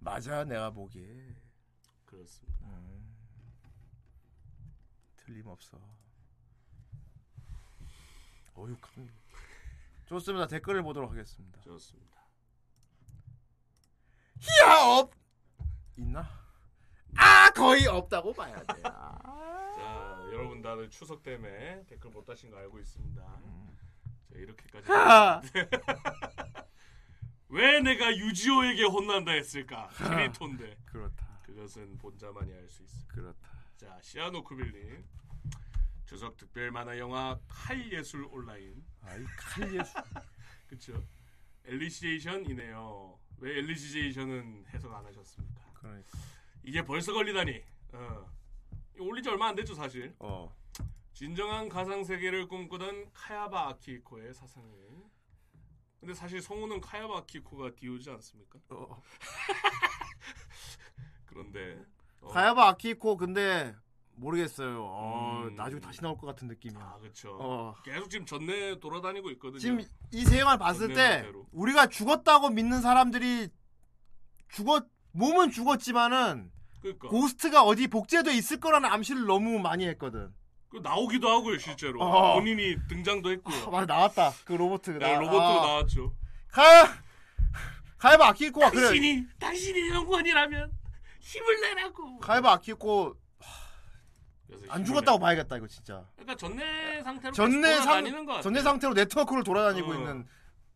[0.00, 1.36] 맞아 내가 보기에
[2.04, 2.66] 그렇습니다.
[2.66, 3.16] 음.
[5.18, 5.78] 틀림없어.
[8.54, 9.08] 강.
[10.06, 10.48] 좋습니다.
[10.48, 11.60] 댓글을 보도록 하겠습니다.
[11.60, 12.20] 좋습니다.
[14.40, 15.12] 히야 없
[15.96, 16.41] 있나?
[17.16, 18.82] 아 거의 없다고 봐야 돼.
[18.82, 23.22] 자 여러분 다들 추석 때문에 댓글 못 다신 거 알고 있습니다.
[23.22, 24.90] 자 이렇게까지.
[24.90, 25.40] 하!
[27.48, 29.88] 왜 내가 유지호에게 혼난다 했을까?
[29.98, 30.78] 키리토인데.
[30.86, 31.40] 그렇다.
[31.42, 33.12] 그것은 본자만이 알 수 있습니다.
[33.14, 33.48] 그렇다.
[33.76, 35.04] 자 시아노쿠빌님
[36.06, 39.94] 추석 특별 만화 영화 칼 예술 온라인 아이 칼예수.
[40.68, 41.02] 그쵸
[41.64, 46.10] 엘리시제이션이네요 왜 엘리시제이션은 해석 안 하셨습니까 그러니까.
[46.62, 47.62] 이게 벌써 걸리다니
[47.92, 48.26] 어.
[48.94, 50.54] 이거 올린 지 얼마 안 됐죠 사실 어.
[51.12, 54.68] 진정한 가상 세계를 꿈꾸던 카야바 아키코의 사상이
[56.00, 58.58] 근데 사실 성우는 카야바 아키코가 디오지 않습니까
[61.26, 61.84] 그런데
[62.20, 63.74] 어, 가야바 아키코 근데
[64.14, 64.84] 모르겠어요.
[64.84, 65.54] 어, 음.
[65.54, 66.80] 나중에 다시 나올 것 같은 느낌이야.
[66.80, 67.36] 아 그렇죠.
[67.40, 67.74] 어.
[67.82, 69.58] 계속 지금 전내 돌아다니고 있거든요.
[69.58, 69.80] 지금
[70.12, 71.46] 이 세계관 봤을 때 상태로.
[71.52, 73.48] 우리가 죽었다고 믿는 사람들이
[74.48, 80.32] 죽었 몸은 죽었지만은 그러니까 고스트가 어디 복제돼 있을 거라는 암시를 너무 많이 했거든.
[80.68, 82.34] 그 나오기도 하고요 실제로 어.
[82.34, 83.64] 본인이 등장도 했고요.
[83.66, 84.32] 아, 맞아 나왔다.
[84.44, 84.82] 그 로봇.
[84.82, 85.66] 네, 나- 로봇도 아.
[85.66, 86.14] 나왔죠.
[86.48, 86.62] 가
[87.98, 88.82] 가야바 아키히코가 그래.
[88.82, 90.72] 당신이 당신이 영웅이라면
[91.20, 92.18] 힘을 내라고.
[92.18, 93.14] 가야바 아키히코
[94.68, 96.04] 안 죽었다고 내- 봐야겠다 이거 진짜.
[96.16, 98.40] 그러니까 전뇌 상태로 전뇌 상.
[98.42, 99.94] 전뇌 상태로 네트워크를 돌아다니고 어.
[99.94, 100.26] 있는.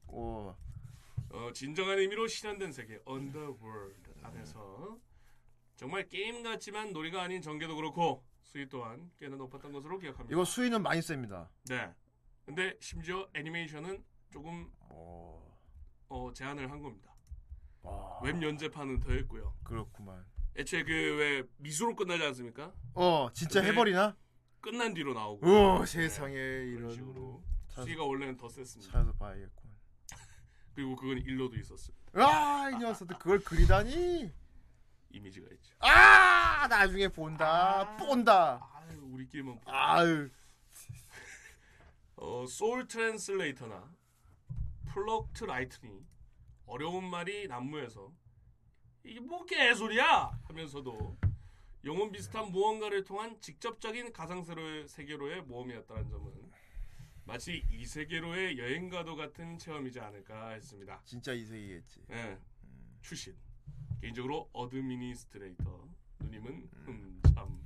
[0.08, 0.56] 어.
[1.30, 4.98] 어, 진정한 의미로 실현된 세계 언더월드 안에서
[5.76, 10.34] 정말 게임 같지만 놀이가 아닌 전개도 그렇고 수위 또한 꽤나 높았던 것으로 기억합니다.
[10.34, 11.50] 이거 수위는 많이 셉니다.
[11.68, 11.92] 네.
[12.44, 15.58] 근데 심지어 애니메이션은 조금 어.
[16.08, 17.14] 어, 제한을 한 겁니다.
[17.82, 18.20] 와.
[18.22, 19.54] 웹 연재판은 더 했고요.
[19.64, 20.24] 그렇구만.
[20.56, 22.72] 애초에 그 왜 미수로 끝나지 않습니까?
[22.94, 24.16] 어 진짜 해버리나?
[24.60, 25.46] 끝난 뒤로 나오고.
[25.46, 26.90] 오 네, 세상에 그런 이런.
[26.90, 28.90] 식으로 찾- 수위가 원래는 더 셌습니다.
[28.92, 29.65] 찾아서 봐야겠군.
[30.76, 31.96] 그리고 그건 일로도 있었어요.
[32.12, 34.30] 아이 녀석들 그걸 그리다니.
[35.10, 35.74] 이미지가 있죠.
[35.80, 37.96] 아 나중에 본다.
[37.96, 38.60] 본다.
[38.74, 40.28] 아유 우리끼리만 보- 아유.
[42.16, 43.90] 어, Soul Translator나
[44.88, 46.04] Fluctlight니
[46.66, 48.12] 어려운 말이 난무해서
[49.02, 51.16] 이게 뭐 개소리야 하면서도
[51.86, 56.45] 영혼 비슷한 무언가를 통한 직접적인 가상세로의 세계로의 모험이었다는 점은
[57.26, 61.00] 마치 이세계로의 여행과도 같은 체험이지 않을까 했습니다.
[61.04, 62.02] 진짜 이세이겠지.
[62.10, 62.38] 예,
[63.02, 63.34] 출신
[64.00, 65.88] 개인적으로 어드미니스트레이터
[66.20, 67.58] 누님은 음, 참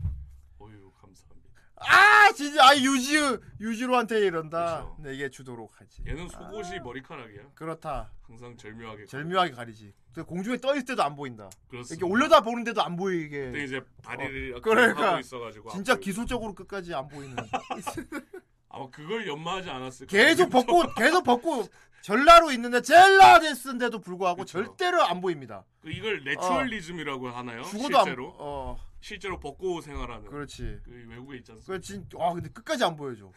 [0.60, 1.50] 어유 감사합니다.
[1.76, 4.84] 아 진짜 아 유지오 유지오한테 이런다.
[4.84, 4.96] 그렇죠.
[5.02, 6.02] 내게 주도록 하지.
[6.06, 7.50] 얘는 속옷이 머리카락이야.
[7.54, 8.12] 그렇다.
[8.22, 9.92] 항상 절묘하게 절묘하게 가리지.
[10.14, 11.50] 그 공중에 떠 있을 때도 안 보인다.
[11.68, 12.06] 그렇습니다.
[12.06, 13.46] 이렇게 올려다 보는데도 안 보이게.
[13.46, 15.96] 그때 이제 다리를 어, 이렇게 그러니까 하고 있어가지고 진짜.
[15.96, 17.36] 기술적으로 끝까지 안 보이는.
[18.70, 21.66] 아마 그걸 연마하지 않았을까 계속 벗고 계속 벗고
[22.02, 24.64] 전라로 있는데 젤라데스인데도 불구하고 그쵸.
[24.64, 25.64] 절대로 안 보입니다.
[25.82, 27.62] 그 이걸 내추럴리즘이라고 하나요?
[27.64, 30.80] 죽어도 안 실제로 어 실제로 벗고 생활하는 그렇지.
[30.84, 31.64] 그 외국에 않습니까?
[31.66, 33.30] 그 진, 와 근데 끝까지 안 보여줘.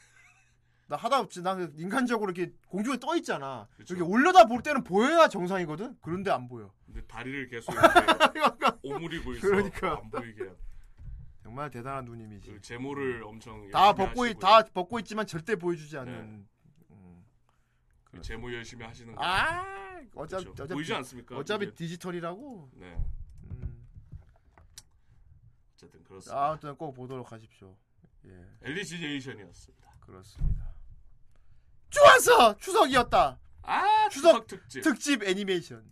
[0.87, 1.41] 나 하다 없지.
[1.41, 3.67] 나그 인간적으로 이렇게 공중에 떠 있잖아.
[3.75, 3.95] 그쵸.
[3.95, 5.97] 이렇게 올려다 볼 때는 보여야 정상이거든.
[6.01, 6.71] 그런데 안 보여.
[6.85, 7.73] 근데 다리를 계속
[8.83, 9.99] 오므리고 있어 그러니까.
[10.01, 10.43] 안 보이게
[11.53, 12.51] 정말 대단한 누님이지.
[12.51, 14.39] 그 제모를 엄청 다 벗고 있.
[14.39, 16.47] 다 벗고 있지만 절대 보여주지 않는.
[16.89, 17.23] 음.
[18.05, 20.51] 그 제모 열심히 하시는 거 아 어차피 그렇죠.
[20.63, 21.37] 어차피 보이지 않습니까?
[21.37, 21.75] 어차피 이게?
[21.75, 22.71] 디지털이라고.
[22.73, 22.95] 네
[23.51, 23.85] 음.
[25.75, 26.43] 어쨌든 그렇습니다.
[26.49, 27.75] 아무튼 꼭 보도록 하십시오.
[28.25, 28.31] 예
[28.63, 29.95] 앨리시제이션이었습니다.
[29.99, 30.73] 그렇습니다.
[31.91, 33.39] 좋았어 추석이었다.
[33.61, 35.85] 아 추석 추석 특집 특집 애니메이션.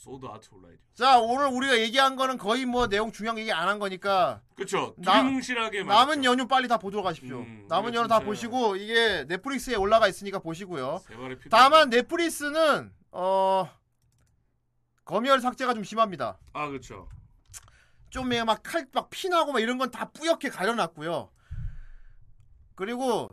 [0.00, 3.78] 소드 아트 온라인 자 오늘 우리가 얘기한 거는 거의 뭐 내용 중요한 얘기 안 한
[3.78, 6.24] 거니까 그렇죠 나- 두리뭉실하게 남은.
[6.24, 7.40] 연휴 빨리 다 보도록 하십시오.
[7.40, 11.02] 음, 남은 연휴 다 보시고 이게 넷플릭스에 올라가 있으니까 보시고요.
[11.50, 13.68] 다만 넷플릭스는 어
[15.04, 16.38] 검열 삭제가 좀 심합니다.
[16.54, 17.06] 아 그렇죠
[18.08, 21.30] 좀막칼막 피나고 막 이런 건 다 뿌옇게 가려놨고요.
[22.74, 23.28] 그리고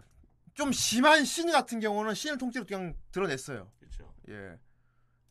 [0.53, 3.71] 좀 심한 씬 같은 경우는 씬을 통째로 그냥 드러냈어요.
[3.79, 4.59] 그렇죠 예.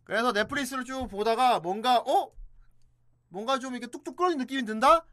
[0.06, 2.30] 그래서 넷플릭스를 쭉 보다가 뭔가 어
[3.28, 5.04] 뭔가 좀 이렇게 뚝뚝 끊어진 느낌이 든다.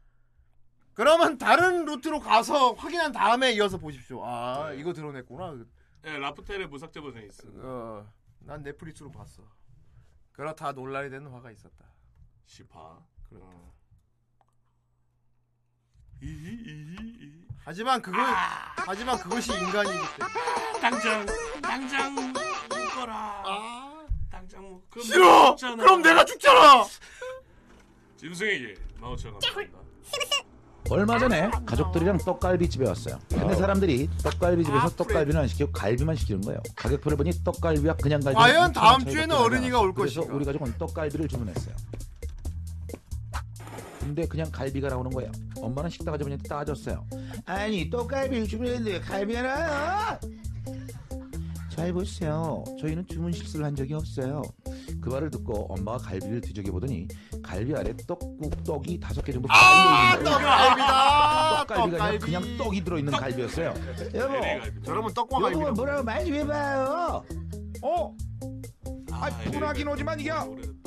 [0.94, 4.24] 그러면 다른 루트로 가서 확인한 다음에 이어서 보십시오.
[4.24, 4.78] 아 네.
[4.78, 5.64] 이거 드러냈구나.
[6.02, 8.06] 네 라프텔의 무삭제 버전이 있습니다 어,
[8.40, 9.42] 난 넷플릭스로 봤어.
[10.32, 11.84] 그렇다 논란이 되는 화가 있었다.
[12.46, 12.98] 시파
[13.28, 13.46] 그렇다
[16.22, 20.80] 이히 이히 하지만 그걸 하지만 그것이 인간이기 때문에.
[20.80, 21.26] 당장
[21.62, 23.93] 당장 묶어라 묶
[24.94, 25.56] 그럼 싫어.
[25.56, 25.82] 죽잖아.
[25.82, 26.84] 그럼 내가 죽잖아.
[28.16, 29.78] 짐승에게 마우처럼 갑니다
[30.90, 33.18] 얼마 전에 가족들이랑 떡갈비 집에 왔어요.
[33.30, 36.60] 근데 사람들이 떡갈비 집에서 떡갈비는 안 시키고 갈비만 시키는 거예요.
[36.76, 40.36] 가격표를 보니 떡갈비와 그냥 갈비 과연 다음 주에는 어른이가 올 그래서 것인가?
[40.36, 41.74] 우리 가족은 떡갈비를 주문했어요.
[44.00, 45.32] 근데 그냥 갈비가 나오는 거예요.
[45.56, 47.06] 엄마는 식당 아주머니한테 따졌어요.
[47.46, 50.18] 아니 떡갈비를 주문했는데 갈비가 나요?
[51.70, 52.62] 잘 보세요.
[52.78, 54.42] 저희는 주문 실수를 한 적이 없어요.
[55.04, 57.06] 그 말을 듣고 엄마가 갈비를 뒤적여 보더니
[57.42, 60.24] 갈비 아래 떡국 떡이 다섯 개 정도 아, 있는.
[60.24, 61.66] 떡갈비다.
[61.66, 62.18] 떡갈비가 아니라 떡갈비.
[62.24, 63.74] 그냥 떡이 들어 있는 갈비였어요.
[64.14, 64.34] 여보,
[64.86, 65.60] 여러분 떡과 갈비.
[65.60, 67.22] 여보 뭐라고 말 좀 해봐요.
[67.82, 68.16] 어?
[69.12, 70.30] 아, 분하긴 하지만 이게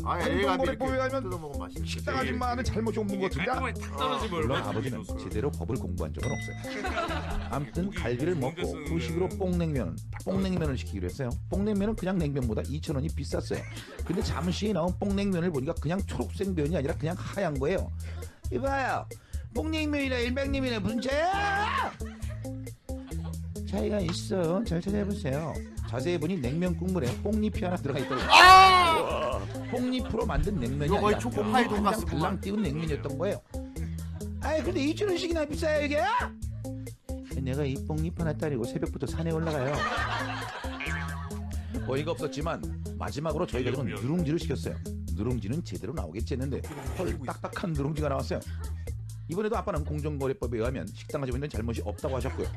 [0.07, 1.67] 아, 애가 이렇게 보유하면 뜯어.
[1.85, 3.45] 식당 아줌마는 잘못이 없는 것 같은데.
[3.45, 5.23] 깔끔하게 탁 떨어지면 물론 얼마나 아버지는 좋을까.
[5.23, 7.47] 제대로 법을 공부한 적은 없어요.
[7.51, 11.29] 아무튼 갈비를 먹고 후식으로 뽕냉면, 뽕냉면을 시키기로 했어요.
[11.49, 13.61] 뽕냉면은 그냥 냉면보다 2,000원이 비쌌어요.
[14.05, 17.91] 근데 잠시 나온 뽕냉면을 보니까 그냥 초록색 면이 아니라 그냥 하얀 거예요.
[18.51, 19.05] 이봐요.
[19.53, 21.91] 뽕냉면이나 일백냉면이나 무슨 차야?
[23.67, 24.63] 차이가 있어.
[24.63, 25.53] 잘 찾아보세요.
[25.89, 28.29] 자세히 보니 냉면 국물에 뽕잎이 하나 들어가 있더라고요.
[28.31, 29.39] 아!
[29.71, 33.41] 뽕잎으로 만든 냉면이 이거 거의 아니라 초코파이 돈가스 한장 달랑 띄운 냉면이었던 거예요.
[34.41, 36.01] 아이 근데 2천 원씩이나 비싸요 이게?
[37.41, 39.75] 내가 이 뽕잎 하나 따리고 새벽부터 산에 올라가요.
[41.87, 42.61] 어이가 없었지만
[42.97, 44.75] 마지막으로 저희 가족은 누룽지를 시켰어요.
[45.13, 46.61] 누룽지는 제대로 나오겠지 했는데
[46.97, 48.39] 헐 딱딱한 누룽지가 나왔어요.
[49.29, 52.47] 이번에도 아빠는 공정거래법에 의하면 식당 가지고 잘못이 없다고 하셨고요.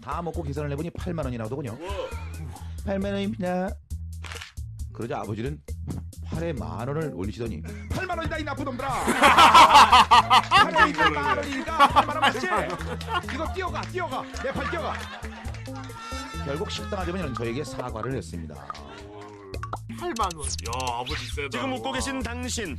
[0.00, 1.78] 다 먹고 계산을 해보니 8만 원이 나오더군요.
[2.84, 3.70] 8만 원입니다.
[4.92, 5.60] 그러자 아버지는
[6.26, 8.88] 팔에 만 원을 올리시더니 8만 원이다 이 나쁜 놈들아.
[10.50, 12.46] 팔에 있는 만 원이니까 8만 원 맞지?
[13.34, 14.94] 이거 뛰어가 뛰어가 내 팔 뛰어가.
[16.44, 18.54] 결국 식당 아주머니는 저에게 사과를 했습니다.
[19.98, 20.46] 8만 원.
[20.46, 21.48] 야 아버지 세다.
[21.50, 22.76] 지금 웃고 계신 당신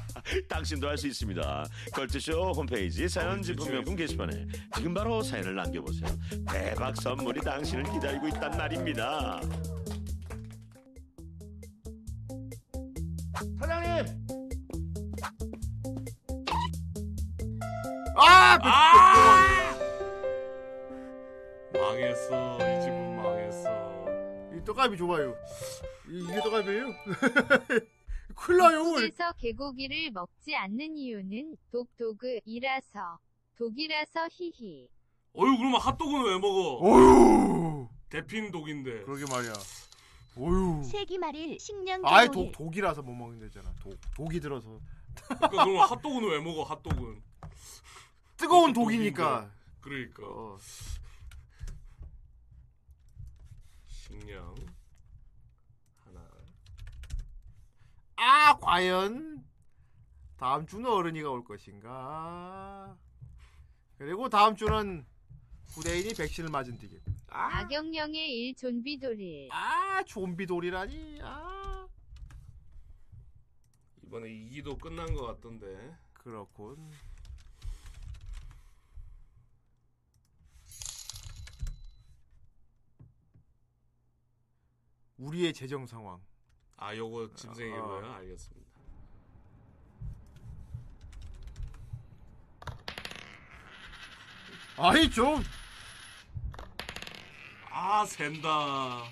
[0.48, 1.64] 당신도 할 수 있습니다
[1.94, 4.46] 걸트쇼 홈페이지 사연 진품명품 게시판에
[4.76, 6.08] 지금 바로 사연을 남겨보세요
[6.50, 9.40] 대박 선물이 당신을 기다리고 있단 말입니다
[13.58, 14.22] 사장님
[18.14, 18.58] 아!
[18.62, 19.76] 아!
[21.72, 22.56] 망했어.
[22.56, 24.04] 이 집은 망했어.
[24.54, 25.34] 이 떡갈비 좋아요.
[26.08, 26.86] 이, 이게 떡갈비예요?
[28.48, 28.78] 나요.
[28.78, 33.18] 한국에서 개고기를 먹지 않는 이유는 독도그이라서
[33.56, 34.88] 독이라서 히히
[35.36, 36.78] 어유 그러면 핫도그는 왜 먹어?
[36.80, 37.88] 어휴.
[38.10, 39.04] 대핀 독인데.
[39.04, 39.52] 그러게 말이야.
[40.36, 40.82] 어휴.
[40.84, 42.52] 세기 말일 식량 아이 개고기.
[42.52, 43.74] 독 독이라서 못 먹는다잖아.
[43.80, 44.78] 독 독이 들어서.
[45.14, 46.64] 그러니까 그러면 핫도그는 왜 먹어?
[46.64, 47.22] 핫도그는.
[48.36, 49.50] 뜨거운 독이니까.
[49.80, 50.12] 독인데.
[50.12, 50.22] 그러니까.
[50.26, 50.58] 어.
[53.86, 54.54] 식량
[56.04, 56.28] 하나.
[58.24, 59.44] 아 과연
[60.36, 62.96] 다음 주는 어른이가 올 것인가?
[63.98, 65.04] 그리고 다음 주는
[65.74, 67.00] 후대인이 백신을 맞은 뒤겠.
[67.28, 71.18] 아, 악영영의 일 좀비돌이 아 좀비돌이라니.
[71.22, 71.88] 아
[74.04, 75.96] 이번에 이기도 끝난 것 같던데.
[76.12, 76.92] 그렇군.
[85.18, 86.20] 우리의 재정 상황.
[86.84, 87.82] 아 요거 짐승이 어.
[87.86, 88.62] 거요 알겠습니다.
[94.78, 95.44] 아이 좀아
[98.06, 99.04] 샌다.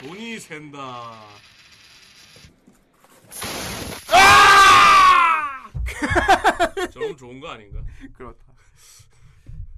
[0.00, 1.12] 돈이 샌다.
[4.12, 5.70] 아!
[6.92, 7.80] 저럼 좋은 거 아닌가?
[8.16, 8.38] 그렇다.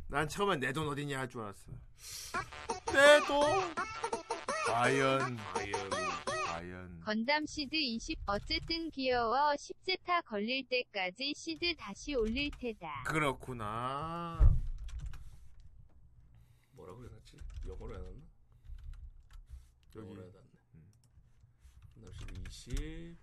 [0.09, 1.71] 난 처음엔 내 돈 어디냐 할 줄 알았어.
[2.87, 3.75] 내 돈.
[4.67, 5.91] 과연 과연
[6.55, 14.57] 과연 건담 시드 20 어쨌든 귀여워 10제타 걸릴 때까지 시드 다시 올릴 테다 그렇구나.
[16.73, 17.37] 뭐라고 해놨지?
[17.67, 18.23] 영어로 해놨나?
[19.97, 19.99] 여기.
[19.99, 20.51] 영어로 해놨네.
[21.95, 23.17] 건담 시드 20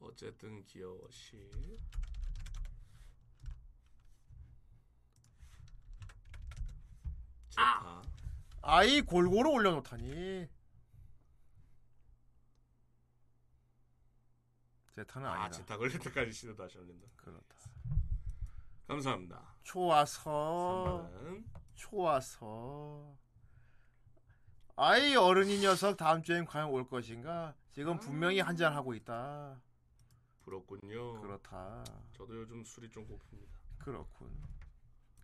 [0.00, 1.78] 어쨌든 귀여워 10
[7.50, 8.02] 제타 아
[8.86, 10.48] 이 골고루 올려놓다니.
[14.94, 15.50] 제타는 아, 아니다.
[15.58, 17.08] 제타 걸릴 때까지 시드 다시 올린다.
[17.16, 17.56] 그렇다.
[18.86, 19.54] 감사합니다.
[19.62, 21.44] 좋아서 3만원.
[21.74, 23.16] 좋아서
[24.76, 27.54] 아이 어른이 녀석 다음 주엔 과연 올 것인가?
[27.70, 29.60] 지금 분명히 한잔 하고 있다.
[30.42, 31.20] 부럽군요.
[31.20, 31.84] 그렇다.
[32.12, 33.48] 저도 요즘 술이 좀 고픕니다.
[33.78, 34.30] 그렇군.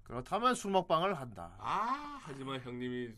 [0.04, 1.54] 그렇다면 술 먹방을 한다.
[1.58, 3.14] 아, 하지만 형님이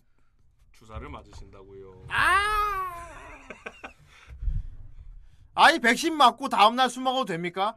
[0.81, 2.07] 주사를 맞으신다고요.
[5.55, 7.77] 아이 백신 맞고 다음 날 술 먹어도 됩니까?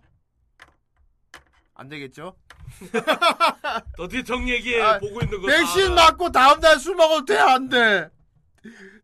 [1.74, 2.38] 안 되겠죠?
[3.98, 5.48] 더티텅 얘기해 아, 보고 있는 거.
[5.48, 6.12] 백신 다.
[6.12, 7.38] 맞고 다음 날 술 먹어도 돼?
[7.38, 8.10] 안 돼?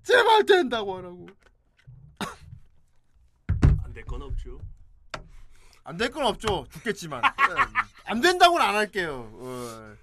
[0.03, 1.27] 제발 된다고 하라고.
[3.83, 4.61] 안 될 건 없죠.
[5.83, 6.65] 안 될 건 없죠.
[6.71, 7.21] 죽겠지만.
[8.05, 9.29] 안 된다고는 안 할게요.
[9.33, 9.93] 어.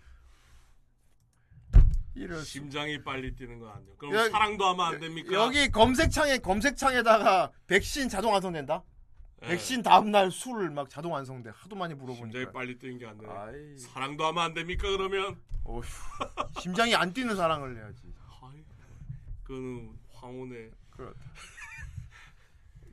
[2.17, 2.45] 이럴 수.
[2.47, 3.95] 심장이 빨리 뛰는 건 아니요.
[3.99, 5.33] 그럼 여- 사랑도 하면 안 됩니까?
[5.35, 8.83] 여기 검색창에 검색창에다가 백신 자동 완성된다.
[9.43, 9.49] 예.
[9.49, 11.51] 백신 다음 날 술 막 자동 완성돼.
[11.55, 12.25] 하도 많이 물어보니까.
[12.39, 13.27] 심장이 빨리 뛰는 게 안 돼.
[13.29, 13.77] 아이.
[13.79, 14.89] 사랑도 하면 안 됩니까?
[14.89, 15.83] 그러면 어휴.
[16.61, 18.01] 심장이 안 뛰는 사랑을 해야지.
[18.43, 18.65] 아이,
[19.45, 21.21] 그거는 황혼의 그렇다.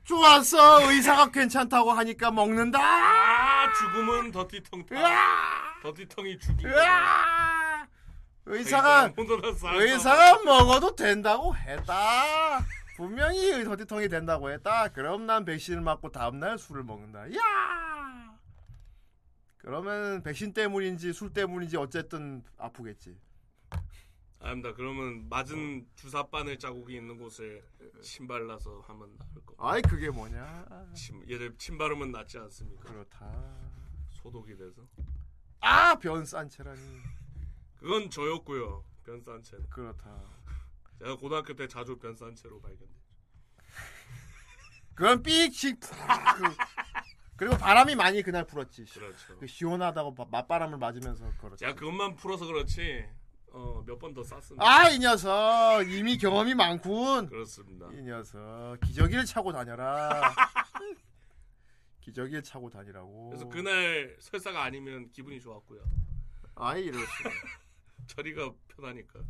[0.04, 0.90] 좋았어.
[0.92, 2.78] 의사가 괜찮다고 하니까 먹는다.
[2.78, 4.94] 아 죽음은 더티텅 타.
[5.82, 6.66] 더티텅이 죽이.
[6.66, 7.86] 으아!
[8.46, 9.14] 의사가.
[9.16, 12.64] 의사가 먹어도 된다고 했다.
[12.96, 14.88] 분명히 의사소통이 된다고 했다.
[14.88, 17.32] 그럼 난 백신을 맞고 다음날 술을 먹는다.
[17.34, 18.38] 야!
[19.58, 23.16] 그러면 백신 때문인지 술 때문인지 어쨌든 아프겠지.
[24.40, 24.74] 아닙니다.
[24.76, 27.62] 그러면 맞은 주사 바늘 자국이 있는 곳에
[28.02, 29.54] 침 발라서 하면 나을 거.
[29.58, 30.66] 아이 그게 뭐냐?
[30.94, 32.84] 침 예전 침 바르면 낫지 않습니까?
[32.84, 33.32] 그렇다.
[34.10, 34.82] 소독이 돼서.
[35.60, 36.80] 아 변산체라니.
[37.84, 38.82] 그건 저였고요.
[39.04, 39.58] 변산체.
[39.68, 40.22] 그렇다.
[40.98, 42.94] 제가 고등학교 때 자주 변산체로 발견돼.
[44.94, 45.86] 그건 삑씩 그,
[47.36, 48.86] 그리고 바람이 많이 그날 불었지.
[48.86, 49.38] 그렇죠.
[49.38, 51.58] 그 시원하다고 바- 맞바람을 맞으면서 그렇지.
[51.58, 53.04] 제가 그것만 풀어서 그렇지.
[53.52, 54.64] 어, 몇 번 더 쌌습니다.
[54.66, 57.28] 아 이 녀석 이미 경험이 많군.
[57.28, 57.90] 그렇습니다.
[57.92, 60.22] 이 녀석 기저귀를 차고 다녀라.
[62.00, 63.28] 기저귀를 차고 다니라고.
[63.28, 65.82] 그래서 그날 설사가 아니면 기분이 좋았고요.
[66.54, 67.30] 아이 이럴 수가.
[68.06, 69.20] 처리가 편하니까.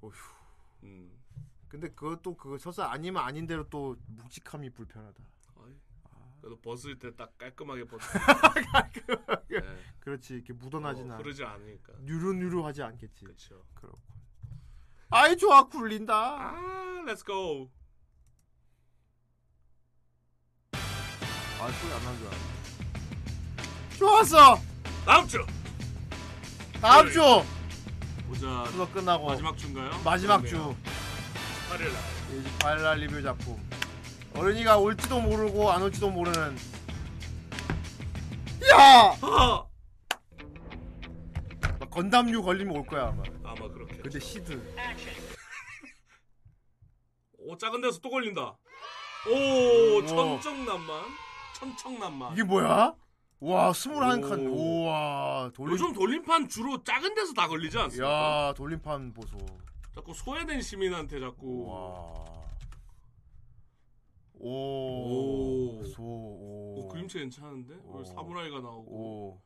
[0.00, 0.12] 어휴.
[0.84, 1.18] 음.
[1.68, 5.22] 근데 그것도 그거 설사 아니면 아닌 대로 또 묵직함이 불편하다.
[5.56, 5.72] 아이,
[6.40, 7.98] 그래도 벗을 때 딱 깔끔하게 벗.
[8.72, 9.60] 깔끔하게.
[9.60, 9.78] 네.
[10.00, 11.18] 그렇지 이렇게 묻어나진 어, 않아.
[11.18, 11.94] 흐르지 않으니까.
[12.00, 13.24] 뉴르뉴르하지 않겠지.
[13.24, 13.64] 그렇죠.
[13.74, 13.98] 그렇고.
[15.10, 16.14] 아이 좋아 굴린다.
[16.14, 17.70] 아, Let's go.
[21.60, 23.96] 아 소리 안 나는 줄 알았네.
[23.98, 24.56] 좋았어.
[25.06, 25.38] 다음 주.
[26.82, 27.20] 다음 주
[28.26, 28.64] 보자.
[28.72, 29.88] 추석 끝나고 마지막 주인가요?
[30.04, 30.44] 마지막.
[30.44, 30.74] 주
[31.70, 32.02] 8일 날.
[32.58, 33.56] 28일 리뷰 작품.
[34.34, 36.56] 어른이가 올지도 모르고 안 올지도 모르는.
[38.72, 39.16] 야!
[39.22, 39.64] 아!
[41.78, 43.22] 막 건담류 걸리면 올 거야 아마.
[43.44, 43.98] 아마 그렇게.
[43.98, 44.74] 근데 시드.
[47.38, 48.56] 오 작은 데서 또 걸린다.
[49.30, 50.04] 오.
[50.04, 51.04] 천정난만.
[51.54, 52.32] 천청난만.
[52.32, 52.92] 이게 뭐야?
[53.42, 54.46] 와 스물한 칸.
[54.46, 54.82] 오.
[54.84, 55.72] 우와 돌림.
[55.72, 58.48] 요즘 돌림판 주로 작은 데서 다 걸리지 않습니까?
[58.48, 59.36] 야 돌림판 보소.
[59.92, 61.66] 자꾸 소외된 시민한테 자꾸.
[61.66, 62.24] 와.
[64.34, 65.80] 오.
[65.80, 65.84] 오.
[65.84, 66.02] 소.
[66.02, 66.74] 오.
[66.78, 67.74] 오, 그림체 괜찮은데?
[67.94, 69.42] 왜 사무라이가 나오고 오.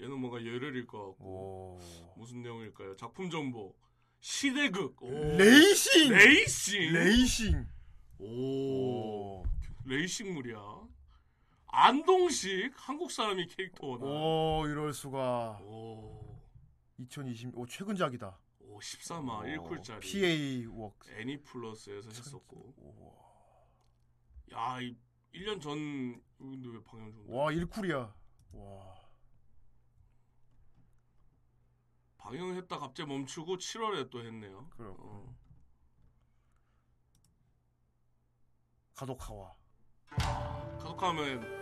[0.00, 1.78] 얘는 뭔가 열혈일 것 같고 오.
[2.16, 2.94] 무슨 내용일까요?
[2.96, 3.74] 작품 정보
[4.20, 5.10] 시대극 오.
[5.36, 6.12] 레이싱.
[6.12, 7.66] 레이싱 레이싱.
[8.20, 9.42] 오.
[9.84, 10.58] 레이싱물이야
[11.74, 15.58] 안동식 한국 사람이 캐릭터나 오 이럴 수가.
[15.62, 16.38] 오.
[16.98, 17.56] 2020.
[17.56, 18.38] 오 최근작이다.
[18.60, 20.98] 오 13화 1쿨짜리 PA 웍.
[21.18, 22.74] 애니 플러스에서 했었고
[24.52, 24.94] 야, 이
[25.34, 27.24] 1년 전 근데 왜 방영 중?
[27.28, 28.12] 와 1쿨이야.
[28.52, 29.02] 와.
[32.18, 34.68] 방영했다 갑자기 멈추고 7월에 또 했네요.
[34.76, 35.02] 그렇고.
[35.02, 35.36] 어.
[38.94, 39.54] 가독하와.
[40.78, 41.61] 가독하면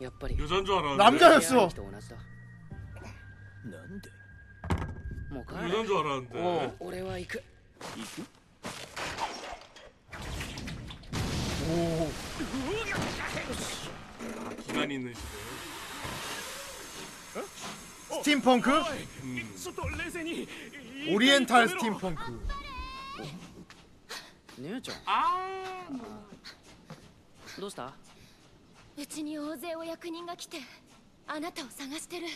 [0.00, 1.02] やっぱり 여잔 줄 알았는데.
[1.04, 1.68] 남자였어.
[1.68, 4.08] と同じだなんで
[5.30, 6.74] もう帰れ 여잔 줄 알았는데.
[6.80, 7.42] 俺は行く
[7.96, 8.22] 行く
[11.70, 12.08] 오.
[14.46, 15.28] 아, 기간 있는 시대.
[18.22, 18.70] 스팀펑크?
[19.58, 20.48] ちょっと冷静に
[21.12, 22.22] 오리엔탈 스팀펑크.
[24.58, 25.88] 姉ちゃんあ
[27.58, 27.92] どうした
[28.99, 30.57] うちに大勢お役人が来て
[31.25, 32.27] あなたを探してる。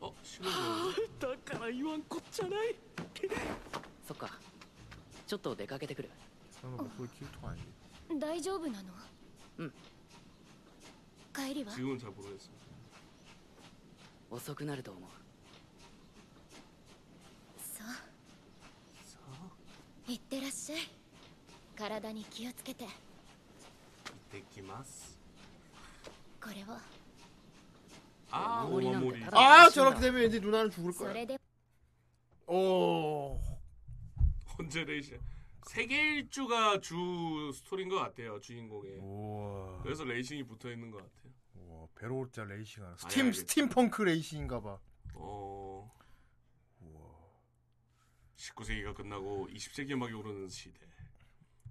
[0.00, 0.12] あ、は
[0.42, 1.28] あ、だ
[1.58, 2.74] から言わんこっちゃない。
[4.08, 4.28] そっか。
[5.26, 6.10] ちょっと出かけてくる。
[8.18, 8.92] 大丈夫なの？
[9.58, 9.72] うん。
[11.32, 11.72] 帰りは？
[14.30, 15.10] 遅くなると思う。
[17.56, 17.86] そう
[19.04, 19.18] そ
[20.08, 20.80] いってらっしゃい。
[21.76, 22.84] 体に気をつけて。
[22.84, 22.92] 行っ
[24.32, 25.09] てきます。
[28.30, 29.24] 아, 아 머리.
[29.32, 31.12] 아 저렇게 되면 이제 누나는 죽을 거야.
[32.46, 33.36] 오.
[33.36, 33.60] 어.
[34.58, 35.18] 언제 레이싱
[35.66, 38.96] 세계 일주가 주 스토리인 것 같아요 주인공에.
[38.98, 39.82] 우와.
[39.82, 41.32] 그래서 레이싱이 붙어 있는 것 같아요.
[41.54, 42.96] 와 베로우자 레이싱 하나.
[42.96, 44.78] 스팀 아, 스팀펑크 레이싱인가 봐.
[45.14, 45.90] 어.
[46.80, 47.00] 우와.
[48.36, 50.78] 19세기가 끝나고 20세기 막이 오르는 시대.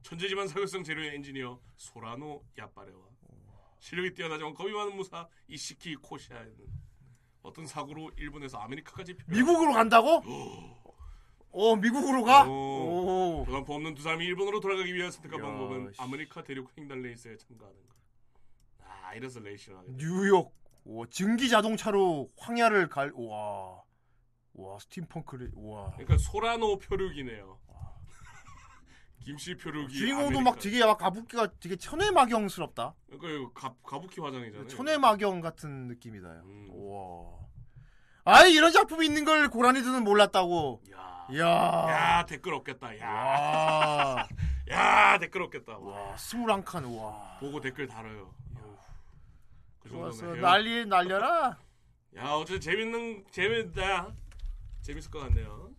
[0.01, 3.08] 천재지만 사교성 제로의 엔지니어 소라노 아파레와
[3.79, 6.55] 실력이 뛰어나지만 겁이 많은 무사 잇시키 코사메는
[7.41, 10.17] 어떤 사고로 일본에서 아메리카까지 미국으로 간다고?
[10.25, 10.79] 오.
[11.51, 12.47] 오 미국으로 가?
[12.47, 13.43] 오.
[13.45, 17.37] 돈 한 푼 없는 두 사람이 일본으로 돌아가기 위한 선택한 방법은 아메리카 대륙 횡단 레이스에
[17.37, 17.95] 참가하는 것.
[18.85, 19.97] 아 이래서 레이싱을 하게 돼.
[19.97, 20.53] 뉴욕.
[20.85, 23.11] 오, 증기 자동차로 황야를 갈.
[23.15, 23.81] 와.
[24.53, 25.51] 와 steampunk를.
[25.55, 25.91] 와.
[25.91, 27.59] 그러니까 소라노 표류기네요.
[29.23, 29.93] 김씨 표류기.
[29.93, 30.41] 주인공도 아메리카.
[30.43, 32.95] 막 되게 막 가부키가 되게 천외마경스럽다.
[33.07, 34.67] 그러니까 이거 가, 가부키 화장이잖아요.
[34.67, 36.27] 천외마경 같은 느낌이다.
[36.45, 36.67] 음.
[36.71, 37.39] 와.
[38.25, 40.81] 아이 이런 작품이 있는 걸 고라니들은 몰랐다고.
[40.91, 41.27] 야.
[41.37, 42.97] 야 댓글 없겠다.
[42.99, 43.09] 야.
[43.09, 44.27] 와.
[44.69, 45.77] 야 댓글 없겠다.
[45.77, 46.85] 와 스물한 칸.
[46.85, 47.37] 와.
[47.39, 48.33] 보고 댓글 달아요.
[49.79, 50.35] 그 좋았어.
[50.35, 51.57] 난리 날려라.
[52.17, 54.13] 야 어쨌든 재밌는 재밌다.
[54.81, 55.69] 재밌을 것 같네요.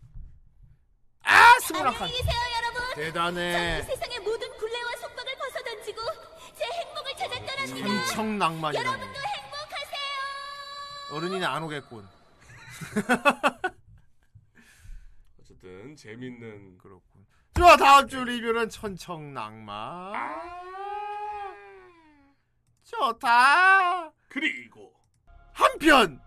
[1.23, 2.03] 아 스물한 칸.
[2.03, 2.83] 안녕히 계세요, 여러분.
[2.97, 3.53] 대단해.
[3.53, 6.01] 저는 세상의 모든 굴레와 속박을 벗어던지고
[6.57, 7.89] 제 행복을 찾아 떠납니다.
[8.07, 8.83] 삼청 낭만이라.
[8.83, 10.01] 여러분도 행복하세요.
[11.13, 12.09] 어른이는 안 오겠군.
[15.41, 17.25] 어쨌든 재밌는 그렇군.
[17.55, 20.13] 좋아 다음 주 리뷰는 천청 낭만.
[22.83, 24.11] 좋다.
[24.29, 24.93] 그리고
[25.53, 26.21] 한편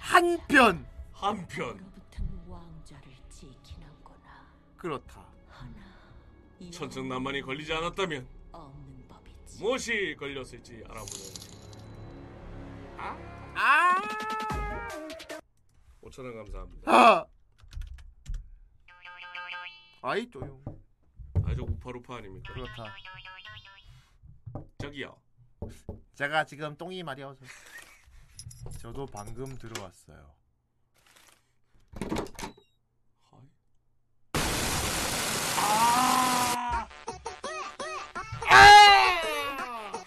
[0.00, 1.95] 한편 한편.
[4.86, 5.26] 그렇다.
[6.72, 9.60] 천천난만이 걸리지 않았다면 없는 법이지.
[9.60, 11.36] 무엇이 걸렸을지 알아보는
[12.96, 14.00] 아
[16.02, 16.92] 5천 원 감사합니다.
[16.92, 17.26] 아.
[20.02, 20.62] 아이 조용.
[21.44, 22.54] 아저 우파루파 아닙니까?
[22.54, 22.94] 그렇다.
[24.78, 25.20] 저기요.
[26.14, 27.44] 제가 지금 똥이 마려워서.
[28.78, 30.32] 저도 방금 들어왔어요.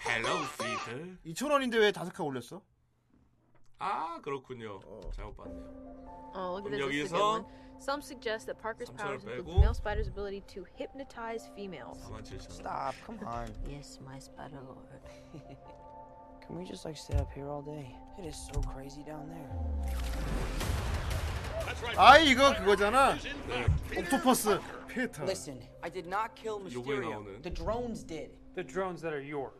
[0.07, 0.27] 헬로
[0.57, 0.91] 피터.
[1.25, 2.61] 2천 원인데 왜 다섯 칸 올렸어?
[3.79, 4.79] 아 그렇군요.
[5.13, 5.85] 잘못 봤네요.
[6.35, 7.01] Oh, look at 그럼 this.
[7.01, 7.45] This is a good 여기서 one.
[7.77, 11.99] Some suggest that Parker's 삼천을 powers include 빼고 the male spider's ability to hypnotize females.
[12.07, 12.51] 47,000원.
[12.51, 13.51] Stop, come on.
[13.67, 14.87] Yes, my spider lord.
[16.45, 17.95] Can we just like stay up here all day?
[18.17, 19.51] It is so crazy down there.
[21.96, 23.16] 아 이거 그거잖아.
[23.96, 25.22] 옥토퍼스 페터.
[25.24, 27.10] Listen, I did not kill Mysterio.
[27.10, 27.42] 나오는.
[27.42, 28.30] The drones did.
[28.54, 29.54] The drones that are yours.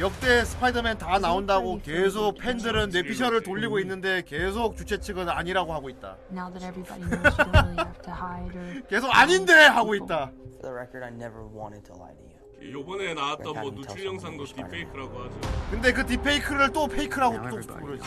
[0.00, 6.16] 역대 스파이더맨 다 나온다고 계속 팬들은 뇌피셜을 돌리고 있는데 계속 주최 측은 아니라고 하고 있다.
[6.32, 8.82] Now that everybody knows you don't really have to hide or.
[8.88, 10.32] 계속 아닌데 하고 있다.
[10.32, 12.40] For the record, I never wanted to lie to you.
[12.70, 15.40] 요번에 나왔던 뭐 누출 영상도 딥페이크라고 하죠.
[15.70, 18.02] 근데 그 딥페이크를 또 fake라고 또 그러지.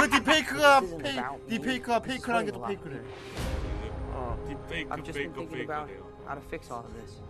[0.00, 1.16] 그 딥페이크가 페이
[1.48, 3.00] 딥페이크가 fake라는 게 또 fake래.
[4.12, 6.14] 어, 딥페이크 fake fake네요.
[6.26, 7.20] how to fix all of this.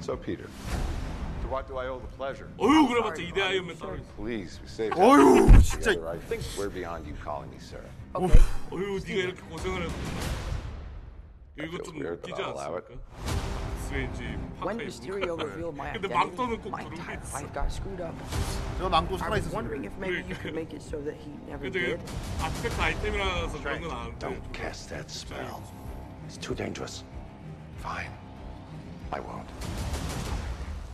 [0.00, 0.46] So, Peter,
[1.42, 2.48] to what do I owe the pleasure?
[2.56, 4.04] 어휴 그래봤자 이대 아이언맨 따로 있어.
[4.16, 5.90] Please, we saved 어휴, 진짜.
[5.92, 6.08] together.
[6.08, 7.82] I think we're beyond you calling me sir.
[8.14, 8.40] Okay.
[8.70, 9.90] 어휴 네가 이렇게 고생을 했.
[11.64, 12.82] 이거 좀 weird, 웃기지 않습니까?
[13.88, 17.34] 스웨인지 When 파카에 Mysterio 묵- revealed my 근데 identity, 망토는 꼭 my 부르고 entire 있어.
[17.38, 18.14] life got screwed up.
[18.78, 19.56] 저 망토 I 살아 was 있었어.
[19.56, 21.98] wondering if maybe you could make it so that he never 근데 did.
[22.42, 24.18] 아티팩트 아이템이라서 그런 건 안.
[24.18, 25.58] Don't cast that spell.
[26.28, 27.02] It's too dangerous.
[27.80, 28.12] Fine.
[29.10, 29.48] I won't.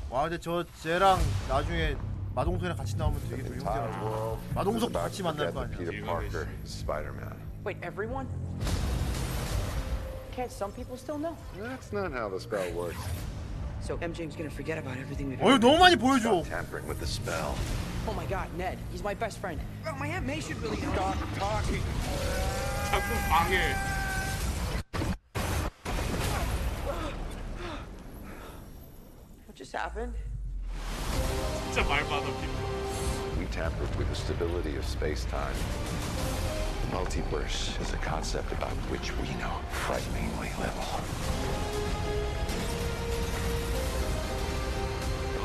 [0.09, 1.19] 와 근데 저 쟤랑
[1.49, 1.97] 나중에
[2.35, 3.65] 마동석이랑 같이 나오면 되게 is
[4.55, 5.79] 마동석도 about 같이 to 만날 forget 거 that 아니야.
[5.79, 7.35] Peter Parker Spider-Man.
[7.67, 8.29] Wait, everyone?
[10.34, 11.36] Can't some people still know?
[11.58, 12.98] That's not how the spell works.
[13.82, 16.44] So MJ's gonna forget about everything we've 어휴 ever 너무 많이 보여줘.
[16.44, 17.56] Stop tampering with the spell.
[18.08, 18.78] Oh my god, Ned.
[18.92, 19.60] He's my best friend.
[19.86, 21.84] Oh, my Aunt May should really stop talking.
[22.90, 23.76] 자꾸 방해.
[29.46, 30.16] What just happened?
[31.72, 33.38] 진짜 말받아 피터.
[33.38, 35.56] We tampered with the stability of space-time.
[36.94, 40.86] The multiverse is a concept about which we know frighteningly little.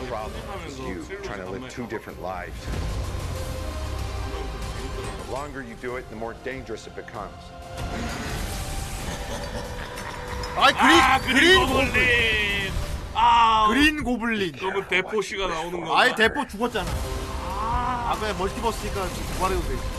[0.00, 2.54] The problem is you trying to live two different lives.
[5.26, 7.42] The longer you do it, the more dangerous it becomes.
[10.56, 11.92] 아이 아 그린 그린 그린 고블린.
[11.92, 12.72] 고블린.
[13.14, 14.52] 아 그린 고블린.
[14.60, 15.96] 너무 대포 씨가 나오는 거.
[15.96, 16.88] 아이 대포 죽었잖아.
[17.40, 19.04] 아 그래 멀티버스니까
[19.38, 19.97] 부활해도 돼.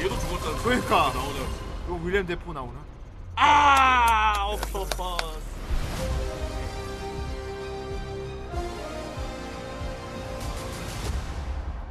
[0.00, 0.62] 얘도 죽었잖아.
[0.62, 1.12] 그러니까.
[1.12, 1.48] 나오잖아.
[1.86, 2.84] 이거 윌리엄 대포 나오나?
[3.36, 5.48] 아 옥토퍼스.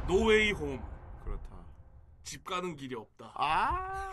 [0.06, 0.82] 노웨이 홈.
[1.24, 1.56] 그렇다.
[2.24, 3.32] 집 가는 길이 없다.
[3.34, 4.10] 아.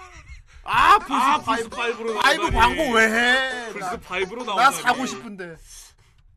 [0.63, 1.75] 아 플스 아, 플스 5로
[2.19, 2.51] five 나오다니.
[2.55, 3.71] 광고 왜 해?
[3.73, 4.55] 플스 나- 5로 나오다니.
[4.57, 5.55] 나 사고 싶은데.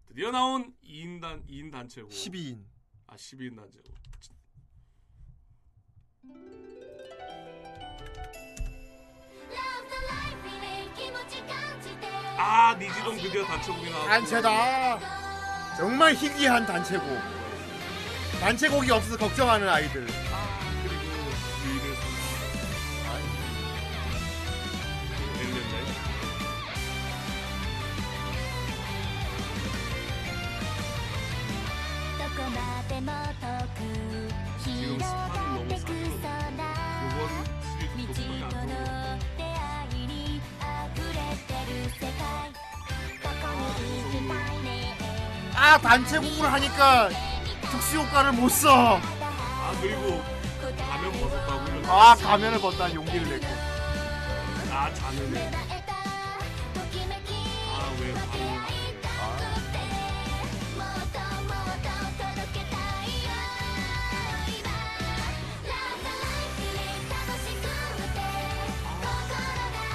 [0.09, 2.09] 드디어 나온 2인 단 2인 단체고.
[2.09, 2.63] 12인.
[3.07, 3.98] 아 12인 단체고.
[12.37, 14.99] 아 니지동 드디어 단체곡이 나왔고 단체다.
[15.77, 17.19] 정말 희귀한 단체곡.
[18.41, 20.07] 단체곡이 없어서 걱정하는 아이들.
[45.69, 47.11] 아 단체곡을 하니까
[47.71, 48.97] 특수 효과를 못 써.
[48.97, 50.25] 아 그리고
[50.63, 53.47] 가면 벗었다고 이런 아 가면을 벗다 용기를 냈고.
[54.73, 55.51] 아 자는네
[57.75, 58.49] 아왜 바로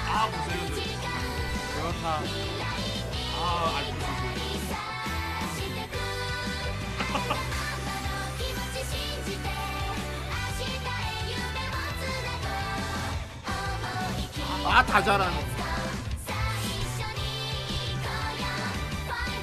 [0.06, 2.22] 아 보세요 저 그렇다.
[3.36, 3.93] 아 알고
[14.74, 15.36] 아다 잘하네.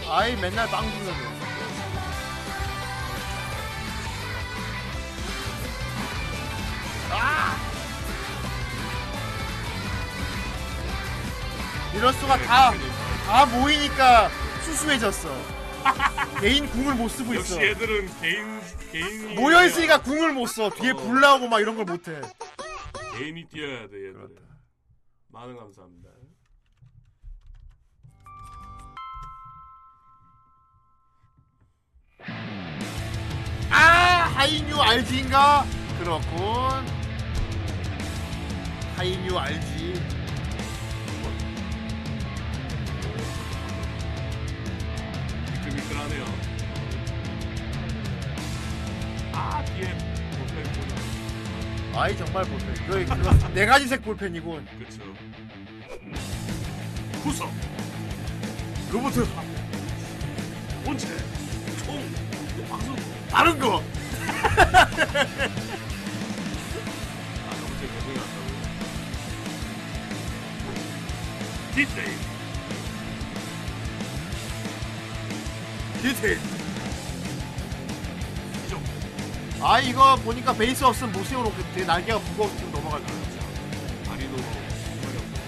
[0.09, 1.13] 아이 맨날 빵 주는.
[7.11, 7.55] 아!
[11.95, 12.71] 이럴 수가 다,
[13.27, 14.29] 다 모이니까
[14.63, 15.29] 수수해졌어.
[16.39, 17.61] 개인 궁을 못 쓰고 역시 있어.
[17.61, 20.69] 애들은 개인 개인이 모여 있으니까 궁을 못 써.
[20.69, 22.21] 뒤에 불 나오고 막 이런 걸 못 해.
[23.17, 24.50] 개인이 뛰어야 돼 얘들은
[25.31, 26.09] 많은 감사합니다
[33.69, 33.75] 아
[34.35, 35.63] 하이뉴 RG인가?
[35.99, 36.85] 그렇군.
[38.97, 39.93] 하이뉴 RG.
[45.51, 46.25] 미끌미끌하네요
[49.33, 50.10] 아 뒤에
[51.93, 53.03] 아이 정말 볼펜.
[53.03, 54.61] 이거 그거 네 가지색 볼펜이고.
[54.79, 55.01] 그쵸
[57.23, 57.51] 구성
[58.91, 59.13] 로봇
[60.83, 61.07] 본체
[61.85, 62.03] 총
[62.67, 62.95] 방송
[63.29, 63.83] 다른 거.
[67.49, 68.47] 아제 개성이 났다고
[71.75, 72.17] 디테일
[76.01, 76.60] 디테일.
[79.63, 81.85] 아 이거 보니까 베이스 없으면 못 세워놓겠대.
[81.85, 83.17] 날개가 무거워서 지금 넘어갈 거야.
[84.05, 85.39] 다리도 정말 없고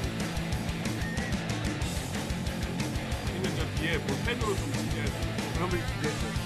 [3.27, 5.11] 아니면 저 뒤에 볼펜으로 좀 지내야 돼
[5.55, 6.42] 그러면 됐어.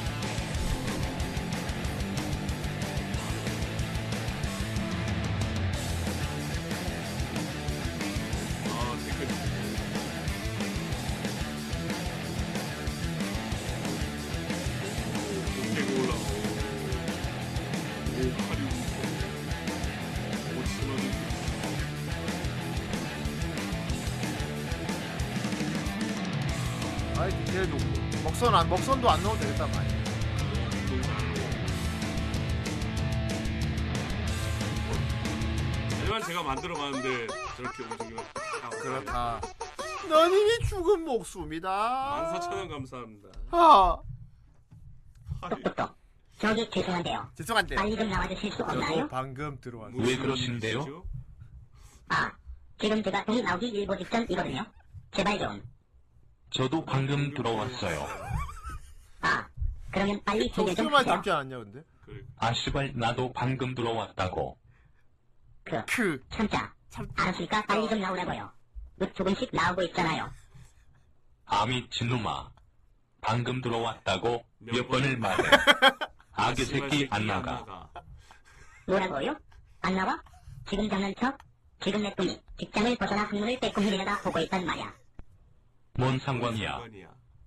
[28.67, 29.87] 먹선 안 먹선도 안 넣어도 되겠다 말.
[35.99, 38.23] 하지만 제가 만들어가는데 저렇게 움직이면
[38.81, 39.41] 그렇다.
[40.09, 42.39] 넌 이미 죽은 목숨이다.
[42.39, 43.97] 14,000원 감사합니다 아.
[46.39, 47.29] 저기 죄송한데요.
[47.35, 47.75] 죄송한데.
[47.75, 48.95] 빨리 좀 나와주실 수 없나요?
[48.95, 50.01] 저도 방금 들어왔어요.
[50.01, 51.03] 왜 그러신데요?
[52.09, 52.31] 아,
[52.79, 54.65] 지금 제가 동이 나오기 일보 직전이거든요.
[55.11, 55.63] 제발 좀.
[56.51, 58.07] 저도 방금 들어왔어요.
[59.21, 59.47] 아,
[59.91, 60.89] 그러면 빨리 좀 하세요.
[61.03, 61.83] 닮지 않았냐 근데?
[62.37, 64.57] 아씨발 나도 방금 들어왔다고.
[65.63, 66.23] 그, 크.
[66.29, 66.73] 참자.
[67.15, 68.51] 알았으니까 빨리 좀 나오라고요.
[68.95, 70.29] 몇 조금씩 나오고 있잖아요.
[71.45, 72.51] 아 미친놈아.
[73.21, 75.43] 방금 들어왔다고 몇 번을 말해.
[76.31, 77.89] 아기 새끼 안 나가.
[78.87, 79.37] 뭐라고요?
[79.81, 80.21] 안 나와?
[80.67, 81.37] 지금 장난쳐?
[81.81, 84.93] 지금 내 꿈이 직장을 벗어나 학문을 빼꼼히 내려다 보고 있단 말이야.
[85.97, 86.81] 뭔 상관이야.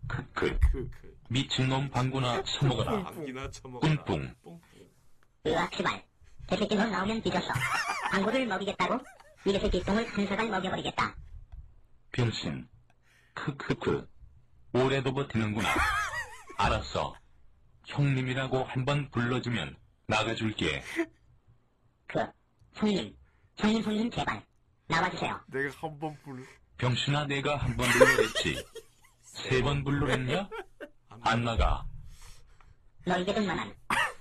[0.09, 0.59] 크크.
[1.31, 3.05] 미친놈 방구나 처먹어라.
[3.15, 4.35] 방귀나 처먹어라 뿡뿡.
[5.47, 6.05] 으악, 시발.
[6.49, 7.53] 제 새끼 넌 나오면 뒤졌어.
[8.11, 8.99] 방구를 먹이겠다고?
[9.47, 11.15] 이 새끼 똥을 한 사발 먹여버리겠다.
[12.13, 12.69] 병신.
[13.35, 14.09] 크크크.
[14.73, 15.69] 올해도 버티는구나.
[16.59, 17.15] 알았어.
[17.87, 19.77] 형님이라고 한 번 불러주면
[20.09, 20.83] 나가줄게.
[22.09, 22.27] 그,
[22.75, 23.17] 형님.
[23.57, 24.43] 형님, 형님, 제발.
[24.89, 25.41] 나와주세요.
[25.47, 26.43] 내가 한번 불러.
[26.77, 28.65] 병신아 내가 한 번 불러랬지.
[29.23, 30.49] 세 번 불러랬냐?
[31.23, 31.85] 안 나가.
[33.07, 33.75] 너 이게 좀 만한.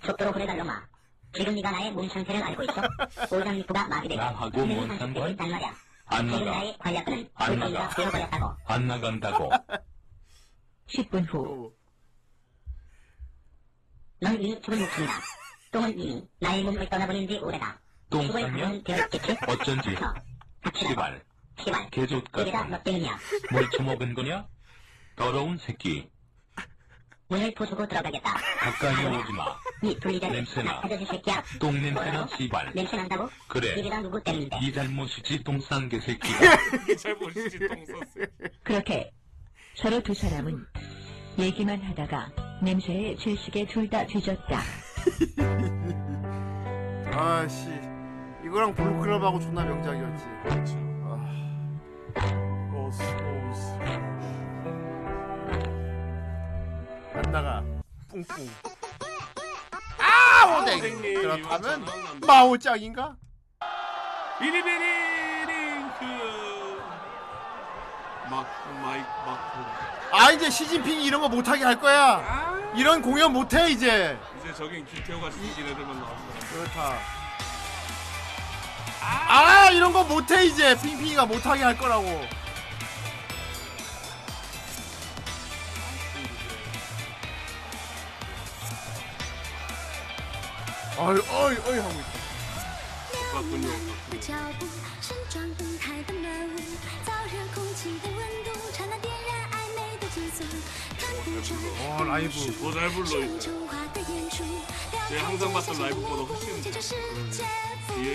[0.05, 0.87] 속도로 보내달라마.
[1.33, 2.81] 지금 네가 나의 몸 상태를 알고 있어.
[3.35, 5.29] 오장육부가 마비되고 나하고 상실되고 상관?
[5.31, 5.75] 있단 말이야.
[6.05, 6.45] 안 나가.
[6.45, 7.89] 나의 관략근은 안 나가.
[7.89, 8.55] 되어버렸다고.
[8.65, 9.49] 안 나간다고.
[10.87, 11.73] 10분 후
[14.21, 15.13] 넌 이미 죽은 목숨이다.
[15.71, 17.79] 똥은 이미 나의 몸을 떠나버린 지 오래다.
[18.09, 18.81] 똥 쌌냐?
[18.83, 19.37] 되었겠지?
[19.47, 19.95] 어쩐지.
[20.75, 21.23] 시발.
[21.59, 21.89] 시발.
[21.91, 22.69] 개족 같은.
[22.71, 23.17] 너 때문이야.
[23.51, 24.47] 뭘 처먹은 거냐?
[25.15, 26.09] 더러운 새끼.
[27.29, 28.33] 문을 부수고 들어가겠다.
[28.59, 29.55] 가까이 오지 마.
[29.83, 30.81] 네 분리자를 냄새나.
[30.83, 31.43] 아저씨 새끼야.
[31.59, 32.71] 똥 냄새나 씨발.
[32.73, 33.29] 냄새 난다고?
[33.47, 33.75] 그래.
[33.79, 34.57] 이래가 누구 때문인데?
[34.61, 36.37] 이 잘못이지 똥싼 개 새끼가.
[36.91, 38.25] 이 잘못이지 똥 썼어.
[38.63, 39.11] 그렇게
[39.75, 40.65] 서로 두 사람은
[41.37, 42.31] 얘기만 하다가
[42.63, 44.59] 냄새에 질식에 둘 다 뒤졌다.
[47.13, 47.69] 아씨
[48.43, 50.25] 이거랑 블루클럽하고 존나 명작이었지.
[50.43, 50.73] 그렇죠.
[51.05, 51.15] 아.
[52.75, 53.03] 오스
[57.13, 57.63] 안 나가
[58.09, 58.47] 뿡뿡.
[59.97, 61.01] 아 오뎅.
[61.01, 61.85] 그렇다면
[62.25, 63.15] 마오짱인가?
[64.39, 66.05] 비리비리 링크.
[68.29, 68.47] 막
[68.81, 70.09] 마이크 막.
[70.11, 72.57] 아 이제 시진핑이 이런 거 못하게 할 거야.
[72.75, 74.17] 이런 공연 못해 이제.
[74.39, 76.15] 이제 저긴 김태호가 시킨 애들만 나온다.
[76.51, 76.97] 그렇다.
[79.01, 82.25] 아 이런 거 못해 이제 핑핑이가 못하게 할 거라고.
[90.99, 92.11] 아이 아이 아이 하고 있다.
[93.31, 93.67] 똑같군요.
[101.89, 103.49] 와 라이브 더잘 불러 어, 이제.
[105.09, 106.55] 제가 항상 봤던 라이브보다 훨씬 음,
[108.03, 108.05] 예.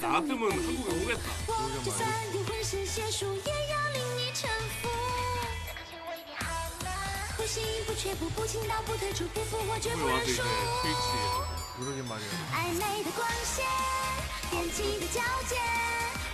[0.00, 1.22] 나 같으면 한국에 오겠다.
[1.64, 1.84] 오겠다.
[7.44, 10.40] 不信因不却步不清道不退出不服我绝不认输
[13.04, 13.60] 的光线
[14.48, 15.60] 踮起的脚尖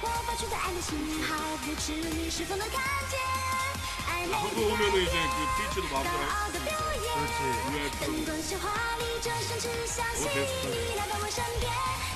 [0.03, 0.95] 我发出的信
[1.27, 1.35] 号
[1.67, 2.79] 不知你是否能看
[3.11, 3.19] 见
[4.07, 5.19] 暧昧的
[6.47, 6.63] 的
[7.99, 8.71] 灯光华
[9.03, 11.67] 丽转身只相信你来到我身边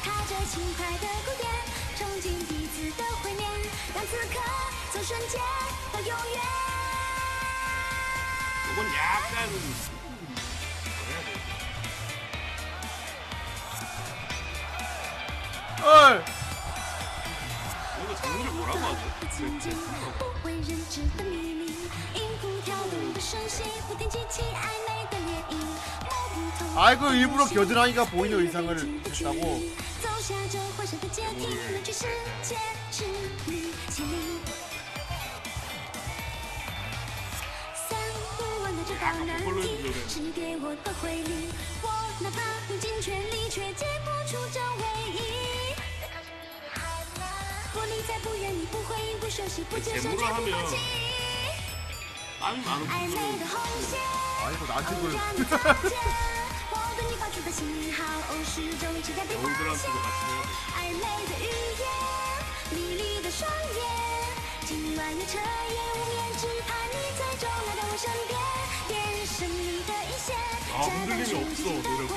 [0.07, 1.51] 踏着轻快的鼓点
[1.99, 3.45] 憧憬彼此的毁灭
[3.93, 4.39] 让此刻
[4.93, 5.41] 从瞬间
[5.93, 6.74] 到永远
[8.73, 9.49] 이건 약간
[26.77, 28.77] 아이고 그 일부러 겨드랑이가 보이는 의상을
[29.07, 29.61] 했다고.
[38.37, 41.49] 不完美的这道难题，是你给 我的回礼。
[41.83, 41.89] 我
[42.21, 42.41] 哪怕
[42.71, 45.19] 用尽全力，却解不出这唯一。
[47.73, 50.77] 不理睬，不远离，不回应，不熟悉，不接受，假装不急。
[52.41, 52.47] 暧
[53.09, 53.53] 昧的红
[53.83, 53.99] 线，
[54.59, 55.55] 不让你看
[55.89, 55.93] 见。
[56.71, 57.99] 我对你发出的信号，
[58.45, 59.43] 始终期待被发
[59.75, 59.91] 现。
[60.77, 61.43] 暧昧的语
[61.81, 61.83] 言，
[62.71, 63.81] 迷离的双眼，
[64.67, 66.24] 今晚的彻夜无眠。
[70.73, 72.11] 아, 흔들림이 없어, 노력.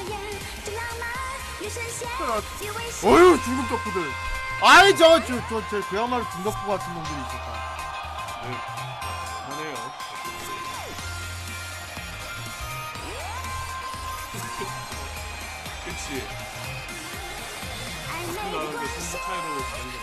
[3.04, 3.98] 어휴, 아, 중국 덕후들.
[4.62, 7.48] 아이, 저, 저, 저, 저, 그야말로 중덕후 같은 놈들이 있었다.
[8.44, 8.48] 네,
[9.49, 9.76] 하네요.
[15.86, 16.24] 그치.
[18.36, 19.95] 나는데 중국 차이로 가는 거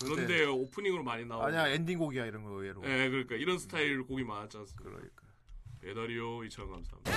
[0.00, 1.46] 그런데 오프닝으로 많이 나오고.
[1.46, 2.82] 아니야 엔딩곡이야 이런 거 의외로.
[2.84, 4.84] 예, 그러니까 이런 스타일 곡이 많았지 않습니까?
[4.84, 5.22] 그러니까.
[5.80, 7.12] 배달이요 2천 감사합니다.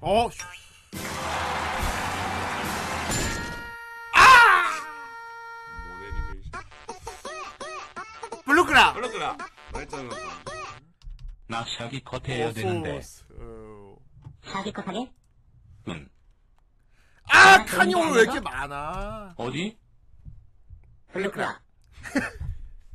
[0.00, 0.28] 어.
[6.02, 6.60] 애니메이션?
[8.44, 8.92] 블루크라.
[8.94, 9.36] 블루크라.
[9.72, 10.10] 말짱은
[11.46, 13.00] 나 샤기 컷 해야 되는데.
[13.38, 13.96] 어.
[14.44, 15.10] 사기컷 하게?
[15.88, 16.08] 응.
[17.24, 19.34] 아 아, 칸이 오늘 왜 이렇게 많아?
[19.36, 19.78] 어디?
[21.12, 21.60] 블루클럽.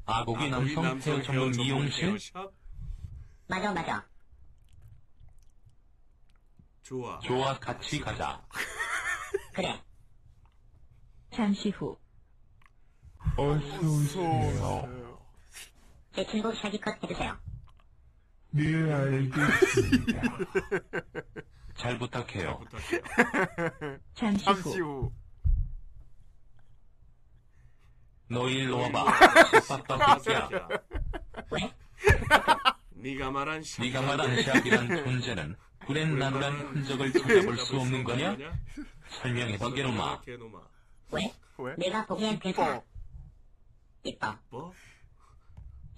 [0.06, 2.18] 아고기 남성 헤어 전문 미용실?
[3.48, 4.06] 맞아, 맞아.
[6.84, 7.20] 좋아.
[7.20, 8.46] 좋아, 같이 가자.
[9.54, 9.82] 그래.
[11.32, 11.98] 잠시 후
[13.38, 15.20] 어서 오세요.
[16.14, 17.38] 제 친구 샤기컷 해주세요.
[18.52, 20.22] 네, 알겠습니다.
[21.76, 22.60] 잘 부탁해요.
[24.14, 25.12] 잠시 잠시 후.
[28.28, 29.06] 너 일로 와봐.
[29.68, 30.50] 빡빡빡이야.
[32.92, 38.36] 네가 말한 시 네가 말한 샥이란 존재는 구렛나루란 흔적을 찾아볼 수 없는 거냐?
[39.22, 40.22] 설명해봐, 게노마.
[40.22, 40.60] 개노마.
[41.12, 41.32] 왜?
[41.78, 42.82] 내가 보기엔 괜찮아.
[44.04, 44.38] 이뻐.
[44.50, 44.74] 뭐?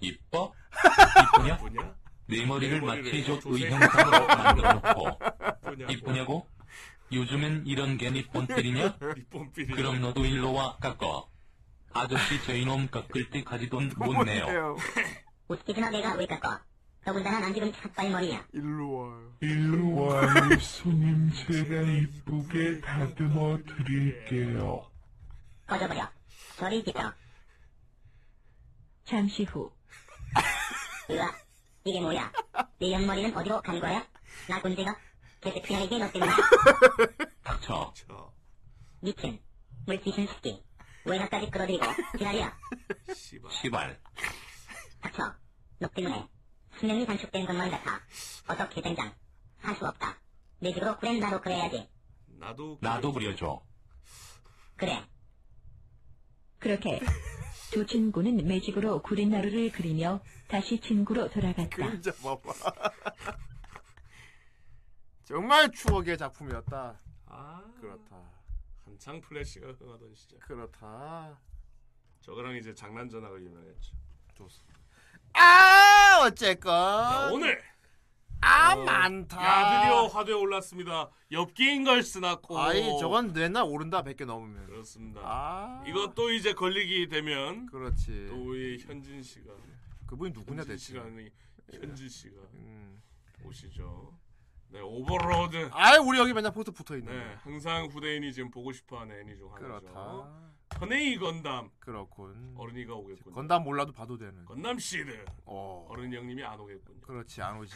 [0.00, 0.52] 이뻐?
[1.46, 1.94] 이쁘냐?
[2.26, 5.18] 내 머리를 마치 저 조세- 의형상으로 만들어 놓고
[5.72, 5.92] 이쁘냐고.
[5.92, 6.46] 이쁘냐고?
[7.12, 8.98] 요즘엔 이런 게 니뽕필이냐?
[9.16, 9.76] 니뽕필이냐?
[9.76, 11.28] 그럼 너도 일로 와 깎어
[11.92, 14.76] 아저씨 저 이놈 깎을 때 가지돈 못 내요
[15.48, 16.62] 웃기지마 내가 왜 깎아.
[17.04, 18.46] 더군다나 난 지금 삭발 머리야.
[18.52, 19.32] 일로 와요.
[19.40, 20.28] 일로 와요
[20.60, 24.90] 손님 제가 이쁘게 다듬어 드릴게요
[25.66, 26.06] 꺼져버려.
[26.56, 27.10] 저리 비켜.
[29.04, 29.72] 잠시 후
[31.10, 31.32] 으아,
[31.84, 32.30] 이게 뭐야?
[32.78, 34.06] 내 옆머리는 어디로 간 거야?
[34.48, 34.94] 나 군대가
[35.40, 35.52] 너
[36.12, 36.36] 때문이야.
[37.44, 37.92] 닥쳐
[39.00, 39.40] 미친,
[39.86, 40.62] 물귀신 새끼.
[41.04, 41.84] 외가까지 끌어들이고
[42.18, 42.58] 지랄이야.
[43.50, 44.00] 시발
[45.00, 45.34] 닥쳐.
[45.78, 46.28] 너 때문에
[46.78, 48.00] 수명이 단축된 것만 같아.
[48.48, 49.14] 어떻게 된장?
[49.60, 50.18] 할 수 없다.
[50.60, 51.88] 내 집으로 구렌나로 그래야지.
[52.26, 53.62] 나도 나도 그려줘
[54.76, 55.04] 그래.
[56.58, 57.00] 그렇게
[57.70, 61.68] 두 친구는 매직으로 구린 나루를 그리며 다시 친구로 돌아갔다.
[61.76, 62.52] 그림자 봐봐.
[65.28, 66.98] 정말 추억의 작품이었다.
[67.26, 68.16] 아 그렇다.
[68.86, 70.38] 한창 플래시가 흥하던 시절.
[70.38, 71.38] 그렇다.
[72.20, 73.94] 저거랑 이제 장난 전학을 유명했죠.
[74.32, 74.80] 좋습니다.
[75.34, 77.62] 아 어쨌건 자, 오늘
[78.40, 79.36] 아 어, 많다.
[79.44, 81.10] 야 드디어 화두에 올랐습니다.
[81.30, 82.58] 엽기인 걸 쓰나코.
[82.58, 84.64] 아이 저건 맨날 오른다 100개 넘으면.
[84.64, 85.20] 그렇습니다.
[85.22, 88.28] 아 이것도 이제 걸리게 되면 그렇지.
[88.30, 89.52] 또 우리 현진 씨가
[90.06, 90.98] 그분이 누구냐 대체.
[90.98, 93.02] 현진 씨가 음.
[93.44, 94.16] 오시죠.
[94.70, 95.70] 네 오버로드.
[95.72, 97.10] 아이 우리 여기 맨날 포스터 붙어 있네.
[97.10, 99.80] 네 항상 후대인이 지금 보고 싶어하는 애니 중 하나죠.
[99.88, 100.48] 그렇다.
[100.68, 101.70] 턴에이 건담.
[101.78, 102.54] 그렇군.
[102.56, 103.32] 어른이가 오겠군.
[103.32, 104.44] 건담 몰라도 봐도 되는.
[104.44, 105.24] 건담 시드.
[105.46, 105.86] 어.
[105.88, 107.00] 어른 형님이 안 오겠군요.
[107.00, 107.74] 그렇지 안 오지.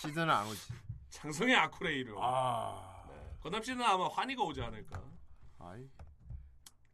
[0.00, 0.72] 시드는 안 오지.
[1.10, 2.14] 창성의 아쿠레이를.
[2.18, 3.04] 아.
[3.10, 3.14] 네.
[3.40, 5.02] 건담 시드는 아마 환희가 오지 않을까.
[5.58, 5.86] 아이.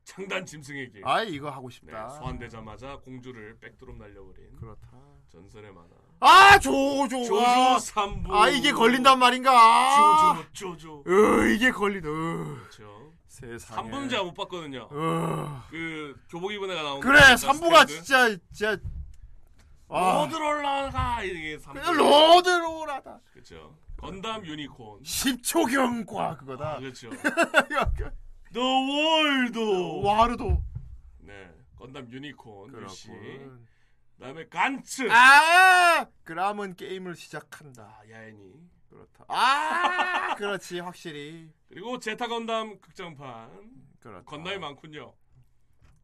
[0.02, 1.06] 창단 짐승의 길.
[1.06, 2.08] 아이 이거 하고 싶다.
[2.08, 4.56] 네, 소환되자마자 공주를 백드롭 날려버린.
[4.56, 4.90] 그렇다.
[5.28, 5.88] 전설의 만화.
[6.26, 7.08] 아 조조.
[7.24, 7.78] 조조 아.
[7.78, 8.34] 삼부.
[8.34, 9.50] 아 이게 걸린단 말인가?
[9.52, 10.36] 아.
[10.54, 11.04] 조조 조조.
[11.06, 12.08] 으 이게 걸리네.
[12.08, 12.56] 으.
[12.60, 13.12] 그렇죠.
[13.28, 13.90] 세상에.
[13.90, 14.88] 3부는 제가 못 봤거든요.
[14.90, 15.46] 으.
[15.70, 17.86] 그 교복 입은 애가 나온 그래 거 3부가 스탠드.
[18.04, 18.76] 진짜 진짜.
[19.90, 20.24] 아.
[20.26, 21.92] 로드롤러가 이게 3부.
[21.92, 23.20] 로드롤러다.
[23.32, 23.76] 그렇죠.
[23.98, 25.02] 건담 유니콘.
[25.02, 26.76] 10초 경과 그거다.
[26.76, 27.10] 아, 그렇죠.
[28.52, 29.58] The World.
[30.06, 30.62] ワールド.
[31.18, 31.50] 네.
[31.78, 32.70] 건담 유니콘.
[32.72, 33.66] 그렇군.
[34.16, 35.08] 그다음에 간츠.
[35.10, 37.82] 아 그럼은 게임을 시작한다.
[38.00, 38.54] 아, 야엔이.
[38.88, 39.24] 그렇다.
[39.28, 41.50] 아 그렇지 확실히.
[41.68, 43.50] 그리고 제타 건담 극장판.
[44.00, 44.24] 그렇다.
[44.24, 45.14] 건담이 많군요.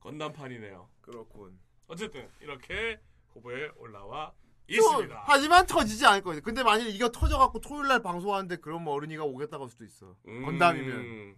[0.00, 0.88] 건담판이네요.
[1.00, 1.58] 그렇군.
[1.86, 3.00] 어쨌든 이렇게
[3.32, 4.32] 후보에 올라와
[4.68, 5.24] 저, 있습니다.
[5.26, 6.40] 하지만 터지지 않을 거예요.
[6.42, 10.14] 근데 만약 에 이거 터져갖고 토요일 날 방송하는데 그럼 어른이가 오겠다고 할 수도 있어.
[10.26, 11.36] 음, 건담이면.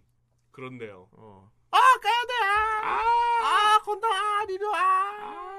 [0.51, 1.09] 그렇네요.
[1.13, 1.51] 어.
[1.71, 2.33] 아 가야 돼.
[2.83, 2.99] 아,
[3.43, 5.52] 아 건담 아 리뷰 아.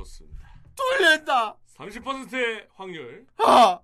[0.00, 0.48] 좋습니다.
[0.74, 1.56] 뚫린다.
[1.76, 3.26] 30%의 확률.
[3.38, 3.80] 아.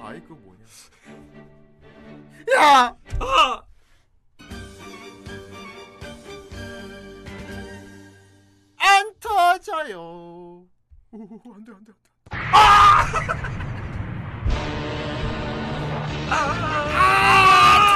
[0.00, 0.64] 아이 그 뭐냐?
[2.56, 2.96] 야!
[3.18, 3.62] 아!
[8.78, 9.98] 안 터져요.
[10.00, 10.68] 오,
[11.10, 11.92] 안돼 안돼 안돼.
[12.30, 13.46] 아!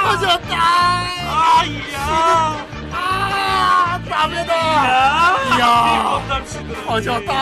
[0.03, 0.57] 터졌다.
[0.57, 1.63] 아
[1.93, 2.80] 야.
[4.13, 5.55] 아, 땀에다.
[5.57, 6.03] 이야.
[6.11, 6.85] 건담 시드라니.
[6.85, 7.33] 터졌다.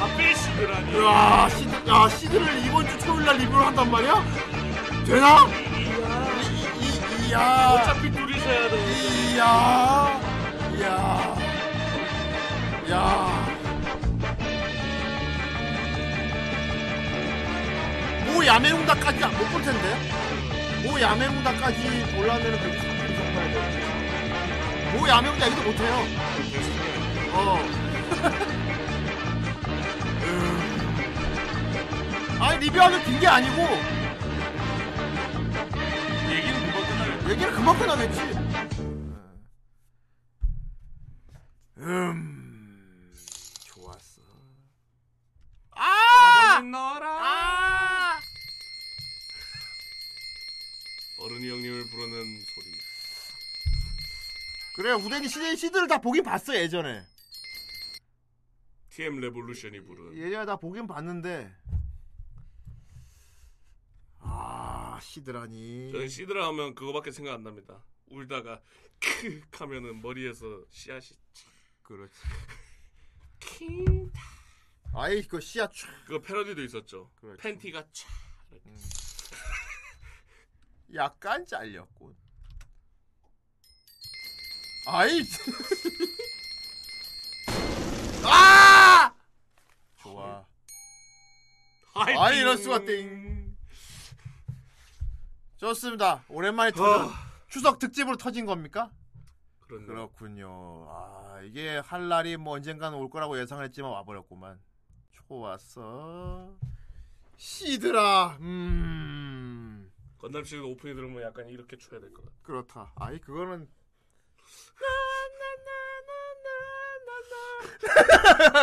[0.00, 1.04] 앞에 시드라니.
[1.04, 4.14] 야, 시드, 야, 시드를 이번 주 토요일 날 리뷰를 한단 말이야?
[5.06, 5.46] 되나?
[5.46, 7.76] 이, 이, 이 야.
[7.80, 9.34] 어차피 둘이셔야 돼.
[9.34, 10.20] 이야.
[10.78, 11.36] 이야.
[12.90, 13.48] 야.
[18.26, 19.96] 모 야매웅다까지 못 볼 텐데?
[20.84, 22.97] 모 야매웅다까지 올라오면은 그래도 3분 정도 해야
[24.98, 25.00] 돼.
[25.00, 25.94] 모 야매웅다 이것도 못해요.
[27.32, 27.58] 어.
[30.24, 30.58] 음.
[32.40, 33.62] 아니 리뷰하면 긴게 아니고
[36.30, 37.30] 얘기는 금방 끝나겠다.
[37.30, 38.37] 얘기는 금방 끝나겠지.
[54.78, 57.04] 그래 후대인 시대 시드를 다 보긴 봤어 예전에.
[58.90, 60.16] TM 레볼루션이 부른.
[60.16, 61.52] 예전에 다 보긴 봤는데.
[64.20, 65.90] 아 시드라니.
[65.90, 67.82] 저는 시드라 하면 그거밖에 생각 안 납니다.
[68.06, 68.62] 울다가
[69.00, 71.18] 크 하면은 머리에서 씨앗이
[71.82, 72.14] 그렇지.
[73.40, 74.12] 킹.
[74.94, 75.88] 아이 그 씨앗 촤.
[76.06, 77.10] 그거 패러디도 있었죠.
[77.16, 77.42] 그렇지.
[77.42, 78.06] 팬티가 촤.
[80.94, 82.27] 약간 잘렸군.
[84.90, 85.22] 아이.
[88.24, 89.12] 아!
[89.96, 90.44] 좋아.
[91.94, 93.54] 아이 이럴 수가 땡.
[95.58, 96.24] 좋습니다.
[96.28, 97.10] 오랜만에 터진
[97.48, 98.90] 추석 특집으로 터진 겁니까?
[99.60, 99.84] 그렇네.
[99.86, 100.86] 그렇군요.
[100.88, 104.58] 아 이게 할 날이 뭐 언젠가는 올 거라고 예상했지만 와버렸구만.
[105.12, 106.54] 좋았어.
[107.36, 108.38] 시드라.
[108.40, 112.36] 음 건담 시리즈 오프닝 들으면 약간 이렇게 쳐야 될 것 같아.
[112.42, 112.92] 그렇다.
[112.96, 113.68] 아이 그거는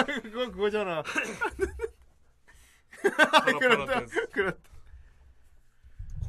[0.23, 1.03] 그건 그거잖아.
[3.01, 4.05] 파라 그렇다.
[4.33, 4.69] 그렇다.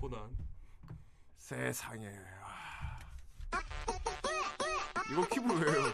[0.01, 0.37] 코난.
[1.39, 2.09] 세상에.
[2.43, 2.99] 아.
[5.11, 5.93] 이거 키보드 왜요?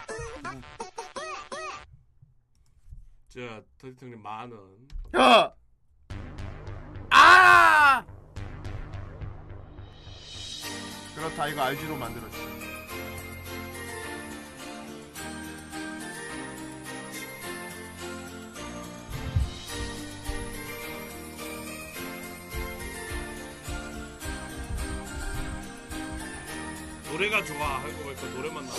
[3.28, 4.88] 자, 터지통님 만 원.
[5.16, 5.54] 야!
[7.10, 8.04] 아!
[11.14, 11.48] 그렇다.
[11.48, 12.71] 이거 RG로 만들었지.
[27.12, 27.76] 노래가 좋아.
[27.78, 28.78] 하고 보니까 노래만 나와.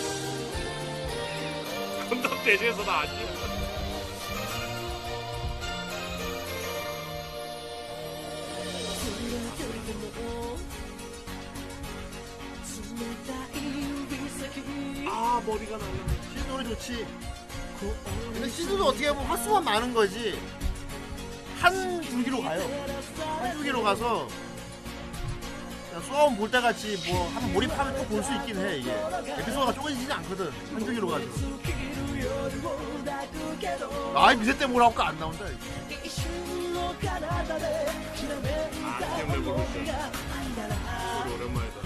[2.10, 3.28] 건담 대지에서 나 아니야.
[15.06, 15.92] 아 머리가 날라.
[16.34, 17.06] 시드 노래 좋지.
[18.34, 20.42] 근데 시드도 어떻게 보면 횟수만 많은 거지.
[21.60, 22.62] 한 줄기로 가요.
[23.20, 24.28] 한 줄기로 가서
[26.02, 28.91] 수아원 볼 때 같이 뭐 한번 몰입하면 또 볼 수 있긴 해 이게.
[28.91, 30.52] 에피소드가 쪼개지지 않거든.
[30.74, 31.24] 한 줄기로 가서.
[34.15, 35.45] 아이 미세 때 뭐라고 안 나온다.
[35.48, 35.57] 이게.
[38.86, 39.68] 아 TM 레볼루션.
[41.24, 41.78] 소리 오랜만이다.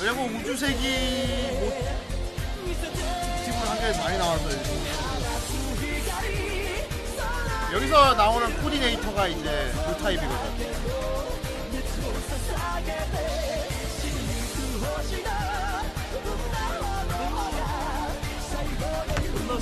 [0.00, 0.82] 왜냐면 우주세기
[1.58, 1.60] 뭐
[3.44, 4.48] 팀으로 한개 많이 나와서
[7.72, 10.67] 여기서 나오는 코디네이터가 이제 그 타입이거든.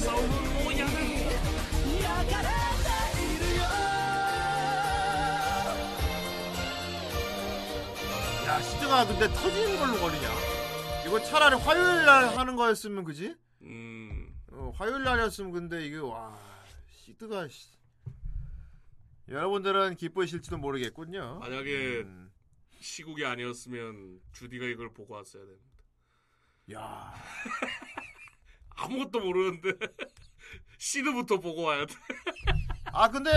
[0.06, 1.16] 싸우는 모양은.
[8.46, 10.28] 야 시드가 근데 터지는 걸로 걸리냐?
[11.06, 13.34] 이거 차라리 화요일 날 하는 거였으면 그지?
[13.62, 14.34] 음.
[14.52, 16.38] 어, 화요일 날이었으면 근데 이게 와
[16.90, 17.68] 시드가 씨.
[19.28, 21.38] 여러분들은 기뻐하실지도 모르겠군요.
[21.40, 22.30] 만약에 음.
[22.80, 25.66] 시국이 아니었으면 주디가 이걸 보고 왔어야 됩니다.
[26.72, 27.14] 야
[28.76, 29.72] 아무것도 모르는데
[30.78, 31.94] 시드부터 보고 와야 돼.
[32.92, 33.30] 아 근데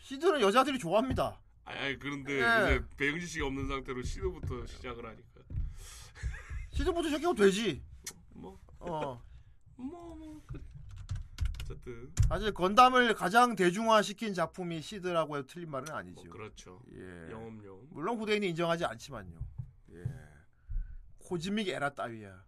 [0.00, 1.38] 시드는 여자들이 좋아합니다.
[1.64, 2.76] 아니 그런데 예.
[2.76, 5.40] 이제 배영진 씨가 없는 상태로 시드부터 시작을 하니까
[6.70, 7.82] 시드부터 시작해도 되지.
[8.30, 9.20] 뭐 어.
[9.76, 10.62] 뭐, 뭐 그래.
[11.62, 16.30] 어쨌든 사실 건담을 가장 대중화시킨 작품이 시드라고 해도 틀린 말은 아니죠.
[16.30, 16.80] 그렇죠.
[16.94, 17.30] 예.
[17.30, 17.86] 영업용.
[17.90, 19.38] 물론 후대인이 인정하지 않지만요.
[19.92, 20.04] 예.
[21.18, 22.47] Cosmic Era 따위야.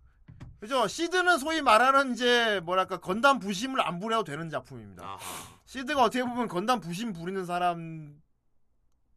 [0.61, 0.87] 그죠?
[0.87, 5.19] 시드는 소위 말하는 이제 뭐랄까 건담 부심을 안 부려도 되는 작품입니다.
[5.65, 8.21] 시드가 어떻게 보면 건담 부심 부리는 사람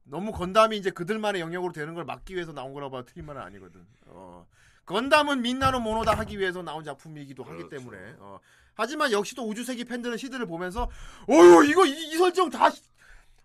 [0.05, 3.85] 너무 건담이 이제 그들만의 영역으로 되는 걸 막기 위해서 나온 거라고 봐도 틀린 말은 아니거든.
[4.07, 4.45] 어.
[4.85, 8.15] 건담은 みんなのものだ 하기 위해서 나온 작품이기도 하기 때문에.
[8.19, 8.39] 어.
[8.75, 10.89] 하지만 역시 또 우주세기 팬들은 시드를 보면서
[11.27, 12.69] 어휴 이거 이, 이 설정 다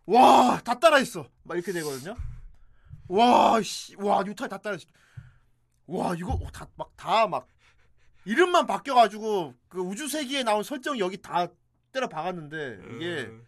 [0.06, 2.16] 와 다 따라했어 막 이렇게 되거든요.
[3.08, 4.86] 와씨와 유타 다 따라했어.
[5.86, 7.46] 와 이거 다막다막
[8.28, 11.46] 이름만 바뀌어가지고 그 우주 세기에 나온 설정 여기 다
[11.92, 13.46] 때려 박았는데 이게 음.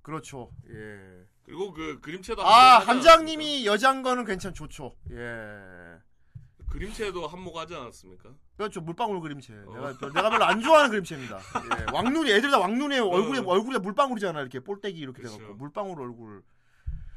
[0.00, 0.50] 그렇죠.
[0.70, 1.26] 예.
[1.44, 4.96] 그리고 그 그림체도 아 함장님이 여장 거는 괜찮 좋죠.
[5.10, 5.98] 예.
[6.70, 8.30] 그림체도 한몫하지 않았습니까?
[8.56, 9.52] 그렇죠 물방울 그림체.
[9.66, 9.72] 어.
[9.74, 11.36] 내가 별- 내가 별로 안 좋아하는 그림체입니다.
[11.36, 13.06] 예, 왕눈이 애들 다 왕눈이에요.
[13.06, 13.44] 얼굴에 어.
[13.48, 15.34] 얼굴에 물방울이잖아 이렇게 볼때기 이렇게 그쵸.
[15.36, 16.42] 돼갖고 물방울 얼굴.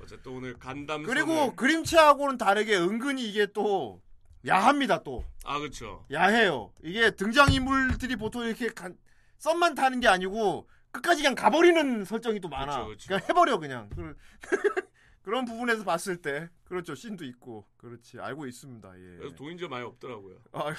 [0.02, 4.02] 어쨌든 오늘 간담 그리고 그림체하고는 다르게 은근히 이게 또
[4.46, 5.24] 야합니다 또.
[5.46, 6.06] 아 그렇죠.
[6.12, 6.74] 야해요.
[6.84, 8.98] 이게 등장 인물들이 보통 이렇게 간,
[9.38, 12.86] 썸만 타는 게 아니고 끝까지 그냥 가버리는 설정이 또 많아.
[12.86, 13.08] 그쵸, 그쵸.
[13.08, 13.90] 그냥 해버려 그냥.
[13.96, 14.16] 그-
[15.24, 18.90] 그런 부분에서 봤을 때 그렇죠 씬도 있고 그렇지 알고 있습니다.
[19.00, 19.18] 예.
[19.18, 20.36] 그래서 도인지 많이 없더라고요.
[20.52, 20.74] 아,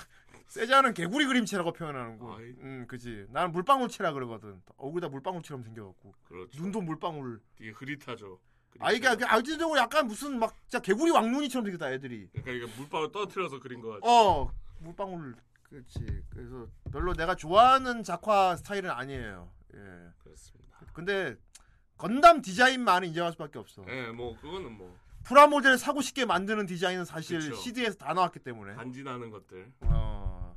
[0.48, 2.36] 세자는 개구리 그림체라고 표현하는 거.
[2.36, 2.44] 아이.
[2.60, 3.26] 음, 그지.
[3.30, 4.60] 나는 물방울체라 그러거든.
[4.76, 6.14] 얼굴 다 물방울처럼 생겨갖고.
[6.28, 6.60] 그렇죠.
[6.62, 7.40] 눈도 물방울.
[7.56, 8.38] 되게 흐릿하죠.
[8.80, 12.28] 아 이게 그 알지적으로 약간 무슨 막 진짜 개구리 왕눈이처럼 생겼다 애들이.
[12.32, 14.00] 그러니까 이게 물방울 떨어뜨려서 그린 거 같죠.
[14.04, 16.24] 어 물방울 그렇지.
[16.30, 19.50] 그래서 별로 내가 좋아하는 작화 스타일은 아니에요.
[19.74, 19.78] 예.
[20.22, 20.78] 그렇습니다.
[20.92, 21.36] 근데
[21.96, 23.84] 건담 디자인만은 인정할 수밖에 없어.
[23.88, 27.54] 예, 뭐 그거는 뭐 프라모델 사고 싶게 만드는 디자인은 사실 그쵸.
[27.56, 28.74] CD에서 다 나왔기 때문에.
[28.74, 29.72] 간지나는 것들.
[29.80, 30.56] 어.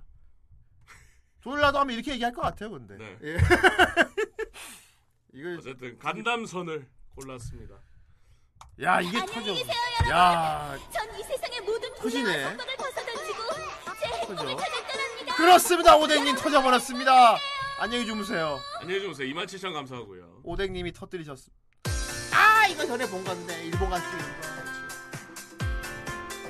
[1.41, 2.97] 조일라도 하면 이렇게 얘기할 것 같아요, 근데.
[2.97, 3.17] 네.
[3.23, 3.37] 예.
[5.33, 6.85] 이거 어쨌든 간담선을
[7.15, 7.75] 골랐습니다.
[8.83, 9.55] 야 이게 터져.
[10.09, 12.23] 야전 이 세상의 모든 터지네.
[12.23, 13.43] 두려운 속박을 벗어던지고
[13.99, 14.55] 제 행복을 터져.
[14.57, 15.35] 찾을 떠납니다.
[15.35, 17.37] 그렇습니다, 오뎅님 터져버렸습니다.
[17.79, 18.59] 안녕히 주무세요.
[18.79, 19.27] 안녕히 주무세요.
[19.27, 20.41] 27,000 감사하고요.
[20.43, 21.55] 오뎅님이 터뜨리셨습니다.
[22.33, 24.05] 아 이거 전에 본 건데 일본 갔을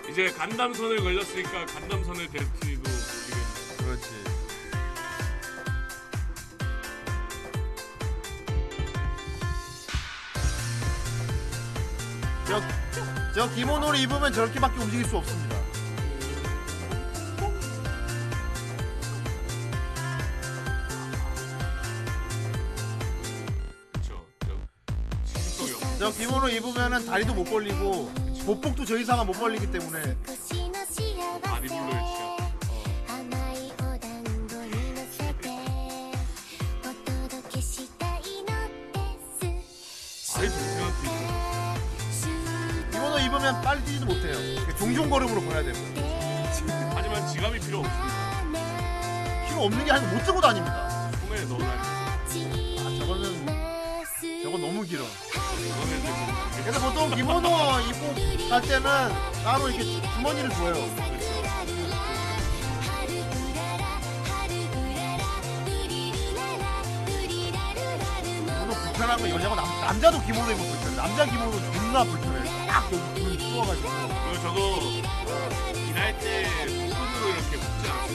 [0.10, 2.77] 이제 간담선을 걸렸으니까 간담선을 데스티
[12.48, 12.62] 저,
[13.36, 15.58] 저 기모노를 입으면 저렇게밖에 움직일 수 없습니다.
[26.00, 28.10] 저 기모노 입으면은 다리도 못 벌리고
[28.46, 30.16] 보폭도 저 이상은 못 벌리기 때문에
[44.08, 44.36] 못해요.
[44.78, 46.02] 종종 걸음으로 보내야 됩니다.
[46.96, 49.48] 하지만 지갑이 필요 없습니다.
[49.48, 51.10] 필요 없는 게 아니고 못 들고 다닙니다.
[51.22, 51.82] 소매에 넣어놔야
[52.80, 53.46] 아 저거는
[54.44, 55.04] 저거 너무 길어.
[55.04, 57.48] 이거는 뭐 그래서 보통 기모노
[57.90, 58.84] 입고 갈 때는
[59.44, 60.74] 따로 이렇게 주머니를 줘요.
[68.34, 70.96] 기모노 불편한 건 여자가 남, 남자도 기모노 입으면 불편해.
[70.96, 72.68] 남자 기모노 존나 불편해.
[72.68, 73.27] 딱 여기
[73.58, 73.90] 줄 추워가지고.
[74.30, 74.60] 그리고 저거
[75.90, 78.08] 일할 때 손으로 이렇게 묶지 않아요.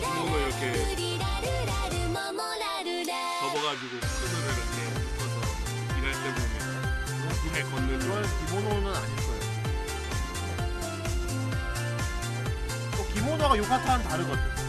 [0.00, 0.62] 손으로 이렇게
[3.40, 5.36] 접어가지고 손으로 이렇게 묶어서
[5.98, 6.56] 일할 때 보면
[7.52, 8.12] 발 걷는 그건
[8.46, 9.42] 기모노는 아닐 거예요.
[12.96, 14.63] 또 기모노가 요카타는 다르거든.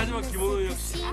[0.00, 1.04] 하지만 김원우 역시.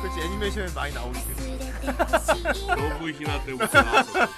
[0.00, 1.72] 그렇지 애니메이션에 많이 나오기 때문에
[2.66, 4.28] 너무 희나 대고 나와서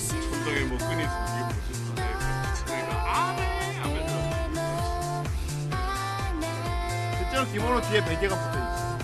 [0.00, 2.64] 천장에 뭐 끈이 있으면 이게 뭐지?
[2.64, 2.92] 그러니까
[3.28, 4.12] 아네 하면서
[7.18, 8.98] 실제로 김원호 뒤에 베개가 붙어있어.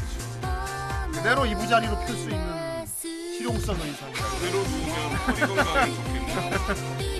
[1.13, 7.20] 그대로 이부자리로 펼 수 있는 실용성 의상 그대로 누우면 허리 건강에 좋겠네요.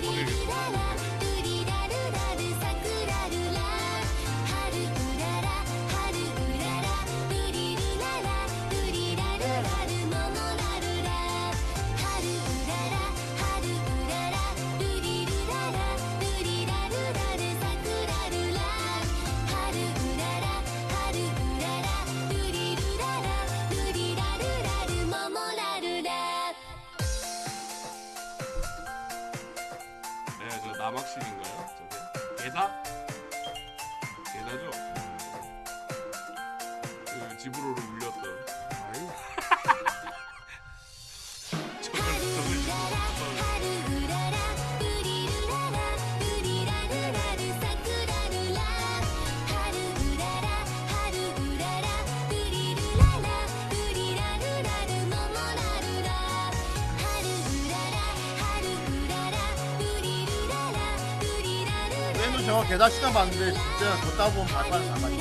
[62.71, 65.11] 계단 시간 봤는데 진짜 걷다 보면 안 맞아.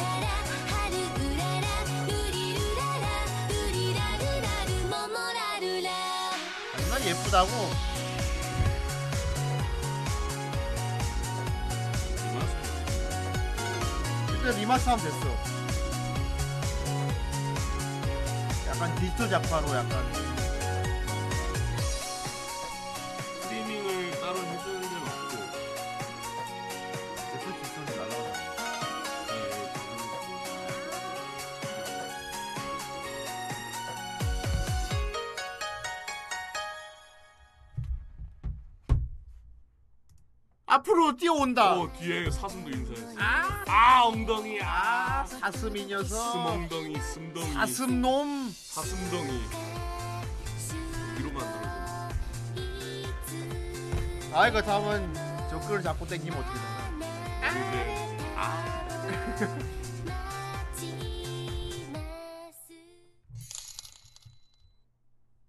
[6.72, 7.50] 하지만 예쁘다고.
[14.28, 15.18] 그때 리마스 하면 됐어.
[18.68, 20.29] 약간 디지털 작화로 약간
[41.30, 41.74] 뛰어온다.
[41.80, 43.14] 어 뒤에 사슴도 인사했어.
[43.18, 46.32] 아, 엉덩이 아 사슴 이 녀석.
[46.32, 48.50] 스멍덩이 슴덩이 사슴놈.
[48.52, 49.40] 사슴덩이
[51.18, 51.70] 위로 만들어줘.
[54.32, 55.14] 아 이거 다음은
[55.50, 57.50] 접근을 잡고 땡기면 어떻게 되나?
[57.50, 58.80] 이제 아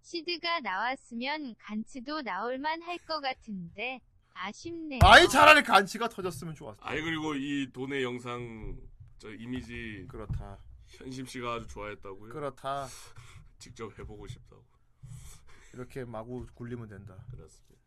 [0.03, 3.99] 시드가 나왔으면 간츠도 나올만 할 것 같은데
[4.33, 4.99] 아쉽네요.
[5.03, 6.79] 아이 차라리 간치가 터졌으면 좋았어.
[6.81, 8.77] 아이 그리고 이 돈의 영상
[9.17, 10.57] 저 이미지 그렇다.
[10.87, 12.33] 현심 씨가 아주 좋아했다고요?
[12.33, 12.87] 그렇다.
[13.59, 14.63] 직접 해보고 싶다고.
[15.73, 17.15] 이렇게 마구 굴리면 된다.
[17.31, 17.81] 그렇습니다.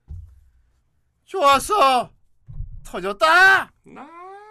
[1.24, 2.10] 좋았어.
[2.84, 3.72] 터졌다.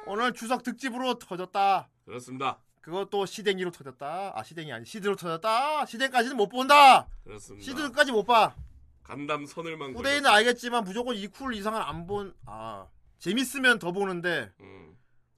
[0.06, 1.90] 오늘 추석 특집으로 터졌다.
[2.06, 2.60] 그렇습니다.
[2.82, 4.34] 그것도 시댕이로 터졌다.
[4.38, 5.86] 아 시댕이 아니 시드로 터졌다.
[5.86, 7.08] 시댕까지는 못 본다.
[7.24, 7.64] 그렇습니다.
[7.64, 8.56] 시드까지 못 봐.
[9.04, 12.34] 간담 선을만 후대인은 알겠지만 무조건 2쿨 이상은 안 본.
[12.46, 12.88] 아
[13.20, 14.98] 재밌으면 더 보는데 음,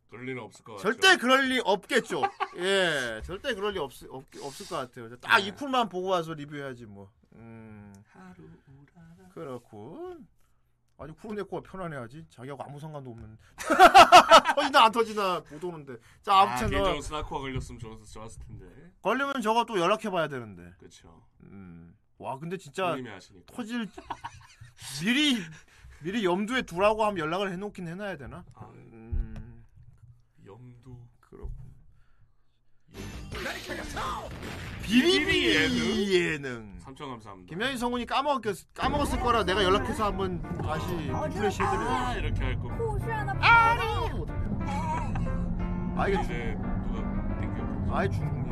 [0.09, 0.83] 그럴 리는 없을 것 같죠.
[0.83, 2.21] 절대 그럴 리 없겠죠.
[2.57, 5.15] 예, 절대 그럴 리 없, 없, 없을 것 같아요.
[5.17, 5.51] 딱 네.
[5.51, 7.11] 2쿨만 보고 와서 리뷰해야지 뭐.
[7.33, 7.93] 음,
[9.33, 10.27] 그렇군.
[10.97, 12.25] 아니 쿠로네코가 편안해야지.
[12.29, 13.37] 자기하고 아무 상관도 없는.
[14.55, 15.97] 터지나 안 터지나 못 오는데.
[16.21, 18.65] 자 아, 아무튼 너 개인적으로 스나코가 걸렸으면 좋았, 좋았을 텐데.
[19.01, 20.73] 걸리면 저거 또 연락해봐야 되는데.
[20.77, 21.25] 그렇죠.
[21.43, 21.95] 음.
[22.17, 22.95] 와 근데 진짜.
[23.47, 23.87] 터질
[25.03, 25.37] 미리
[26.01, 28.43] 미리 염두에 두라고 하면 연락을 해놓긴 해놔야 되나?
[28.53, 29.65] 아, 음,
[30.45, 30.97] 염두.
[31.19, 31.53] 그렇군.
[34.83, 36.13] 비리비 예능.
[36.13, 36.79] 예능.
[36.79, 37.49] 삼천 감사합니다.
[37.49, 38.41] 김현희 성훈이 까먹었
[38.73, 42.27] 까먹었을 거라 내가 연락해서 한번 다시 리플레시 아, 해드려.
[42.27, 42.69] 이렇게 할 거.
[45.97, 47.95] 아 이게 이제 누가 땡겨.
[47.95, 48.44] 아예 중국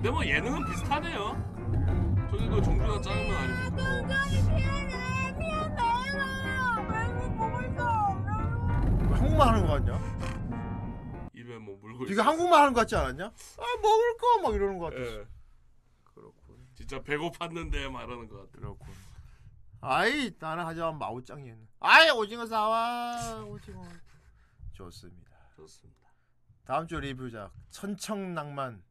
[0.00, 1.36] 근데 뭐 예능은 비슷하네요.
[2.30, 4.80] 저기도 정주가 짜는 건 아니고.
[9.02, 11.30] 왜 한국말 하는 거 같냐?
[11.34, 13.26] 입에 뭐 물고 네가 한국말 하는 거 같지 않았냐?
[13.26, 14.96] 아 먹을 거 막 이러는 거 같아.
[15.00, 15.26] 예.
[16.04, 16.66] 그렇군.
[16.74, 18.52] 진짜 배고팠는데 말하는 것 같아.
[18.52, 18.88] 그렇군.
[19.82, 21.68] 아이 나는 하지만 마우짱이는.
[21.80, 23.82] 아이 오징어 사와 오징어.
[24.72, 25.30] 좋습니다.
[25.56, 26.00] 좋습니다.
[26.64, 28.82] 다음 주 리뷰작 천청낭만.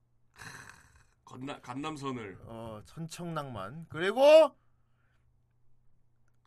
[1.29, 4.55] 건나, 간남선을 어 천청낭만 그리고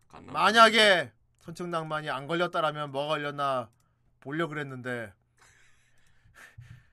[0.08, 0.32] 간남.
[0.32, 3.70] 만약에 천청낭만이 안 걸렸다라면 뭐가 걸렸나
[4.18, 5.12] 보려 그랬는데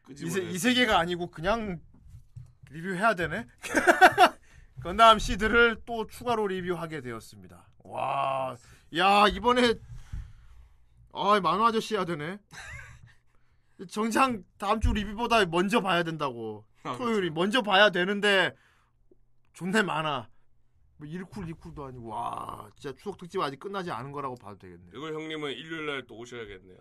[0.09, 0.41] 이, 세.
[0.41, 1.81] 이 세계가 아니고 그냥
[2.69, 3.47] 리뷰해야 되네.
[4.83, 7.67] 건담 시드를 또 추가로 리뷰하게 되었습니다.
[7.79, 8.55] 와,
[8.95, 9.73] 야 이번에
[11.11, 12.39] 아 만화 아저씨 해야 되네.
[13.89, 16.68] 정상 다음 주 리뷰보다 먼저 봐야 된다고.
[16.83, 18.55] 아, 토요일이 먼저 봐야 되는데
[19.53, 20.29] 존나 많아.
[20.97, 24.83] 뭐 1쿨 2쿨도 아니고 와 진짜 추석 특집 아직 끝나지 않은 거라고 봐도 되겠네.
[24.93, 26.77] 이거 형님은 일요일 날 또 오셔야겠네요.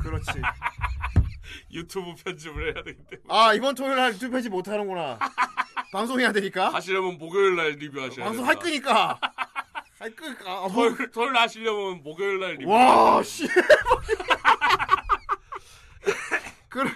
[0.00, 0.30] 그렇지.
[1.72, 3.22] 유튜브 편집을 해야 되기 때문에.
[3.28, 5.18] 아 이번 토요일 날 유튜브 편집 못 하는구나.
[5.92, 6.72] 방송해야 되니까.
[6.74, 8.46] 하시려면 목요일 날 리뷰하셔야 방송.
[8.46, 9.18] 할 거니까.
[9.98, 10.68] 할 거니까.
[10.68, 12.70] 토요일, 토요일 날 하시려면 목요일 날 리뷰.
[12.70, 13.48] 와 씨.
[16.68, 16.90] 그래.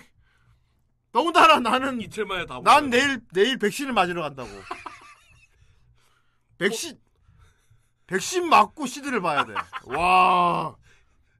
[1.23, 2.61] 더군다나 나는 이틀 만에 다.
[2.65, 4.49] 난 내일 내일 백신을 맞으러 간다고.
[6.59, 6.99] 백신
[8.07, 9.55] 백신 맞고 시드를 봐야 돼.
[9.87, 10.75] 와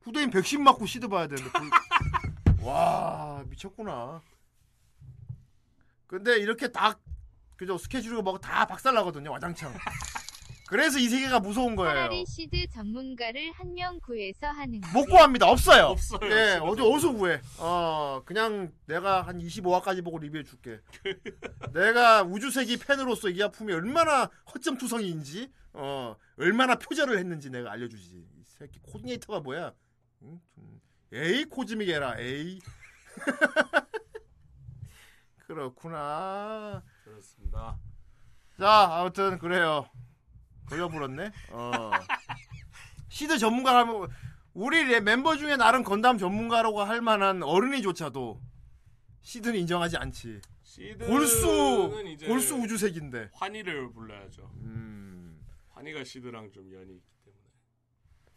[0.03, 1.51] 후대인 백신 맞고 시드 봐야 되는데.
[1.51, 4.21] 그- 와 미쳤구나.
[6.07, 6.95] 근데 이렇게 다
[7.57, 9.75] 그죠 스케줄이고 뭐고 다 박살나거든요 와장창.
[10.69, 11.93] 그래서 이 세계가 무서운 거예요.
[11.93, 15.49] 차라리 시드 전문가를 한 명 구해서 하는 못 구합니다.
[15.49, 15.87] 없어요.
[15.87, 16.21] 없어요.
[16.31, 17.41] 예, 어디 어디서 구해?
[17.59, 20.81] 어, 그냥 내가 한 25화까지 보고 리뷰해 줄게.
[21.75, 28.17] 내가 우주세기 팬으로서 이 작품이 얼마나 허점투성이인지, 어, 얼마나 표절을 했는지 내가 알려주지.
[28.17, 29.73] 이 새끼 코디네이터가 뭐야?
[30.23, 30.41] 응?
[30.55, 30.81] 좀-
[31.13, 32.59] 에이 Cosmic Era 에이.
[35.47, 36.83] 그렇구나.
[37.05, 37.79] 그렇습니다.
[38.59, 39.87] 자, 아무튼 그래요.
[40.77, 41.31] 돌려불었네.
[41.51, 41.91] 어.
[43.09, 44.09] 시드 전문가라면
[44.55, 48.41] 우리 레- 멤버 중에 나름 건담 전문가라고 할 만한 어른이조차도
[49.21, 50.41] 시드는 인정하지 않지.
[50.63, 51.91] 시드는 골수
[52.27, 53.31] 골수 우주세긴데.
[53.35, 54.51] 환희를 불러야죠.
[54.63, 55.39] 음.
[55.71, 57.43] 환희가 시드랑 좀 연이 있기 때문에.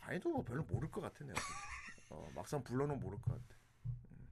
[0.02, 1.40] 환희도 뭐 별로 모를 것 같아 내가.
[2.10, 3.56] 어, 막상 불러놓으면 모를 것 같아.
[3.86, 4.28] 음.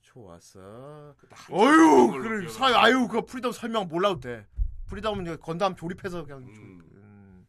[0.00, 1.14] 좋았어.
[1.50, 2.48] 어유 그래.
[2.48, 4.46] 사 아유 그 프리덤 설명 몰라도 돼.
[4.88, 6.44] 프리덤은 건담 조립해서 그냥.
[6.52, 7.46] 조- 음.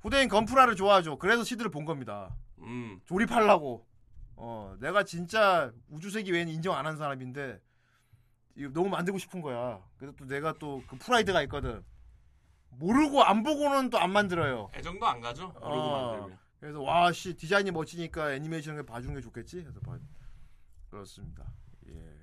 [0.00, 1.18] 후대인 건프라를 좋아하죠.
[1.18, 2.34] 그래서 시드를 본 겁니다.
[2.58, 3.00] 음.
[3.04, 3.86] 조립하려고.
[4.36, 7.60] 어, 내가 진짜 우주세기 외에는 인정 안 한 사람인데
[8.54, 9.82] 이거 너무 만들고 싶은 거야.
[9.96, 11.82] 그래서 또 내가 또 그 프라이드가 있거든.
[12.70, 14.70] 모르고 안 보고는 또 안 만들어요.
[14.74, 15.48] 애정도 안 가죠.
[15.48, 16.38] 모르고 어, 만들면.
[16.60, 19.62] 그래서 와 씨 디자인이 멋지니까 애니메이션을 봐주는 게 좋겠지.
[19.62, 19.98] 그래서 봐.
[20.90, 21.44] 그렇습니다.
[21.88, 22.17] 예.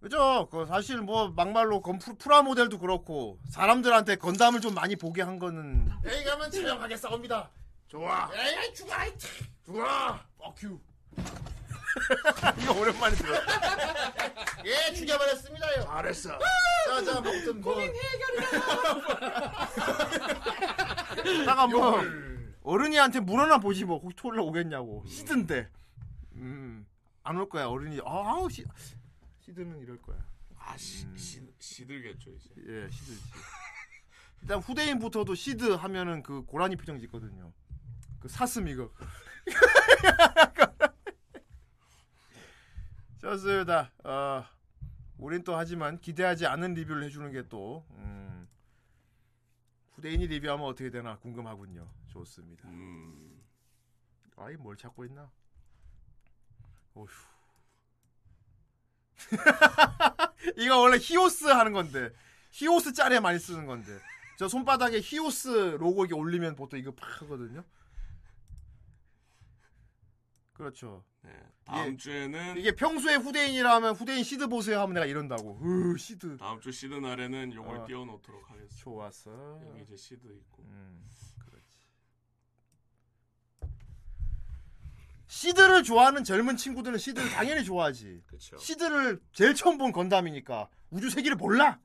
[0.00, 0.48] 그죠?
[0.50, 5.38] 그 사실 뭐 막말로 건 프라- 프라 모델도 그렇고 사람들한테 건담을 좀 많이 보게 한
[5.38, 7.50] 거는 에이 가면 치명하게 싸웁니다.
[7.88, 8.30] 좋아.
[8.34, 9.12] 에이 죽어라 이
[9.64, 10.24] 죽어라.
[10.38, 10.78] 뻑큐.
[12.60, 13.34] 이거 오랜만에 들어.
[14.66, 15.84] 예 죽여버렸습니다요.
[15.84, 16.38] 잘했어.
[16.88, 17.74] 자자 뭐든 뭐.
[17.74, 17.92] 고민
[21.46, 22.00] 다가 뭐
[22.62, 25.68] 어른이한테 물 하나 보지 뭐 혹시 토를 오겠냐고 시든데
[26.36, 28.64] 음안 올 거야 어른이 아, 아우 시
[29.46, 30.18] 시드는 이럴 거야.
[30.58, 32.50] 아, 시, 시, 시들겠죠, 이제.
[32.66, 33.22] 예 시드지.
[34.42, 37.52] 일단 후대인부터도 시드 하면은 그 고라니 표정 짓거든요.
[38.18, 38.90] 그 사슴 이거.
[43.18, 43.92] 좋습니다.
[44.04, 44.44] 어
[45.18, 48.46] 우린 또 하지만 기대하지 않은 리뷰를 해주는 게또 음,
[49.92, 51.88] 후대인이 리뷰하면 어떻게 되나 궁금하군요.
[52.08, 52.68] 좋습니다.
[52.68, 53.40] 음.
[54.36, 55.30] 아이 뭘 찾고 있나?
[56.94, 57.06] 어휴
[60.56, 62.10] 이거 원래 히오스 하는 건데
[62.52, 63.98] 히오스 짤에 많이 쓰는 건데
[64.38, 67.64] 저 손바닥에 히오스 로고 이렇게 올리면 보통 이거 팍 하거든요
[70.52, 71.30] 그렇죠 네.
[71.64, 76.36] 다음 이게- 주에는 이게 평소에 후대인이라 하면 후대인 시드 보세요 하면 내가 이런다고 으 시드
[76.38, 77.86] 다음 주 시드 날에는 요걸 어.
[77.86, 78.76] 띄워놓도록 하겠습니다.
[78.76, 80.64] 좋았어 여기 이제 시드 있고.
[85.28, 88.22] 시드를 좋아하는 젊은 친구들은 시드를 당연히 좋아하지.
[88.26, 88.56] 그쵸.
[88.58, 91.80] 시드를 제일 처음 본 건담이니까 우주 세계를 몰라.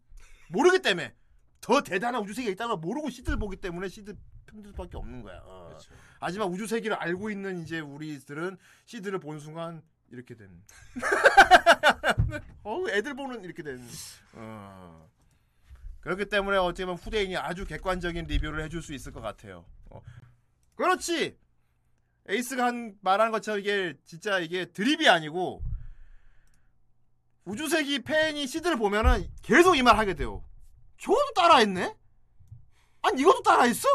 [0.49, 1.13] 모르기 때문에
[1.59, 4.15] 더 대단한 우주 세계가 있다는 걸 모르고 시드를 보기 때문에 시드
[4.47, 5.41] 편들 수밖에 없는 거야.
[5.45, 5.77] 어.
[6.19, 10.61] 하지만 우주 세계를 알고 있는 이제 우리들은 시드를 본 순간 이렇게 되는.
[12.63, 13.88] 어, 애들 보는 이렇게 되는.
[14.34, 15.09] 어.
[16.01, 19.65] 그렇기 때문에 어찌 보면 후대인이 아주 객관적인 리뷰를 해줄 수 있을 것 같아요.
[19.89, 20.01] 어.
[20.76, 21.38] 그렇지.
[22.32, 25.62] 에이스가 한 말한 것처럼 이게 진짜 이게 드립이 아니고
[27.45, 30.44] 우주세기 팬이 시드를 보면은 계속 이 말 하게 돼요.
[30.98, 31.95] 저것도 따라했네?
[33.02, 33.88] 아니 이것도 따라했어?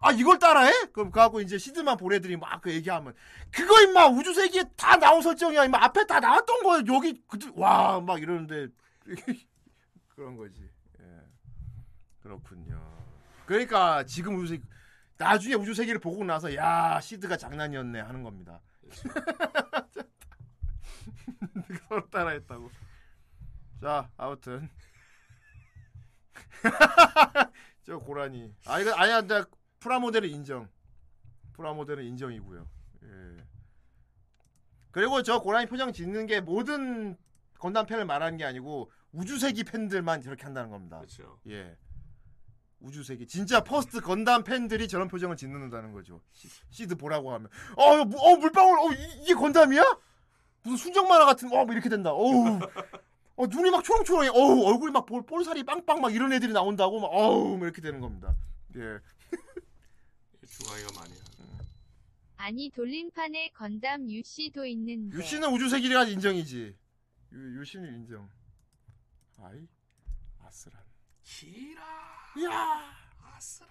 [0.00, 0.70] 아 이걸 따라해?
[0.92, 3.14] 그럼 그하고 이제 시드만 보내들이 막그 얘기하면
[3.50, 7.22] 그거 임마 우주세기에 다 나온 설정이야 임마 앞에 다 나왔던 거야 여기
[7.54, 8.68] 와 막 이러는데
[10.08, 10.68] 그런 거지.
[11.00, 11.04] 예.
[12.22, 12.78] 그렇군요.
[13.46, 14.62] 그러니까 지금 우주세기
[15.24, 18.60] 나중에 우주세기를 보고 나서 야 시드가 장난이었네 하는 겁니다.
[21.88, 22.70] 서로 따라했다고.
[23.80, 24.68] 자 아무튼
[27.84, 28.54] 저 고라니.
[28.66, 29.44] 아 이거 아니야 나
[29.80, 30.68] 프라모델은 인정.
[31.54, 32.68] 프라모델은 인정이고요.
[33.04, 33.46] 예.
[34.90, 37.16] 그리고 저 고라니 표정 짓는 게 모든
[37.58, 40.98] 건담 팬을 말하는 게 아니고 우주세기 팬들만 저렇게 한다는 겁니다.
[40.98, 41.38] 그렇죠.
[41.48, 41.76] 예.
[42.80, 46.20] 우주세기 진짜 퍼스트 건담 팬들이 저런 표정을 짓는다는 거죠.
[46.32, 49.82] 시, 시드 보라고 하면 어, 무- 어 물방울 어 이, 이게 건담이야?
[50.62, 52.12] 무슨 순정 만화 같은 어 뭐 이렇게 된다.
[52.12, 52.58] 어우.
[53.36, 54.28] 어 눈이 막 초롱초롱해.
[54.28, 58.00] 어우 얼굴이 막 볼, 볼살이 빵빵 막 이런 애들이 나온다고 막 어우 뭐 이렇게 되는
[58.00, 58.34] 겁니다.
[58.76, 58.98] 예.
[60.46, 61.14] 주가이가 많이.
[62.36, 66.76] 아니 돌림판에 건담 유씨도 있는데 유씨는 우주세기가 인정이지.
[67.32, 68.28] 유, 유씨는 인정.
[69.38, 69.66] 아이
[70.44, 70.82] 아슬한.
[71.22, 71.82] 키라.
[72.42, 72.82] 야.
[73.22, 73.68] 아슬아.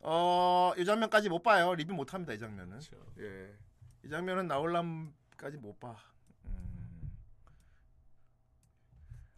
[0.00, 1.74] 어, 이 장면까지 못 봐요.
[1.74, 2.78] 리뷰 못 합니다, 이 장면은.
[2.78, 2.96] 그렇죠.
[3.18, 3.54] 예.
[4.04, 5.96] 이 장면은 나올람까지 못 봐.
[6.46, 7.12] 음.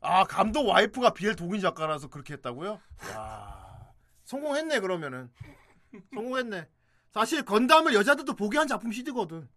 [0.01, 2.81] 아, 감독 와이프가 비엘 독인 작가라서 그렇게 했다고요?
[3.11, 3.93] 야.
[4.25, 5.31] 성공했네, 그러면은.
[6.15, 6.69] 성공했네.
[7.11, 9.49] 사실 건담을 여자들도 보게 한 작품 시드거든.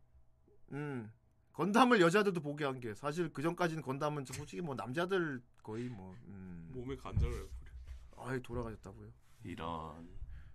[0.71, 1.11] 음.
[1.53, 6.69] 건담을 여자들도 보게 한 게 사실 그 전까지는 건담은 솔직히 뭐 남자들 거의 뭐 음.
[6.71, 7.71] 몸에 관절을 부려.
[8.17, 9.09] 아이 돌아가셨다고요.
[9.45, 10.07] 이런.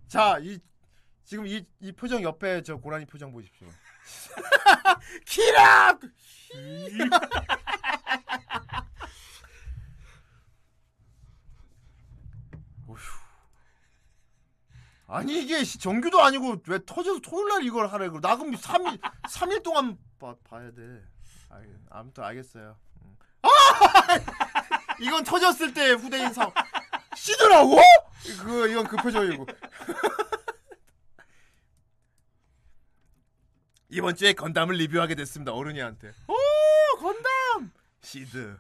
[0.07, 0.57] 자, 이
[1.25, 3.69] 지금 이, 이 표정 옆에 저 고라니 표정 보십시오.
[5.27, 5.99] 키라!
[12.87, 12.99] 어휴.
[15.09, 19.65] 아니 이게 시- 정규도 아니고 왜 터져서 토요일 날 이걸 하래 그나 그럼 3일 3일
[19.65, 21.03] 동안 봐, 봐야 돼.
[21.49, 22.77] 알, 아무튼 알겠어요.
[23.03, 23.17] 음.
[23.43, 23.49] 아!
[25.01, 26.53] 이건 터졌을 때 후대인 상
[27.17, 27.81] 시더라고?
[28.43, 29.47] 그 이건 그 표정이고.
[33.89, 35.53] 이번 주에 건담을 리뷰하게 됐습니다.
[35.53, 36.13] 어른이한테.
[36.29, 36.35] 오
[36.99, 37.73] 건담
[38.03, 38.59] 시드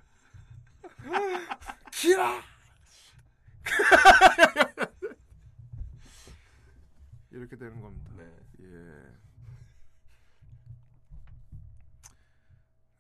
[1.93, 2.43] 키라
[7.31, 8.11] 이렇게 되는 겁니다.
[8.63, 9.20] 예.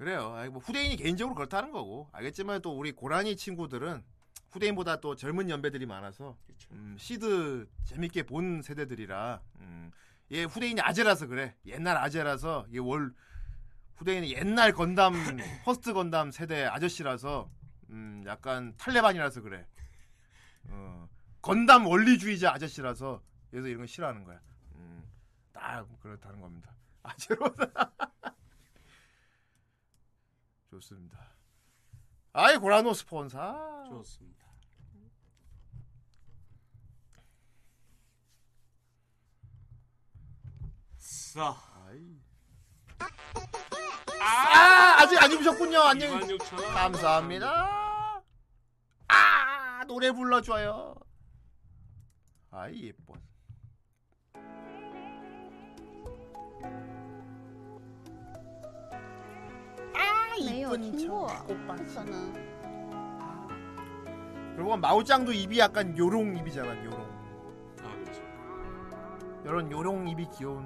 [0.00, 0.30] 그래요.
[0.50, 4.02] 뭐 후대인이 개인적으로 그렇다는 거고 알겠지만 또 우리 고라니 친구들은
[4.50, 6.38] 후대인보다 또 젊은 연배들이 많아서
[6.70, 9.90] 음, 시드 재밌게 본 세대들이라 음,
[10.32, 11.54] 얘 후대인이 아재라서 그래.
[11.66, 13.12] 옛날 아재라서 얘 월
[13.96, 15.12] 후대인이 옛날 건담
[15.66, 17.50] 퍼스트 건담 세대 아저씨라서
[17.90, 19.66] 음, 약간 탈레반이라서 그래.
[20.70, 21.10] 어,
[21.42, 24.40] 건담 원리주의자 아저씨라서 그래서 이런 거 싫어하는 거야.
[24.76, 25.04] 음,
[25.52, 26.72] 딱 그렇다는 겁니다.
[27.02, 27.54] 아재로
[30.70, 31.18] 좋습니다.
[32.32, 34.40] 아이 고라노 스폰사 좋습니다.
[40.96, 41.56] 싸.
[44.20, 45.78] 아, 아직 안 입으셨군요.
[45.80, 46.20] 안녕.
[46.20, 46.72] 26,000원.
[46.72, 48.22] 감사합니다.
[49.08, 50.94] 아, 노래 불러줘요.
[52.50, 53.14] 아이, 예뻐.
[60.39, 61.95] 이쁜 听过， 참 不 꽃밭.
[61.95, 62.33] 可能。
[64.55, 66.99] 그리고 마오짱도 입이 약간 요롱 입이잖아, 요롱.
[67.83, 68.21] 아 그렇죠.
[69.43, 70.63] 이런 요롱 입이 귀여운.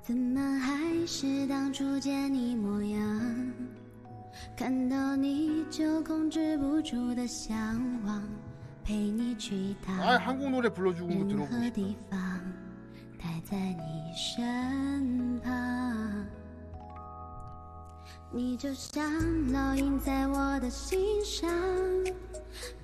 [0.00, 3.52] 怎么还是当初见你模样？
[4.56, 7.56] 看到你就控制不住的向
[8.04, 8.20] 往，
[8.82, 12.40] 陪你去到 아, 한국 노래 불러주고 任 들어보고 何 싶다.
[18.37, 19.03] 你就像
[19.51, 21.49] 烙印在我的心上，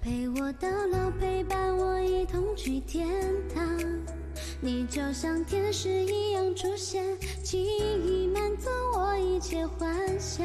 [0.01, 3.07] 陪我到老，陪伴我一同去天
[3.53, 3.63] 堂。
[4.59, 7.05] 你就像天使一样出现，
[7.43, 10.43] 轻易满足我一切幻想。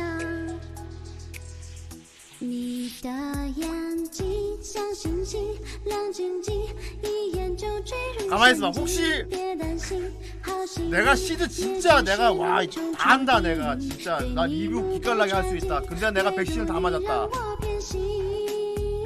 [2.39, 3.09] 你的
[3.55, 4.25] 眼睛
[4.61, 5.39] 像星星，
[5.85, 6.61] 亮晶晶，
[7.01, 8.73] 一眼就坠入 가만히 있어봐.
[8.73, 15.31] 陷阱 혹시 别担心，好心 내가 시드 진짜 내가 와 다 한다 내가 진짜 나 리뷰 기깔나게
[15.31, 15.81] 할 수 있다.
[15.81, 17.29] 근데 내가 백신을 다 맞았다.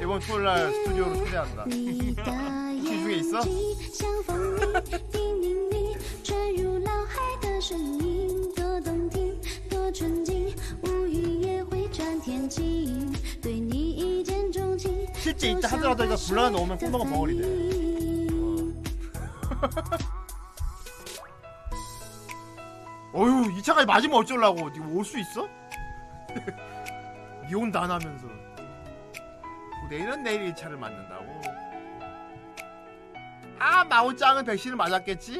[0.02, 1.64] 이번 토요일 날 스튜디오로 초대한다.
[1.64, 3.40] 혹시 중에 있어?
[3.92, 11.71] 像风铃，叮咛你传入脑海的声音，多动听，多纯净，乌云也会
[15.15, 17.43] 실제 있다 하더라도 이거 불러 놓으면 콩나가 벙어리대
[23.13, 25.47] 어휴 이 차까지 맞으면 어쩌려고 올 수 있어?
[27.47, 28.25] 니 온다 안 하면서
[29.89, 31.41] 내일은 내일 2차를 맞는다고
[33.59, 35.39] 아 마오짱은 백신을 맞았겠지?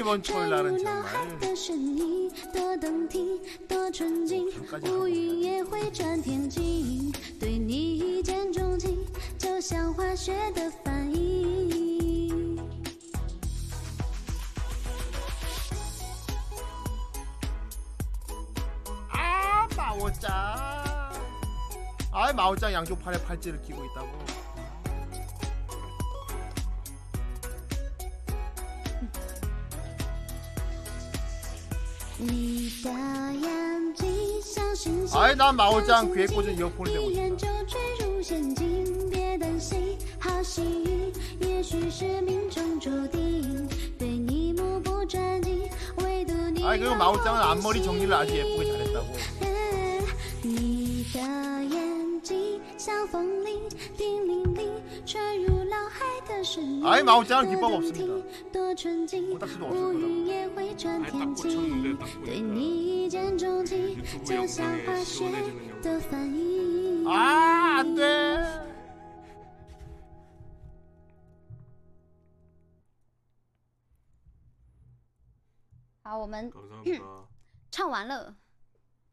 [0.00, 1.04] 이번 설날은 정말
[19.10, 20.32] 아 마오짱.
[22.10, 24.19] 아마오짱 양쪽 팔에 팔찌를 끼고 있다고?
[35.60, 37.20] 마오짱 귀에 꽂은 이어폰이 되고 싶다.
[46.66, 49.06] 아니 그리고 마오짱은 앞머리 정리를 아주 예쁘게 잘했다고.
[56.84, 58.14] 아이 마오짱은 기법 없습니다.
[59.32, 60.09] 고딱지도 없을 거다.
[76.19, 77.27] 我们 감사합니다.
[77.71, 78.35] 唱完了，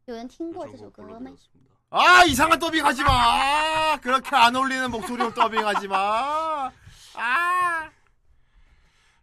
[0.05, 1.35] 有人听过这首歌没？
[1.89, 3.09] 아 이상한 더빙 하지 마.
[3.11, 6.71] 아, 그렇게 안 어울리는 목소리로 더빙하지 마.
[7.15, 7.91] 아.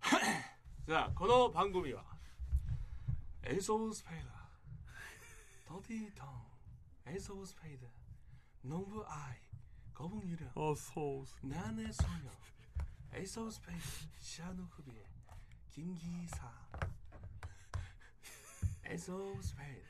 [0.86, 2.05] 자, 코너 방금이와
[3.44, 4.28] 에이스 오브 스페이드
[5.66, 6.28] 더디 텅
[7.06, 7.86] 에이스 오브 스페이드
[8.62, 9.36] 농부 아이
[9.94, 12.30] 거북 유령 어서 나의 소녀
[13.14, 13.82] 에이스 오브 스페이드
[14.20, 15.05] 시아누 후비의
[15.70, 16.52] 김기사
[18.89, 19.81] 오브 스페이드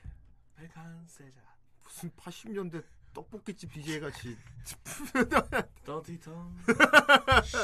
[0.55, 1.39] 백한 세자
[1.83, 2.83] 무슨 80년대
[3.13, 4.35] 떡볶이집 BJ 같이.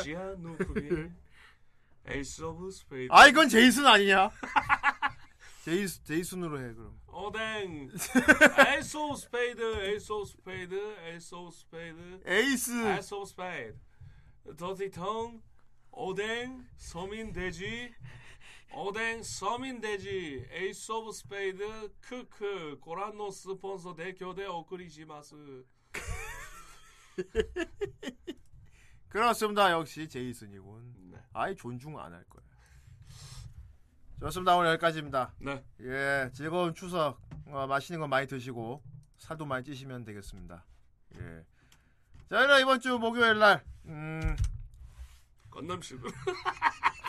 [0.03, 1.11] 시아누 후비의
[2.07, 4.29] 에이스 오브 스페이드 아 이건 제이슨 아니냐?
[5.65, 6.97] 제이스 제이슨으로 해 그럼.
[7.07, 7.89] 오뎅
[8.77, 12.71] 에이스 오브 스페이드 에이스 오브 스페이드 에이스 오브 스페이드 에이스.
[12.87, 13.77] 에이스 오브 스페이드
[14.57, 15.41] Dirty Tongue
[15.91, 17.93] 오뎅 서민 돼지
[18.73, 25.65] 오뎅 서민 돼지 Ace of Spade 크크 ご覧のスポンサーの提供でお送りします
[29.09, 29.71] 그렇습니다.
[29.71, 31.19] 역시 제이슨이군.
[31.33, 32.41] 아예 존중 안 할 거야.
[34.21, 34.55] 좋습니다.
[34.55, 35.33] 오늘 여기까지입니다.
[35.39, 35.61] 네.
[35.81, 37.19] 예, 즐거운 추석.
[37.47, 38.81] 어, 맛있는 거 많이 드시고
[39.17, 40.63] 살도 많이 찌시면 되겠습니다.
[41.15, 41.43] 예.
[42.29, 44.37] 자, 그럼 이번 주 목요일 날 음,
[45.49, 45.99] 건담실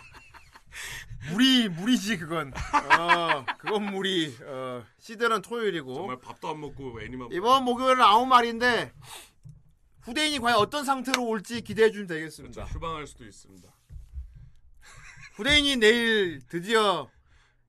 [1.30, 2.52] 무리 무리지 그건.
[2.52, 4.36] 어, 그건 무리.
[4.42, 5.94] 어, 시드는 토요일이고.
[5.94, 8.92] 정말 밥도 안 먹고 애니만 이번 목요일은 아무 말인데
[10.02, 12.64] 후대인이 과연 어떤 상태로 올지 기대해 주면 되겠습니다.
[12.64, 13.68] 휴방할 수도 있습니다.
[15.34, 17.08] 후대인이 내일 드디어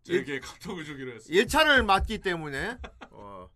[0.03, 1.37] 저에게 카톡을 주기로 했어요.
[1.37, 2.77] 1차를 맞기 때문에
[3.11, 3.47] 어.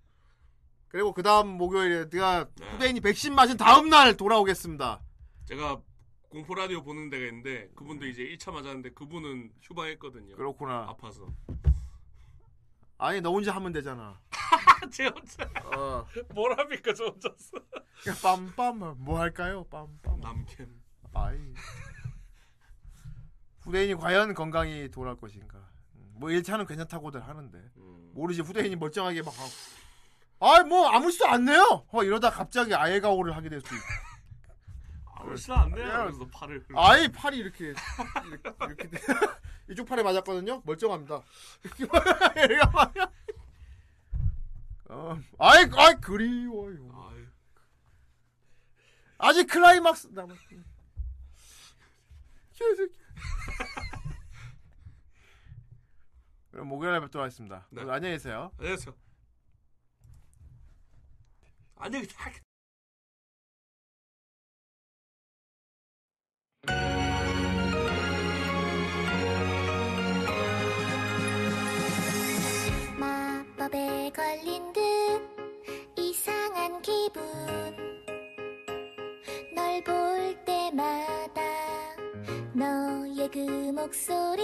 [0.87, 2.71] 그리고 그 다음 목요일에 내가 네.
[2.71, 5.01] 후대인이 백신 맞은 다음 날 돌아오겠습니다.
[5.45, 5.81] 제가
[6.29, 10.35] 공포 라디오 보는 데가 있는데 그분도 이제 1차 맞았는데 그분은 휴방했거든요.
[10.35, 10.85] 그렇구나.
[10.89, 11.27] 아파서.
[12.97, 14.19] 아니 너 혼자 하면 되잖아.
[14.91, 15.49] 제 혼자.
[15.65, 16.05] 어.
[16.33, 17.57] 뭘 합니까 저 혼자서.
[18.03, 19.65] 빰빰 뭐 할까요?
[19.69, 20.19] 빰빰.
[20.19, 20.81] 남캠.
[21.13, 21.37] 아이.
[23.61, 25.57] 후대인이 과연 건강히 돌아올 것인가.
[25.95, 28.11] 음, 뭐 1차는 괜찮다고들 하는데 음.
[28.13, 29.33] 모르지 후대인이 멀쩡하게 막
[30.39, 31.85] 아이 뭐 아무렇지도 않네요.
[31.89, 34.06] 어 이러다 갑자기 아예 가오를 하게 될 수도 있고.
[35.27, 36.05] 아무렇지도 않네요.
[36.05, 36.65] 그래서 팔을.
[36.75, 37.83] 아이 팔이 이렇게 이렇게,
[38.61, 38.97] 이렇게 돼.
[39.69, 40.61] 이쪽 팔에 맞았거든요.
[40.65, 41.21] 멀쩡합니다.
[41.79, 43.11] 얘가 말이야.
[44.89, 46.87] 어, 아이 아이 그리워요.
[49.19, 50.37] 아직 클라이막스 남았.
[56.51, 57.67] 그럼 목요일에 뵙도록 하겠습니다.
[57.71, 57.81] 네.
[57.81, 58.51] 안녕히 계세요.
[58.57, 58.95] 안녕히 계세요.
[61.75, 62.46] 안녕히 계세요.
[72.97, 74.81] 마법에 걸린 듯
[75.97, 77.23] 이상한 기분.
[79.53, 81.41] 널 볼 때마다
[82.53, 83.39] 너의 그
[83.71, 84.43] 목소리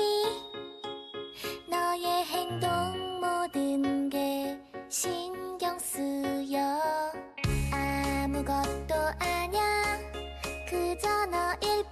[1.70, 6.82] 너의 행동 모든 게 신경 쓰여.
[7.72, 9.62] 아무것도 아냐
[10.68, 11.83] 그저 너일